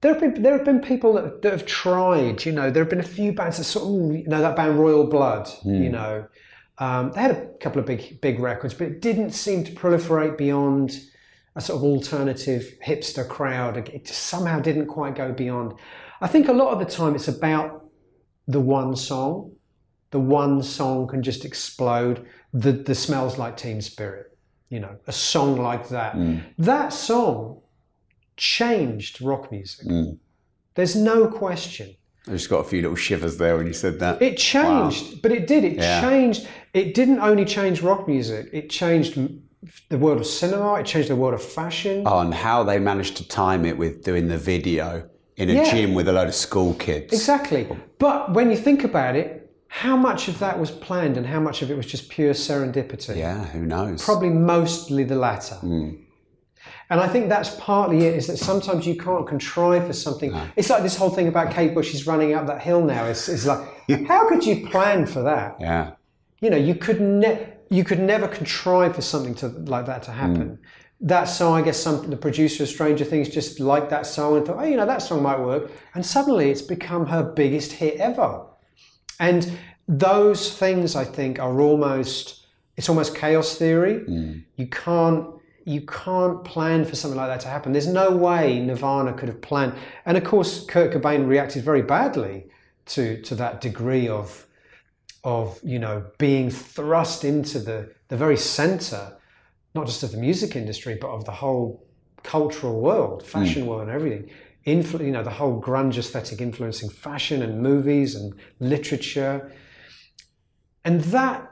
[0.00, 2.44] there have been there have been people that, that, have tried.
[2.44, 4.78] You know, there have been a few bands that sort of you know that band
[4.78, 5.46] Royal Blood.
[5.64, 5.82] Mm.
[5.82, 6.26] You know,
[6.78, 10.36] um, they had a couple of big big records, but it didn't seem to proliferate
[10.36, 11.00] beyond
[11.54, 13.76] a sort of alternative hipster crowd.
[13.88, 15.74] It just somehow didn't quite go beyond.
[16.20, 17.86] I think a lot of the time it's about
[18.46, 19.52] the one song.
[20.10, 22.26] The one song can just explode.
[22.52, 24.36] The the smells like Teen Spirit.
[24.68, 26.16] You know, a song like that.
[26.16, 26.42] Mm.
[26.58, 27.62] That song
[28.36, 29.86] changed rock music.
[29.86, 30.18] Mm.
[30.74, 31.96] There's no question.
[32.28, 34.20] I just got a few little shivers there when you said that.
[34.20, 35.18] It changed, wow.
[35.22, 35.64] but it did.
[35.64, 36.00] It yeah.
[36.00, 36.48] changed.
[36.74, 38.48] It didn't only change rock music.
[38.52, 39.18] It changed
[39.88, 40.74] the world of cinema.
[40.74, 42.02] It changed the world of fashion.
[42.04, 45.70] Oh, and how they managed to time it with doing the video in a yeah.
[45.70, 47.12] gym with a load of school kids.
[47.12, 47.68] Exactly.
[47.98, 51.62] But when you think about it, how much of that was planned and how much
[51.62, 53.16] of it was just pure serendipity?
[53.16, 54.04] Yeah, who knows?
[54.04, 55.56] Probably mostly the latter.
[55.62, 56.05] Mm.
[56.88, 60.30] And I think that's partly it, is that sometimes you can't contrive for something.
[60.30, 60.48] No.
[60.54, 63.06] It's like this whole thing about Kate Bush is running up that hill now.
[63.06, 63.66] It's, it's like,
[64.06, 65.56] how could you plan for that?
[65.60, 65.92] Yeah.
[66.40, 70.12] You know, you could, ne- you could never contrive for something to, like that to
[70.12, 70.50] happen.
[70.50, 70.58] Mm.
[71.00, 74.46] That song, I guess some, the producer of Stranger Things just liked that song and
[74.46, 75.70] thought, oh, you know, that song might work.
[75.94, 78.46] And suddenly it's become her biggest hit ever.
[79.18, 79.58] And
[79.88, 82.46] those things, I think, are almost,
[82.76, 84.04] it's almost chaos theory.
[84.08, 84.44] Mm.
[84.56, 85.35] You can't
[85.66, 87.72] you can't plan for something like that to happen.
[87.72, 89.74] There's no way Nirvana could have planned.
[90.06, 92.46] And of course, Kurt Cobain reacted very badly
[92.86, 94.46] to, to that degree of,
[95.24, 99.18] of, you know, being thrust into the, the very center,
[99.74, 101.84] not just of the music industry, but of the whole
[102.22, 103.66] cultural world, fashion mm.
[103.66, 104.30] world and everything.
[104.68, 109.50] Influ- you know, the whole grunge aesthetic influencing fashion and movies and literature.
[110.84, 111.50] And that,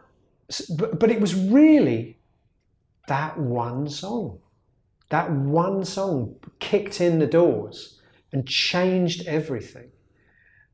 [0.79, 2.17] but, but it was really
[3.09, 4.39] that one song.
[5.11, 8.01] That one song kicked in the doors
[8.33, 9.91] and changed everything.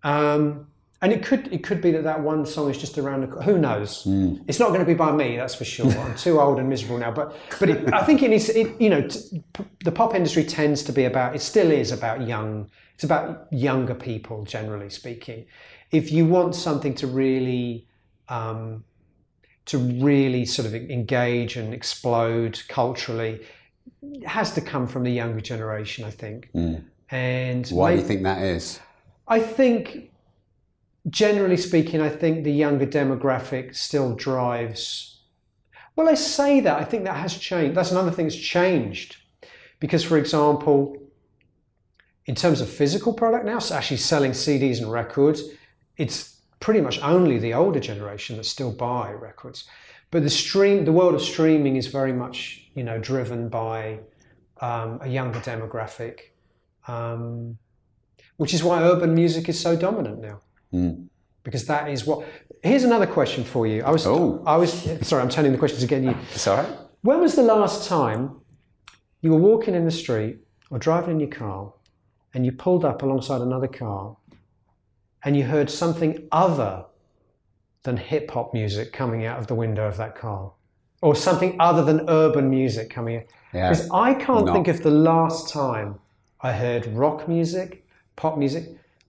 [0.03, 0.69] Um,
[1.03, 3.43] and it could it could be that that one song is just around the corner.
[3.43, 4.43] who knows mm.
[4.47, 6.99] it's not going to be by me that's for sure i'm too old and miserable
[6.99, 10.15] now but but it, i think it is it, you know t- p- the pop
[10.15, 14.91] industry tends to be about it still is about young it's about younger people generally
[14.91, 15.47] speaking
[15.91, 17.87] if you want something to really
[18.29, 18.85] um,
[19.71, 23.41] to really sort of engage and explode culturally
[24.27, 26.51] has to come from the younger generation, I think.
[26.53, 26.83] Mm.
[27.11, 28.81] And why maybe, do you think that is?
[29.29, 30.11] I think,
[31.09, 35.21] generally speaking, I think the younger demographic still drives.
[35.95, 36.81] Well, I say that.
[36.81, 37.77] I think that has changed.
[37.77, 39.19] That's another thing that's changed.
[39.79, 40.97] Because, for example,
[42.27, 45.45] in terms of physical product now, so actually selling CDs and records,
[45.97, 46.30] it's
[46.61, 49.65] pretty much only the older generation that still buy records.
[50.11, 54.01] But the stream, the world of streaming is very much, you know, driven by
[54.61, 56.21] um, a younger demographic,
[56.87, 57.59] um,
[58.37, 60.41] which is why urban music is so dominant now.
[60.73, 61.07] Mm.
[61.43, 62.27] Because that is what.
[62.63, 63.83] Here's another question for you.
[63.83, 64.43] I was, oh.
[64.47, 64.73] I was.
[65.03, 66.05] Sorry, I'm turning the questions again.
[66.05, 66.15] You.
[66.33, 66.67] Sorry.
[67.03, 68.41] When was the last time
[69.23, 70.39] you were walking in the street
[70.71, 71.73] or driving in your car,
[72.35, 74.17] and you pulled up alongside another car,
[75.25, 76.85] and you heard something other
[77.83, 80.53] than hip hop music coming out of the window of that car,
[81.03, 83.25] or something other than urban music coming in.
[83.53, 83.95] Because yeah.
[83.95, 85.99] I can't think of the last time
[86.41, 87.87] I heard rock music,
[88.17, 88.65] pop music.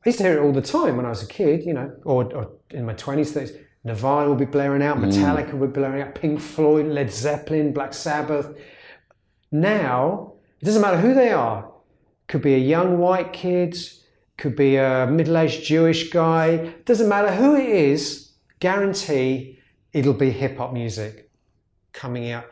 [0.06, 1.94] I used to hear it all the time when I was a kid, you know,
[2.06, 3.58] or, or in my 20s, 30s.
[3.84, 5.06] Nirvana would be blaring out, mm.
[5.06, 5.60] Metallica mm.
[5.60, 8.56] would be blaring out, Pink Floyd, Led Zeppelin, Black Sabbath.
[9.52, 11.72] Now, it doesn't matter who they are.
[12.28, 13.78] Could be a young white kid,
[14.42, 19.60] could be a middle aged Jewish guy, doesn't matter who it is, guarantee
[19.94, 21.30] it'll be hip hop music
[21.94, 22.46] coming out.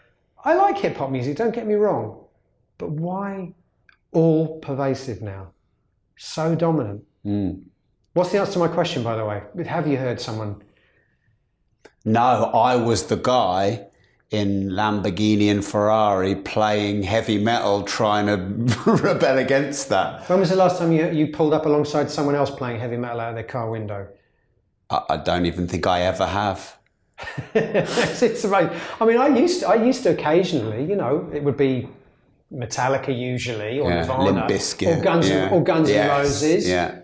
[0.46, 2.26] I like hip hop music, don't get me wrong,
[2.78, 3.56] but why
[4.12, 5.54] all pervasive now?
[6.16, 7.06] So dominant.
[7.26, 7.64] Mm.
[8.14, 9.42] What's the answer to my question, by the way?
[9.66, 10.62] Have you heard someone?
[12.06, 13.88] No, I was the guy
[14.32, 20.30] in Lamborghini and Ferrari playing heavy metal, trying to rebel against that.
[20.30, 23.20] When was the last time you, you pulled up alongside someone else playing heavy metal
[23.20, 24.08] out of their car window?
[24.90, 26.78] I, I don't even think I ever have.
[27.54, 28.80] it's amazing.
[29.02, 31.90] I mean, I used to, I used to occasionally, you know, it would be
[32.54, 35.50] Metallica usually, or yeah, Nirvana, or Guns, yeah.
[35.50, 36.10] or Guns yes.
[36.10, 36.68] N' Roses.
[36.68, 37.00] Yeah.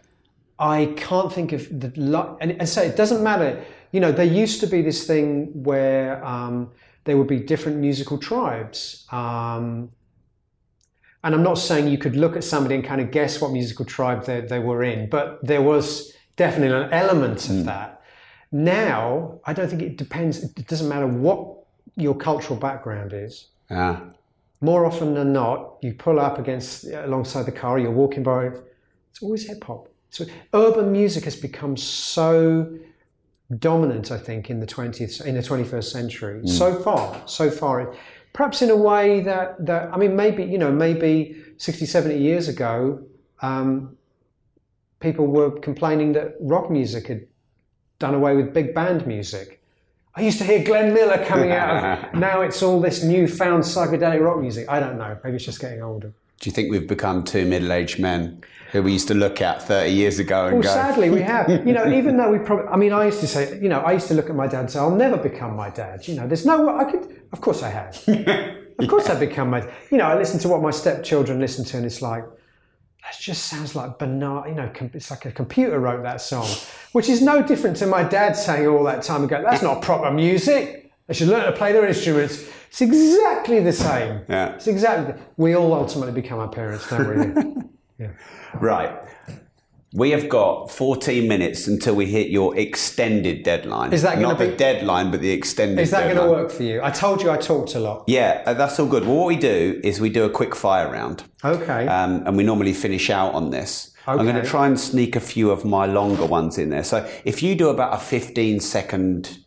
[0.57, 3.63] I can't think of the and, and so it doesn't matter.
[3.91, 6.71] You know, there used to be this thing where um,
[7.05, 9.07] there would be different musical tribes.
[9.11, 9.91] Um,
[11.23, 13.85] and I'm not saying you could look at somebody and kind of guess what musical
[13.85, 18.01] tribe they, they were in, but there was definitely an element of that.
[18.51, 20.43] Now, I don't think it depends.
[20.43, 21.65] It doesn't matter what
[21.95, 23.47] your cultural background is.
[23.71, 24.01] Yeah.
[24.61, 28.51] More often than not, you pull up against alongside the car, you're walking by.
[29.09, 29.89] It's always hip hop.
[30.09, 32.77] So urban music has become so
[33.59, 36.47] dominant, I think, in the twentieth in the twenty first century.
[36.47, 37.95] So far, so far,
[38.33, 42.47] perhaps in a way that that I mean, maybe you know, maybe 60, 70 years
[42.47, 43.01] ago,
[43.41, 43.97] um,
[44.99, 47.27] people were complaining that rock music had
[47.99, 49.61] done away with big band music.
[50.15, 52.13] I used to hear Glenn Miller coming out of.
[52.19, 54.67] now it's all this newfound psychedelic rock music.
[54.69, 55.17] I don't know.
[55.23, 56.13] Maybe it's just getting older.
[56.39, 58.41] Do you think we've become two middle-aged men
[58.71, 61.49] who we used to look at 30 years ago and Well, go, sadly, we have.
[61.49, 63.93] You know, even though we probably, I mean, I used to say, you know, I
[63.93, 66.07] used to look at my dad and say, I'll never become my dad.
[66.07, 68.03] You know, there's no, I could, of course I have.
[68.79, 69.61] of course I've become my,
[69.91, 72.23] you know, I listen to what my stepchildren listen to and it's like,
[73.03, 76.47] that just sounds like banal, you know, it's like a computer wrote that song,
[76.93, 80.09] which is no different to my dad saying all that time ago, that's not proper
[80.11, 80.91] music.
[81.07, 82.49] They should learn to play their instruments.
[82.69, 84.21] It's exactly the same.
[84.27, 84.55] Yeah.
[84.55, 87.07] It's exactly, the, we all ultimately become our parents, don't
[87.55, 87.61] we?
[88.59, 88.97] Right.
[89.93, 93.93] We have got 14 minutes until we hit your extended deadline.
[93.93, 96.63] Is that gonna Not the deadline, but the extended Is that going to work for
[96.63, 96.81] you?
[96.83, 98.03] I told you I talked a lot.
[98.07, 99.05] Yeah, uh, that's all good.
[99.05, 101.23] Well, what we do is we do a quick fire round.
[101.45, 101.87] Okay.
[101.87, 103.91] Um, and we normally finish out on this.
[104.05, 104.19] Okay.
[104.19, 106.83] I'm going to try and sneak a few of my longer ones in there.
[106.83, 109.39] So if you do about a 15 second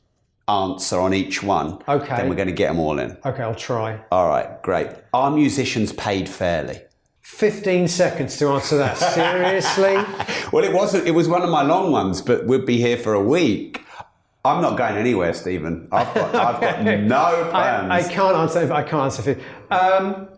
[0.49, 2.17] answer on each one, Okay.
[2.17, 3.19] then we're going to get them all in.
[3.27, 4.01] okay, I'll try.
[4.11, 4.89] All right, great.
[5.13, 6.81] Are musicians paid fairly?
[7.29, 8.95] 15 seconds to answer that.
[9.15, 9.95] Seriously?
[10.51, 11.07] Well, it wasn't.
[11.07, 13.85] It was one of my long ones, but we'd be here for a week.
[14.45, 15.87] I'm not going anywhere, Steven.
[15.93, 17.93] I've got, I've got no plans.
[17.93, 18.73] I, I can't answer.
[18.73, 19.31] I can't answer.
[19.31, 19.39] it.
[19.71, 20.29] Um,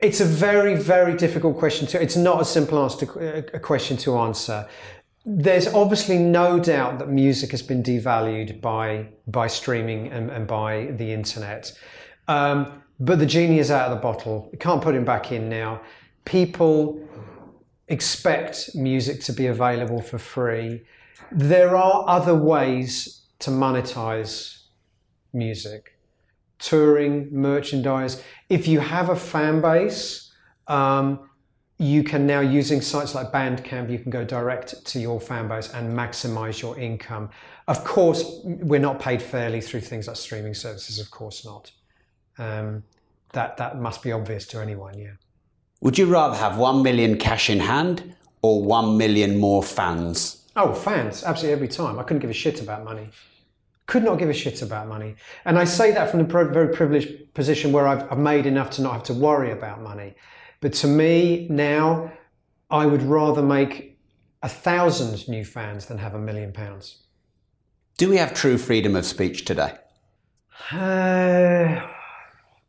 [0.00, 2.00] it's a very, very difficult question to.
[2.00, 4.66] It's not a simple answer to, a question to answer.
[5.26, 10.86] There's obviously no doubt that music has been devalued by by streaming and, and by
[10.92, 11.76] the internet.
[12.28, 14.48] Um, but the genie is out of the bottle.
[14.52, 15.82] You can't put him back in now.
[16.26, 17.00] People
[17.88, 20.82] expect music to be available for free.
[21.32, 24.64] There are other ways to monetize
[25.32, 25.96] music
[26.58, 28.22] touring, merchandise.
[28.48, 30.32] If you have a fan base,
[30.66, 31.28] um,
[31.78, 35.68] you can now using sites like Bandcamp, you can go direct to your fan base
[35.74, 37.28] and maximize your income.
[37.68, 40.98] Of course, we're not paid fairly through things like streaming services.
[40.98, 41.70] Of course not.
[42.38, 42.82] Um,
[43.32, 44.98] that that must be obvious to anyone.
[44.98, 45.12] Yeah.
[45.86, 50.44] Would you rather have one million cash in hand or one million more fans?
[50.56, 52.00] Oh, fans, absolutely every time.
[52.00, 53.08] I couldn't give a shit about money.
[53.86, 55.14] Could not give a shit about money.
[55.44, 58.82] And I say that from the very privileged position where I've, I've made enough to
[58.82, 60.16] not have to worry about money.
[60.60, 62.10] But to me, now,
[62.68, 63.96] I would rather make
[64.42, 67.04] a thousand new fans than have a million pounds.
[67.96, 69.74] Do we have true freedom of speech today?
[70.72, 71.80] Uh,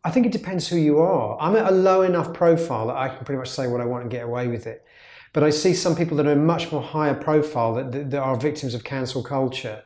[0.08, 1.38] I think it depends who you are.
[1.38, 4.04] I'm at a low enough profile that I can pretty much say what I want
[4.04, 4.86] and get away with it.
[5.34, 8.38] But I see some people that are much more higher profile that, that, that are
[8.38, 9.84] victims of cancel culture.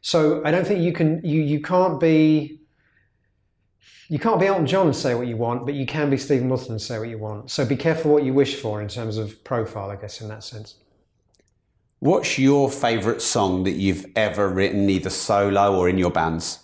[0.00, 2.60] So I don't think you can you you can't be
[4.06, 6.48] you can't be Elton John and say what you want, but you can be Steven
[6.48, 7.50] Wilson and say what you want.
[7.50, 10.44] So be careful what you wish for in terms of profile, I guess, in that
[10.44, 10.76] sense.
[11.98, 16.60] What's your favourite song that you've ever written, either solo or in your bands?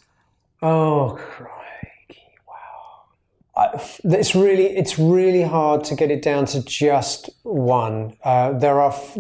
[0.63, 1.80] Oh, crikey!
[3.61, 8.17] I, it's really it's really hard to get it down to just one.
[8.25, 8.93] Uh, there are.
[8.93, 9.19] F-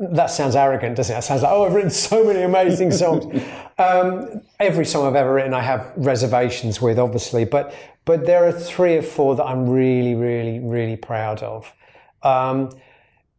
[0.00, 1.18] that sounds arrogant, doesn't it?
[1.18, 3.24] It sounds like oh, I've written so many amazing songs.
[3.78, 7.74] um, every song I've ever written, I have reservations with, obviously, but
[8.04, 11.72] but there are three or four that I'm really, really, really proud of.
[12.22, 12.70] Um,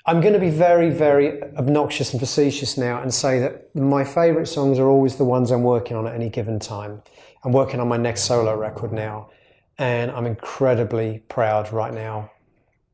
[0.05, 4.47] I'm going to be very, very obnoxious and facetious now and say that my favourite
[4.47, 7.03] songs are always the ones I'm working on at any given time.
[7.43, 9.29] I'm working on my next solo record now,
[9.79, 12.31] and I'm incredibly proud right now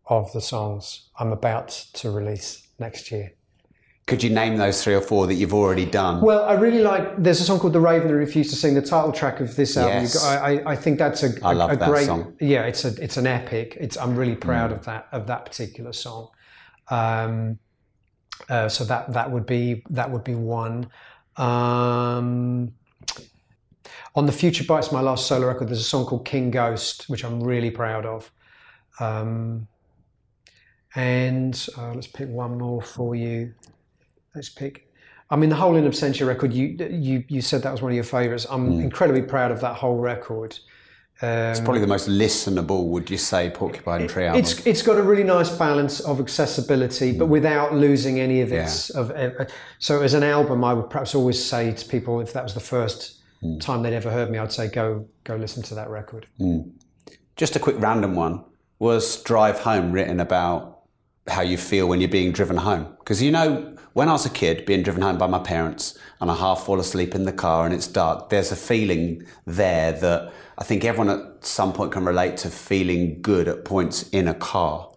[0.06, 3.32] of the songs I'm about to release next year.
[4.06, 6.22] Could you name those three or four that you've already done?
[6.22, 7.16] Well, I really like.
[7.18, 9.76] There's a song called "The Raven That Refused to Sing," the title track of this
[9.76, 10.04] album.
[10.04, 10.24] Yes.
[10.24, 12.06] I, I, I think that's a, I a- love a that great.
[12.06, 12.36] song.
[12.40, 13.76] Yeah, it's a it's an epic.
[13.80, 16.30] It's I'm really proud of that of that particular song.
[16.90, 17.58] Um,
[18.48, 20.88] uh, so that that would be that would be one.
[21.38, 22.74] Um,
[24.16, 27.24] on the Future Bites, my last solo record, there's a song called King Ghost, which
[27.24, 28.32] I'm really proud of.
[29.00, 29.68] Um,
[30.96, 33.54] and uh, let's pick one more for you.
[34.34, 34.90] Let's pick.
[35.30, 36.54] I mean, the whole In Absentia record.
[36.54, 38.46] You you you said that was one of your favourites.
[38.50, 40.58] I'm incredibly proud of that whole record.
[41.22, 44.40] it's probably the most listenable, would you say, Porcupine Tree album?
[44.40, 48.92] It's it's got a really nice balance of accessibility, but without losing any of its.
[48.92, 49.46] Of, uh,
[49.80, 52.60] so as an album, I would perhaps always say to people, if that was the
[52.62, 53.62] first Mm.
[53.62, 56.28] time they'd ever heard me, I'd say go go listen to that record.
[56.40, 56.72] Mm.
[57.36, 58.44] Just a quick random one.
[58.80, 60.82] Was Drive Home written about
[61.28, 62.96] how you feel when you're being driven home?
[63.00, 66.30] Because you know, when I was a kid, being driven home by my parents, and
[66.30, 70.34] I half fall asleep in the car and it's dark, there's a feeling there that
[70.58, 74.34] I think everyone at some point can relate to feeling good at points in a
[74.34, 74.92] car.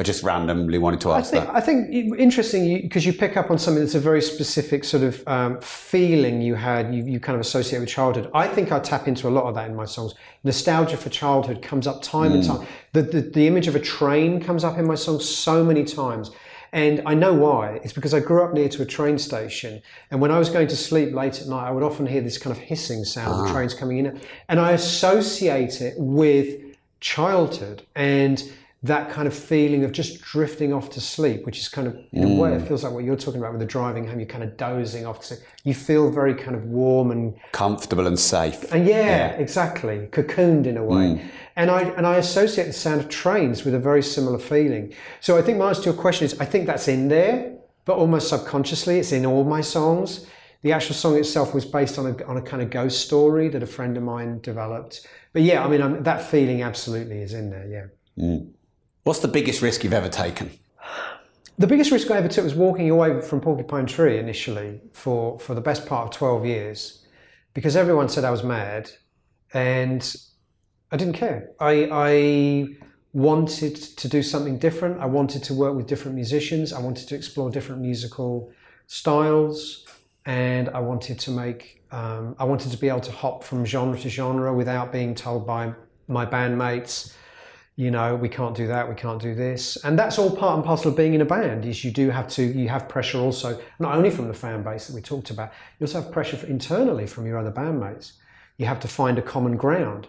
[0.00, 1.54] I just randomly wanted to I ask think, that.
[1.54, 5.22] I think interesting because you, pick up on something that's a very specific sort of
[5.28, 8.30] um, feeling you had, you, you kind of associate with childhood.
[8.32, 10.14] I think I tap into a lot of that in my songs.
[10.42, 12.66] Nostalgia for childhood comes up time and time.
[12.94, 16.30] The, the, the image of a train comes up in my songs so many times.
[16.72, 17.80] And I know why.
[17.84, 19.82] It's because I grew up near to a train station.
[20.10, 22.38] And when I was going to sleep late at night, I would often hear this
[22.38, 24.18] kind of hissing sound of trains coming in.
[24.48, 26.58] And I associate it with
[27.00, 28.42] childhood and
[28.82, 32.24] that kind of feeling of just drifting off to sleep, which is kind of, in
[32.24, 32.68] a way, it mm.
[32.68, 34.18] feels like what you're talking about with the driving home.
[34.18, 35.40] You're kind of dozing off to sleep.
[35.64, 38.72] You feel very kind of warm and Comfortable and safe.
[38.72, 40.96] and yeah, exactly, cocooned in a way.
[41.04, 41.28] Mm.
[41.56, 44.94] And I and I associate the sound of trains with a very similar feeling.
[45.20, 47.54] So I think my answer to your question is I think that's in there,
[47.84, 50.26] but almost subconsciously, it's in all my songs.
[50.62, 53.62] The actual song itself was based on a on a kind of ghost story that
[53.62, 55.06] a friend of mine developed.
[55.34, 57.66] But yeah, I mean I'm, that feeling absolutely is in there.
[57.66, 58.24] Yeah.
[58.24, 58.52] Mm.
[59.02, 60.50] What's the biggest risk you've ever taken?
[61.58, 65.54] The biggest risk I ever took was walking away from Porcupine Tree initially for, for
[65.54, 67.06] the best part of 12 years
[67.54, 68.90] because everyone said I was mad
[69.54, 70.14] and
[70.92, 71.50] I didn't care.
[71.58, 72.66] I, I
[73.14, 75.00] wanted to do something different.
[75.00, 76.70] I wanted to work with different musicians.
[76.74, 78.52] I wanted to explore different musical
[78.86, 79.86] styles
[80.26, 83.98] and I wanted to make, um, I wanted to be able to hop from genre
[83.98, 85.72] to genre without being told by
[86.06, 87.14] my bandmates
[87.80, 89.78] you know we can't do that we can't do this.
[89.84, 92.28] And that's all part and parcel of being in a band is you do have
[92.36, 95.50] to you have pressure also not only from the fan base that we talked about
[95.78, 98.12] you also have pressure internally from your other bandmates.
[98.58, 100.08] You have to find a common ground.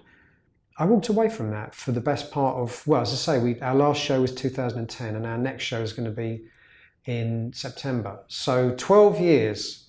[0.77, 3.57] I walked away from that for the best part of well as i say we
[3.61, 6.43] our last show was 2010 and our next show is going to be
[7.05, 8.19] in september.
[8.27, 9.87] So 12 years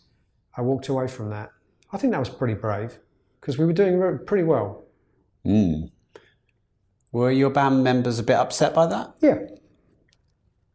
[0.57, 1.51] i walked away from that.
[1.93, 3.01] I think that was pretty brave
[3.41, 4.85] because we were doing pretty well
[5.45, 5.91] mm.
[7.13, 9.15] Were your band members a bit upset by that?
[9.21, 9.39] yeah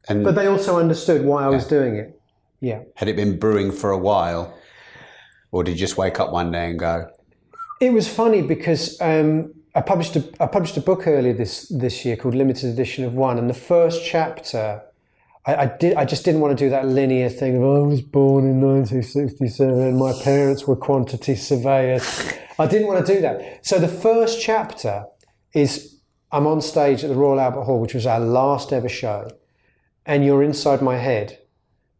[0.07, 2.19] And but they also understood why i was doing it
[2.61, 4.53] yeah had it been brewing for a while?
[5.51, 7.09] Or did you just wake up one day and go,
[7.79, 12.03] It was funny because um, I published a, I published a book earlier this this
[12.05, 14.81] year called Limited Edition of One, and the first chapter,
[15.45, 17.87] I, I did I just didn't want to do that linear thing of "Oh, I
[17.87, 22.03] was born in 1967 my parents were quantity surveyors.
[22.59, 23.65] I didn't want to do that.
[23.65, 25.05] So the first chapter
[25.53, 25.96] is
[26.31, 29.29] I'm on stage at the Royal Albert Hall, which was our last ever show,
[30.05, 31.39] and you're inside my head,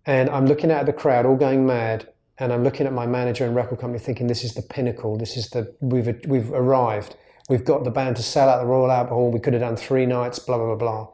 [0.05, 3.07] and I'm looking out at the crowd all going mad, and I'm looking at my
[3.07, 7.15] manager and record company thinking this is the pinnacle, this is the we've we've arrived,
[7.49, 9.77] we've got the band to sell out the Royal Albert Hall, we could have done
[9.77, 11.07] three nights, blah blah blah blah,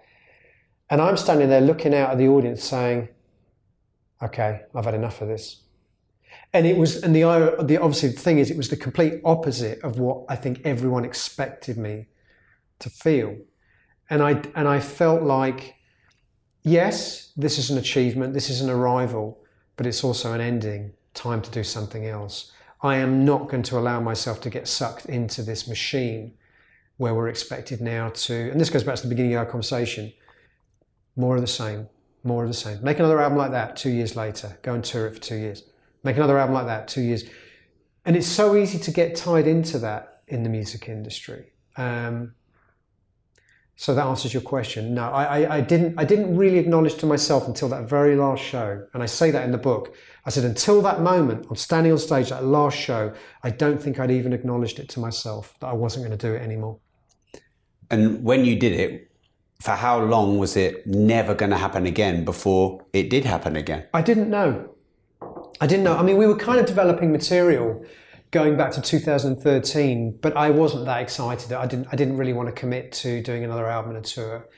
[0.89, 3.09] and I'm standing there looking out at the audience saying,
[4.23, 5.61] okay, I've had enough of this.
[6.51, 7.21] And it was, and the,
[7.63, 11.05] the obviously the thing is, it was the complete opposite of what I think everyone
[11.05, 12.07] expected me
[12.83, 13.35] to feel.
[14.09, 15.75] And I, and I felt like,
[16.63, 19.39] yes, this is an achievement, this is an arrival,
[19.75, 22.51] but it's also an ending, time to do something else.
[22.81, 26.33] I am not going to allow myself to get sucked into this machine
[26.97, 30.13] where we're expected now to, and this goes back to the beginning of our conversation,
[31.15, 31.87] more of the same,
[32.23, 32.83] more of the same.
[32.83, 35.63] Make another album like that two years later, go and tour it for two years.
[36.03, 37.23] Make another album like that two years.
[38.05, 41.53] And it's so easy to get tied into that in the music industry.
[41.77, 42.33] Um,
[43.75, 44.93] so that answers your question.
[44.93, 45.95] No, I, I, I, didn't.
[45.97, 49.43] I didn't really acknowledge to myself until that very last show, and I say that
[49.43, 49.95] in the book.
[50.25, 53.13] I said until that moment, I'm standing on stage, that last show,
[53.43, 56.33] I don't think I'd even acknowledged it to myself that I wasn't going to do
[56.33, 56.79] it anymore.
[57.89, 59.11] and when you did it,
[59.59, 63.87] for how long was it never going to happen again before it did happen again?
[63.93, 64.75] I didn't know.
[65.61, 65.95] I didn't know.
[65.95, 67.83] I mean, we were kind of developing material
[68.33, 71.53] going back to 2013, but I wasn't that excited.
[71.53, 71.87] I didn't.
[71.91, 74.49] I didn't really want to commit to doing another album and a tour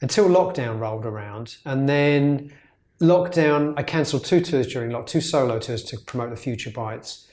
[0.00, 2.52] until lockdown rolled around, and then
[3.00, 3.74] lockdown.
[3.76, 7.26] I cancelled two tours during lock, two solo tours to promote the Future Bites,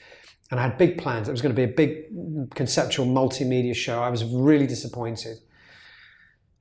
[0.50, 1.28] and I had big plans.
[1.28, 4.02] It was going to be a big conceptual multimedia show.
[4.02, 5.38] I was really disappointed.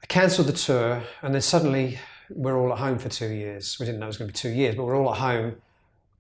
[0.01, 1.97] I cancelled the tour, and then suddenly
[2.29, 3.77] we're all at home for two years.
[3.79, 5.55] We didn't know it was going to be two years, but we're all at home.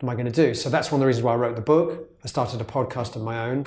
[0.03, 0.53] Am I going to do?
[0.53, 2.09] So that's one of the reasons why I wrote the book.
[2.25, 3.65] I started a podcast of my own,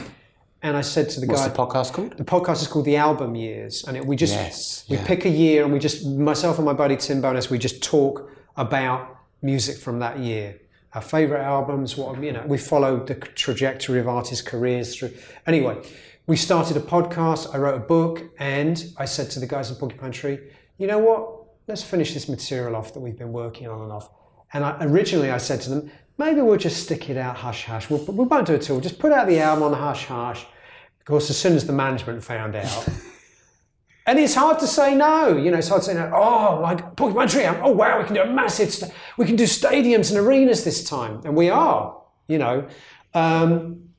[0.63, 2.17] And I said to the guys What's guy, the podcast called?
[2.19, 5.07] the podcast is called The Album Years, and it, we just Yes, we yeah.
[5.07, 8.31] pick a year and we just myself and my buddy Tim Bowness we just talk
[8.55, 10.61] about music from that year,
[10.93, 12.45] our favorite albums, what you know.
[12.47, 15.13] We followed the trajectory of artists' careers through.
[15.47, 15.83] Anyway,
[16.27, 17.55] we started a podcast.
[17.55, 20.39] I wrote a book, and I said to the guys in Porcupine Tree,
[20.77, 21.45] you know what?
[21.67, 24.11] Let's finish this material off that we've been working on and off.
[24.53, 27.88] And I, originally I said to them, maybe we'll just stick it out hush hush.
[27.90, 28.80] We'll, we won't do it at all.
[28.80, 30.43] Just put out the album on hush hush.
[31.01, 32.88] Of course, as soon as the management found out,
[34.06, 35.36] and it's hard to say no.
[35.36, 36.10] You know, it's hard to say no.
[36.14, 37.44] Oh, my Porcupine Tree.
[37.47, 38.72] Oh, wow, we can do a massive.
[38.72, 42.02] St- we can do stadiums and arenas this time, and we are.
[42.28, 42.66] You know,
[43.14, 43.90] um,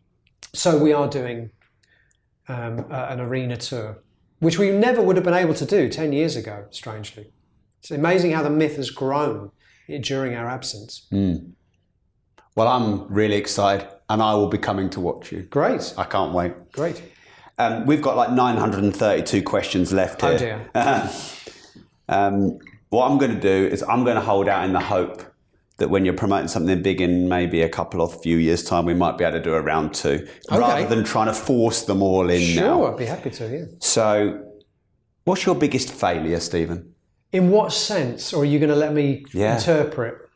[0.53, 1.51] so we are doing
[2.49, 4.03] um, a- an arena tour,
[4.39, 6.65] which we never would have been able to do ten years ago.
[6.71, 7.31] Strangely,
[7.79, 9.51] it's amazing how the myth has grown
[10.01, 11.07] during our absence.
[12.57, 15.43] Well, I'm really excited, and I will be coming to watch you.
[15.43, 16.53] Great, I can't wait.
[16.71, 17.03] great.
[17.59, 20.31] Um, we've got like 932 questions left here.
[20.31, 21.09] Oh dear.
[22.09, 22.57] Um,
[22.89, 25.21] what I'm going to do is I'm going to hold out in the hope
[25.75, 28.93] that when you're promoting something big in maybe a couple of few years' time, we
[28.93, 32.29] might be able to do a round two, rather than trying to force them all
[32.29, 32.61] in now.
[32.61, 33.49] Sure, I'd be happy to.
[33.49, 33.65] Yeah.
[33.81, 34.41] So,
[35.25, 36.93] what's your biggest failure, Steven?
[37.33, 39.57] In what sense, or are you going to let me Yeah.
[39.57, 40.29] interpret?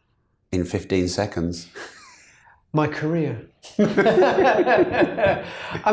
[0.52, 1.68] In 15 seconds.
[2.74, 3.48] my career.
[3.80, 5.44] I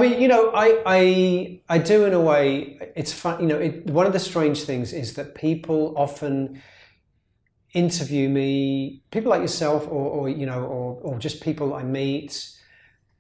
[0.01, 2.79] mean, you know, I, I, I do in a way.
[2.95, 3.41] It's fun.
[3.41, 6.63] You know, it, one of the strange things is that people often
[7.75, 12.49] interview me, people like yourself, or, or you know, or, or just people I meet,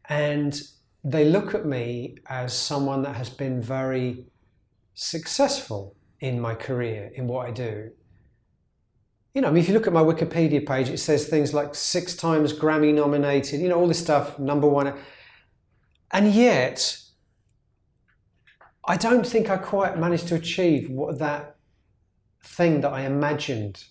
[0.09, 0.61] and
[1.05, 4.27] they look at me as someone that has been very
[4.95, 7.91] successful in my career in what I do
[9.35, 11.75] you know, I mean, if you look at my Wikipedia page, it says things like
[11.75, 14.95] six times Grammy nominated, you know, all this stuff, number one.
[16.11, 16.99] And yet,
[18.87, 21.57] I don't think I quite managed to achieve what that
[22.43, 23.85] thing that I imagined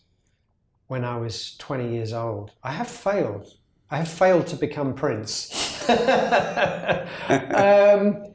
[0.88, 2.52] when I was 20 years old.
[2.64, 3.46] I have failed.
[3.92, 5.88] I have failed to become Prince.
[5.90, 8.34] um,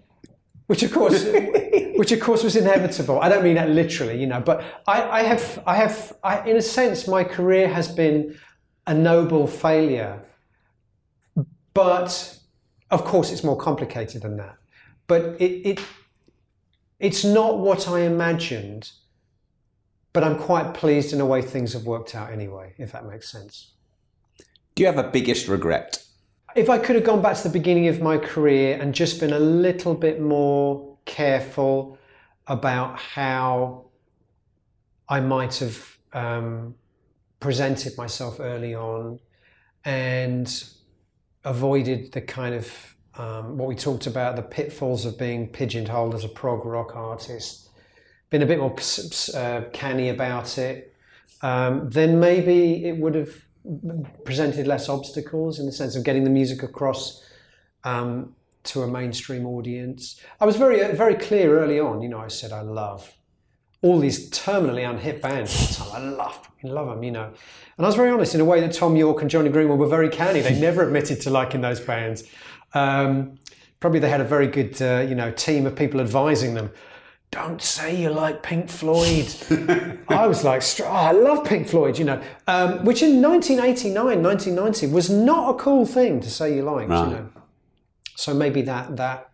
[0.72, 1.22] which of course,
[1.96, 3.20] which of course was inevitable.
[3.20, 6.56] I don't mean that literally, you know, but I, I have, I have, I, in
[6.56, 8.38] a sense, my career has been
[8.86, 10.24] a noble failure.
[11.74, 12.38] But
[12.90, 14.56] of course, it's more complicated than that.
[15.08, 15.80] But it, it
[16.98, 18.92] it's not what I imagined.
[20.14, 23.30] But I'm quite pleased in the way things have worked out anyway, if that makes
[23.30, 23.72] sense.
[24.74, 26.02] Do you have a biggest regret?
[26.54, 29.32] If I could have gone back to the beginning of my career and just been
[29.32, 31.98] a little bit more careful
[32.46, 33.86] about how
[35.08, 36.74] I might have um,
[37.40, 39.18] presented myself early on
[39.86, 40.64] and
[41.44, 46.22] avoided the kind of um, what we talked about the pitfalls of being pigeonholed as
[46.22, 47.70] a prog rock artist,
[48.28, 48.76] been a bit more
[49.34, 50.94] uh, canny about it,
[51.40, 53.42] um, then maybe it would have
[54.24, 57.24] presented less obstacles in the sense of getting the music across
[57.84, 58.34] um,
[58.64, 60.20] to a mainstream audience.
[60.40, 62.02] I was very, very clear early on.
[62.02, 63.12] You know, I said I love
[63.82, 65.80] all these terminally unhit bands.
[65.92, 67.02] I love, love them.
[67.02, 67.32] You know,
[67.76, 69.88] and I was very honest in a way that Thom Yorke and Jonny Greenwood were
[69.88, 70.40] very canny.
[70.40, 72.24] They never admitted to liking those bands.
[72.74, 73.38] Um,
[73.80, 76.70] probably they had a very good, uh, you know, team of people advising them
[77.32, 79.26] don't say you like Pink Floyd.
[80.08, 84.86] I was like, oh, I love Pink Floyd, you know, um, which in 1989, 1990
[84.88, 87.08] was not a cool thing to say you liked, Right.
[87.08, 87.28] you know.
[88.16, 89.30] So maybe that that,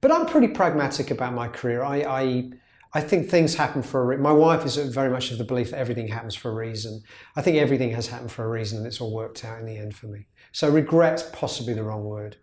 [0.00, 1.82] but I'm pretty pragmatic about my career.
[1.82, 2.50] I I,
[2.94, 4.04] I think things happen for a.
[4.06, 7.02] Re- my wife is very much of the belief that everything happens for a reason.
[7.34, 9.76] I think everything has happened for a reason, and it's all worked out in the
[9.76, 10.28] end for me.
[10.52, 12.36] So regret's possibly the wrong word.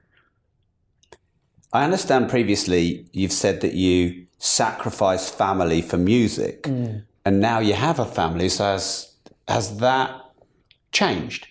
[1.72, 7.99] I understand previously you've said that you sacrificed family for music, and now you have
[7.99, 8.49] a family.
[8.49, 9.13] So has
[9.47, 10.09] has that
[10.91, 11.47] changed?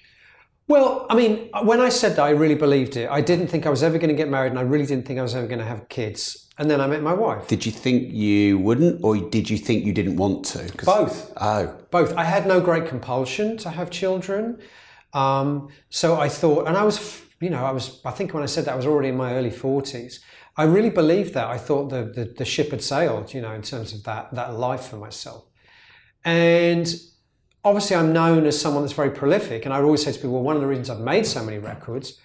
[0.67, 3.09] Well, I mean, when I said that, I really believed it.
[3.11, 5.19] I didn't think I was ever going to get married, and I really didn't think
[5.19, 6.49] I was ever going to have kids.
[6.59, 7.49] And then I met my wife.
[7.49, 10.71] Did you think you wouldn't, or did you think you didn't want to?
[10.85, 11.33] Both.
[11.41, 12.15] Oh, Both.
[12.17, 14.61] I had no great compulsion to have children.
[15.13, 18.47] Um, so I thought, and I was, you know, I was, I think when I
[18.47, 20.21] said that, I was already in my early 40s.
[20.61, 21.47] I really believed that.
[21.47, 24.53] I thought the, the, the ship had sailed, you know, in terms of that, that
[24.53, 25.45] life for myself.
[26.23, 26.87] And
[27.65, 29.65] obviously, I'm known as someone that's very prolific.
[29.65, 31.57] And I always say to people, well, one of the reasons I've made so many
[31.57, 32.21] records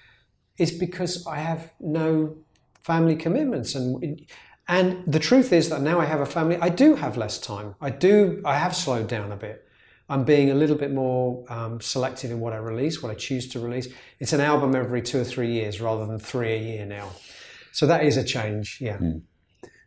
[0.58, 2.36] is because I have no
[2.82, 3.74] family commitments.
[3.74, 4.28] And,
[4.68, 7.76] and the truth is that now I have a family, I do have less time.
[7.80, 9.66] I do, I have slowed down a bit.
[10.10, 13.48] I'm being a little bit more um, selective in what I release, what I choose
[13.54, 13.88] to release.
[14.20, 17.12] It's an album every two or three years rather than three a year now.
[17.76, 18.78] So that is a change.
[18.80, 18.98] Yeah.
[18.98, 19.18] Hmm.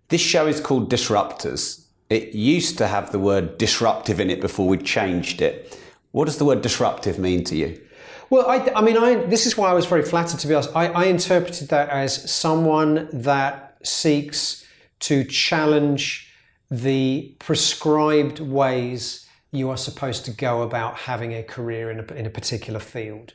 [0.08, 1.86] This show is called Disruptors.
[2.10, 5.80] It used to have the word disruptive in it before we changed it.
[6.12, 7.80] What does the word disruptive mean to you?
[8.28, 10.76] Well, I, I mean, I, this is why I was very flattered, to be honest.
[10.76, 14.66] I, I interpreted that as someone that seeks
[15.00, 16.30] to challenge
[16.70, 22.26] the prescribed ways you are supposed to go about having a career in a, in
[22.26, 23.32] a particular field.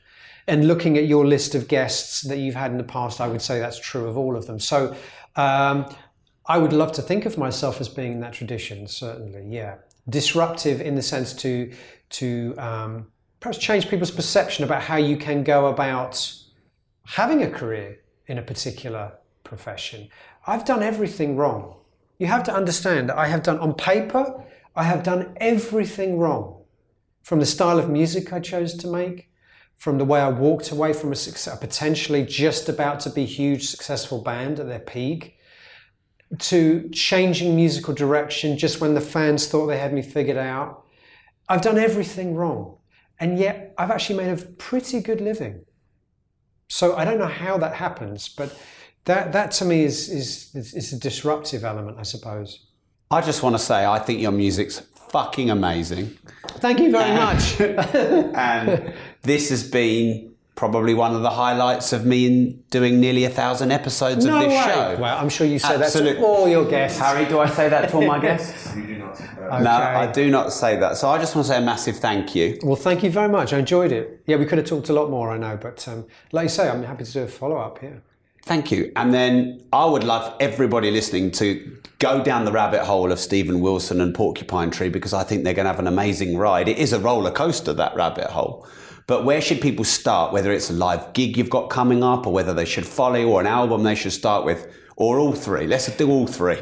[0.48, 3.42] And looking at your list of guests that you've had in the past, I would
[3.42, 4.60] say that's true of all of them.
[4.60, 4.96] So
[5.36, 5.86] um,
[6.46, 9.76] I would love to think of myself as being in that tradition, certainly, yeah.
[10.10, 11.72] Disruptive in the sense to,
[12.10, 13.08] to um,
[13.40, 16.34] perhaps change people's perception about how you can go about
[17.06, 19.14] having a career in a particular
[19.44, 20.10] profession.
[20.46, 21.80] I've done everything wrong.
[22.18, 24.44] You have to understand, I have done on paper,
[24.76, 26.64] I have done everything wrong.
[27.22, 29.30] From the style of music I chose to make,
[29.84, 33.26] from the way I walked away from a, success, a potentially just about to be
[33.26, 35.38] huge successful band at their peak,
[36.40, 40.86] to changing musical direction just when the fans thought they had me figured out.
[41.50, 42.78] I've done everything wrong.
[43.20, 45.66] And yet I've actually made a pretty good living.
[46.70, 48.58] So I don't know how that happens, but
[49.04, 52.68] that, that to me is, is, is a disruptive element, I suppose.
[53.12, 54.80] I just want to say I think your music's
[55.10, 56.18] fucking amazing.
[56.60, 57.60] Thank you very much.
[57.62, 58.94] and
[59.24, 63.72] this has been probably one of the highlights of me in doing nearly a thousand
[63.72, 64.74] episodes no of this way.
[64.74, 64.98] show.
[65.02, 67.00] Well, I'm sure you say Absolute- that to all your guests.
[67.00, 68.74] Harry, do I say that to all my guests?
[68.76, 69.20] You do not.
[69.22, 69.64] Okay.
[69.64, 70.98] No, I do not say that.
[70.98, 72.60] So I just want to say a massive thank you.
[72.64, 73.52] Well, thank you very much.
[73.54, 74.22] I enjoyed it.
[74.26, 76.70] Yeah, we could have talked a lot more, I know, but um, like you say,
[76.70, 78.02] I'm happy to do a follow up here.
[78.44, 78.92] Thank you.
[78.96, 83.62] And then I would love everybody listening to go down the rabbit hole of Steven
[83.62, 86.68] Wilson and Porcupine Tree because I think they're going to have an amazing ride.
[86.68, 88.68] It is a roller coaster, that rabbit hole.
[89.08, 90.32] But where should people start?
[90.32, 93.42] Whether it's a live gig you've got coming up, or whether they should follow, or
[93.42, 95.68] an album they should start with, or all three.
[95.68, 96.60] Let's do all three.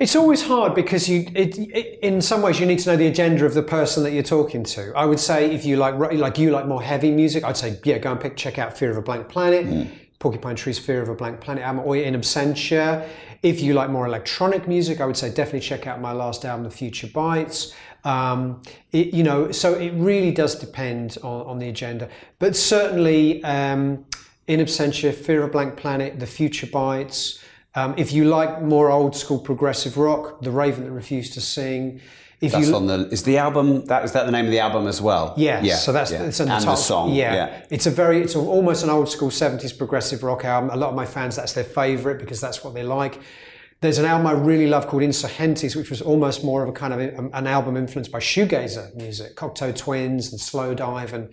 [0.00, 3.06] It's always hard because you, it, it, in some ways, you need to know the
[3.06, 4.92] agenda of the person that you're talking to.
[4.96, 7.98] I would say if you like, like you like more heavy music, I'd say yeah,
[7.98, 9.82] go and pick, check out Fear of a Blank Planet, hmm.
[10.18, 13.06] Porcupine Tree's Fear of a Blank Planet album, or In Absentia.
[13.42, 16.64] If you like more electronic music, I would say definitely check out my last album,
[16.64, 17.74] The Future Bites.
[18.04, 18.62] Um,
[18.92, 22.08] it, you know, so it really does depend on, on the agenda,
[22.38, 24.04] but certainly um,
[24.46, 27.42] In Absentia, Fear of a Blank Planet, The Future Bites.
[27.74, 32.00] Um, if you like more old school progressive rock, The Raven That Refused to Sing.
[32.40, 33.08] If That's you on the.
[33.08, 35.32] Is the album that is that the name of the album as well?
[35.36, 35.76] Yes, Yeah.
[35.76, 36.24] so that's yeah.
[36.24, 36.76] it's on the and top.
[36.76, 37.14] the song.
[37.14, 37.34] Yeah.
[37.34, 37.66] yeah.
[37.70, 40.68] it's a very it's a, almost an old school seventies progressive rock album.
[40.70, 43.18] A lot of my fans that's their favourite because that's what they like.
[43.84, 46.94] There's an album I really love called Insurgentes, which was almost more of a kind
[46.94, 51.28] of a- an album influenced by shoegazer music, Cocteau Twins and Slowdive, and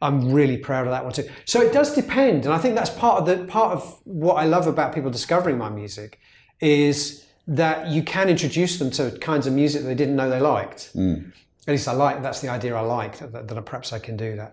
[0.00, 1.28] I'm really proud of that one too.
[1.44, 4.44] So it does depend, and I think that's part of the part of what I
[4.44, 6.20] love about people discovering my music
[6.60, 10.92] is that you can introduce them to kinds of music they didn't know they liked.
[10.94, 14.16] At least I like that's the idea I like that, that, that perhaps I can
[14.16, 14.52] do that.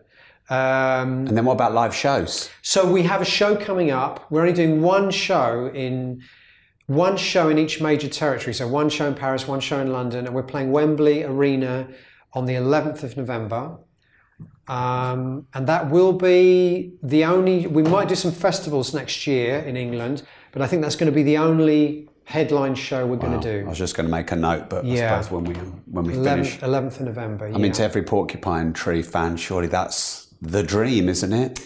[0.50, 2.50] Um, And then what about live shows?
[2.64, 4.32] so we have a show coming up.
[4.32, 6.24] We're only doing one show in
[6.88, 8.54] one show in each major territory.
[8.54, 11.88] So one show in Paris, one show in London, and we're playing Wembley Arena
[12.34, 13.78] on the 11th of November.
[14.68, 17.68] Um, and that will be the only.
[17.68, 21.16] We might do some festivals next year in England, but I think that's going to
[21.16, 23.66] be the only headline show we're going to do.
[23.66, 25.18] I was just going to make a note, but Yeah.
[25.18, 25.54] I suppose when we
[25.92, 26.58] when we finish.
[26.58, 27.46] 11th, 11th of November.
[27.54, 31.60] I mean, to every Porcupine Tree fan, surely that's the dream, isn't it?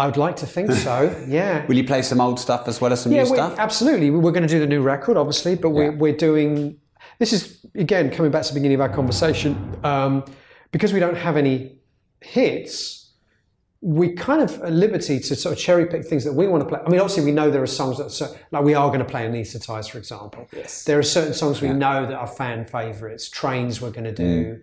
[0.00, 0.96] I would like to think so.
[1.28, 1.66] Yeah.
[1.66, 3.58] Will you play some old stuff as well as some Yeah, new we- stuff?
[3.58, 4.10] absolutely.
[4.10, 5.98] We're going to do the new record, obviously, but we're, Yeah.
[6.02, 6.78] we're doing.
[7.18, 7.40] This is
[7.74, 9.50] again coming back to the beginning of our conversation
[9.84, 10.24] um,
[10.72, 11.78] because we don't have any
[12.20, 12.96] hits.
[13.82, 16.68] We kind of at liberty to sort of cherry pick things that we want to
[16.68, 16.80] play.
[16.84, 19.10] I mean, obviously, we know there are songs that so, like we are going to
[19.14, 20.46] play Anaesthetize, for example.
[20.54, 20.84] Yes.
[20.84, 23.28] There are certain songs we know that are fan favourites.
[23.30, 24.60] Trains we're going to do.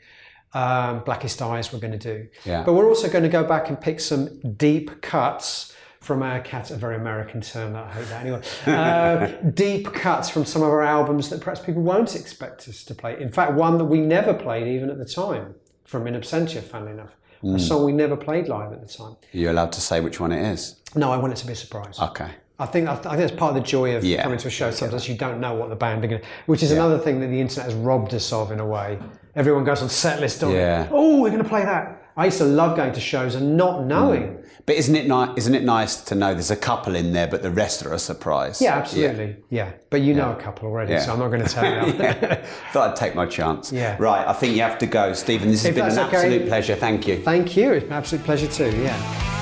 [0.54, 2.28] Um, Blackest Eyes we're going to do.
[2.46, 2.64] Yeah.
[2.64, 6.72] But we're also going to go back and pick some deep cuts from our cat,
[6.72, 7.74] a very American term.
[7.74, 8.42] That I hate that anyway.
[8.66, 12.96] Uh, deep cuts from some of our albums that perhaps people won't expect us to
[12.96, 13.20] play.
[13.20, 16.94] In fact, one that we never played even at the time from In Absentia, funnily
[16.94, 19.16] enough, a song we never played live at the time.
[19.32, 20.78] You're you allowed to say which one it is?
[20.96, 22.00] No, I want it to be a surprise.
[22.00, 22.32] Okay.
[22.60, 24.24] I think I think that's part of the joy of Yeah.
[24.24, 24.72] coming to a show.
[24.72, 27.28] Sometimes you don't know what the band are going to, which is another thing that
[27.28, 28.98] the internet has robbed us of in a way.
[29.38, 30.44] Everyone goes on set list.
[30.44, 30.90] on Yeah.
[30.92, 32.02] Oh, we're going to play that.
[32.18, 33.86] I used to love going to shows and not mm.
[33.86, 34.44] knowing.
[34.66, 35.38] But isn't it nice?
[35.38, 38.00] Isn't it nice to know there's a couple in there, but the rest are a
[38.00, 38.60] surprise?
[38.60, 39.38] Yeah, absolutely.
[39.52, 41.02] Yeah, but you know a couple already, Yeah.
[41.02, 41.94] so I'm not going to tell you.
[41.94, 42.44] Yeah.
[42.74, 43.72] Thought I'd take my chance.
[43.72, 43.96] Yeah.
[44.00, 44.28] Right.
[44.28, 45.52] I think you have to go, Steven.
[45.52, 46.18] This has If been an okay.
[46.18, 46.76] absolute pleasure.
[46.76, 47.22] Thank you.
[47.22, 47.74] Thank you.
[47.74, 48.76] It's an absolute pleasure too.
[48.76, 49.37] Yeah.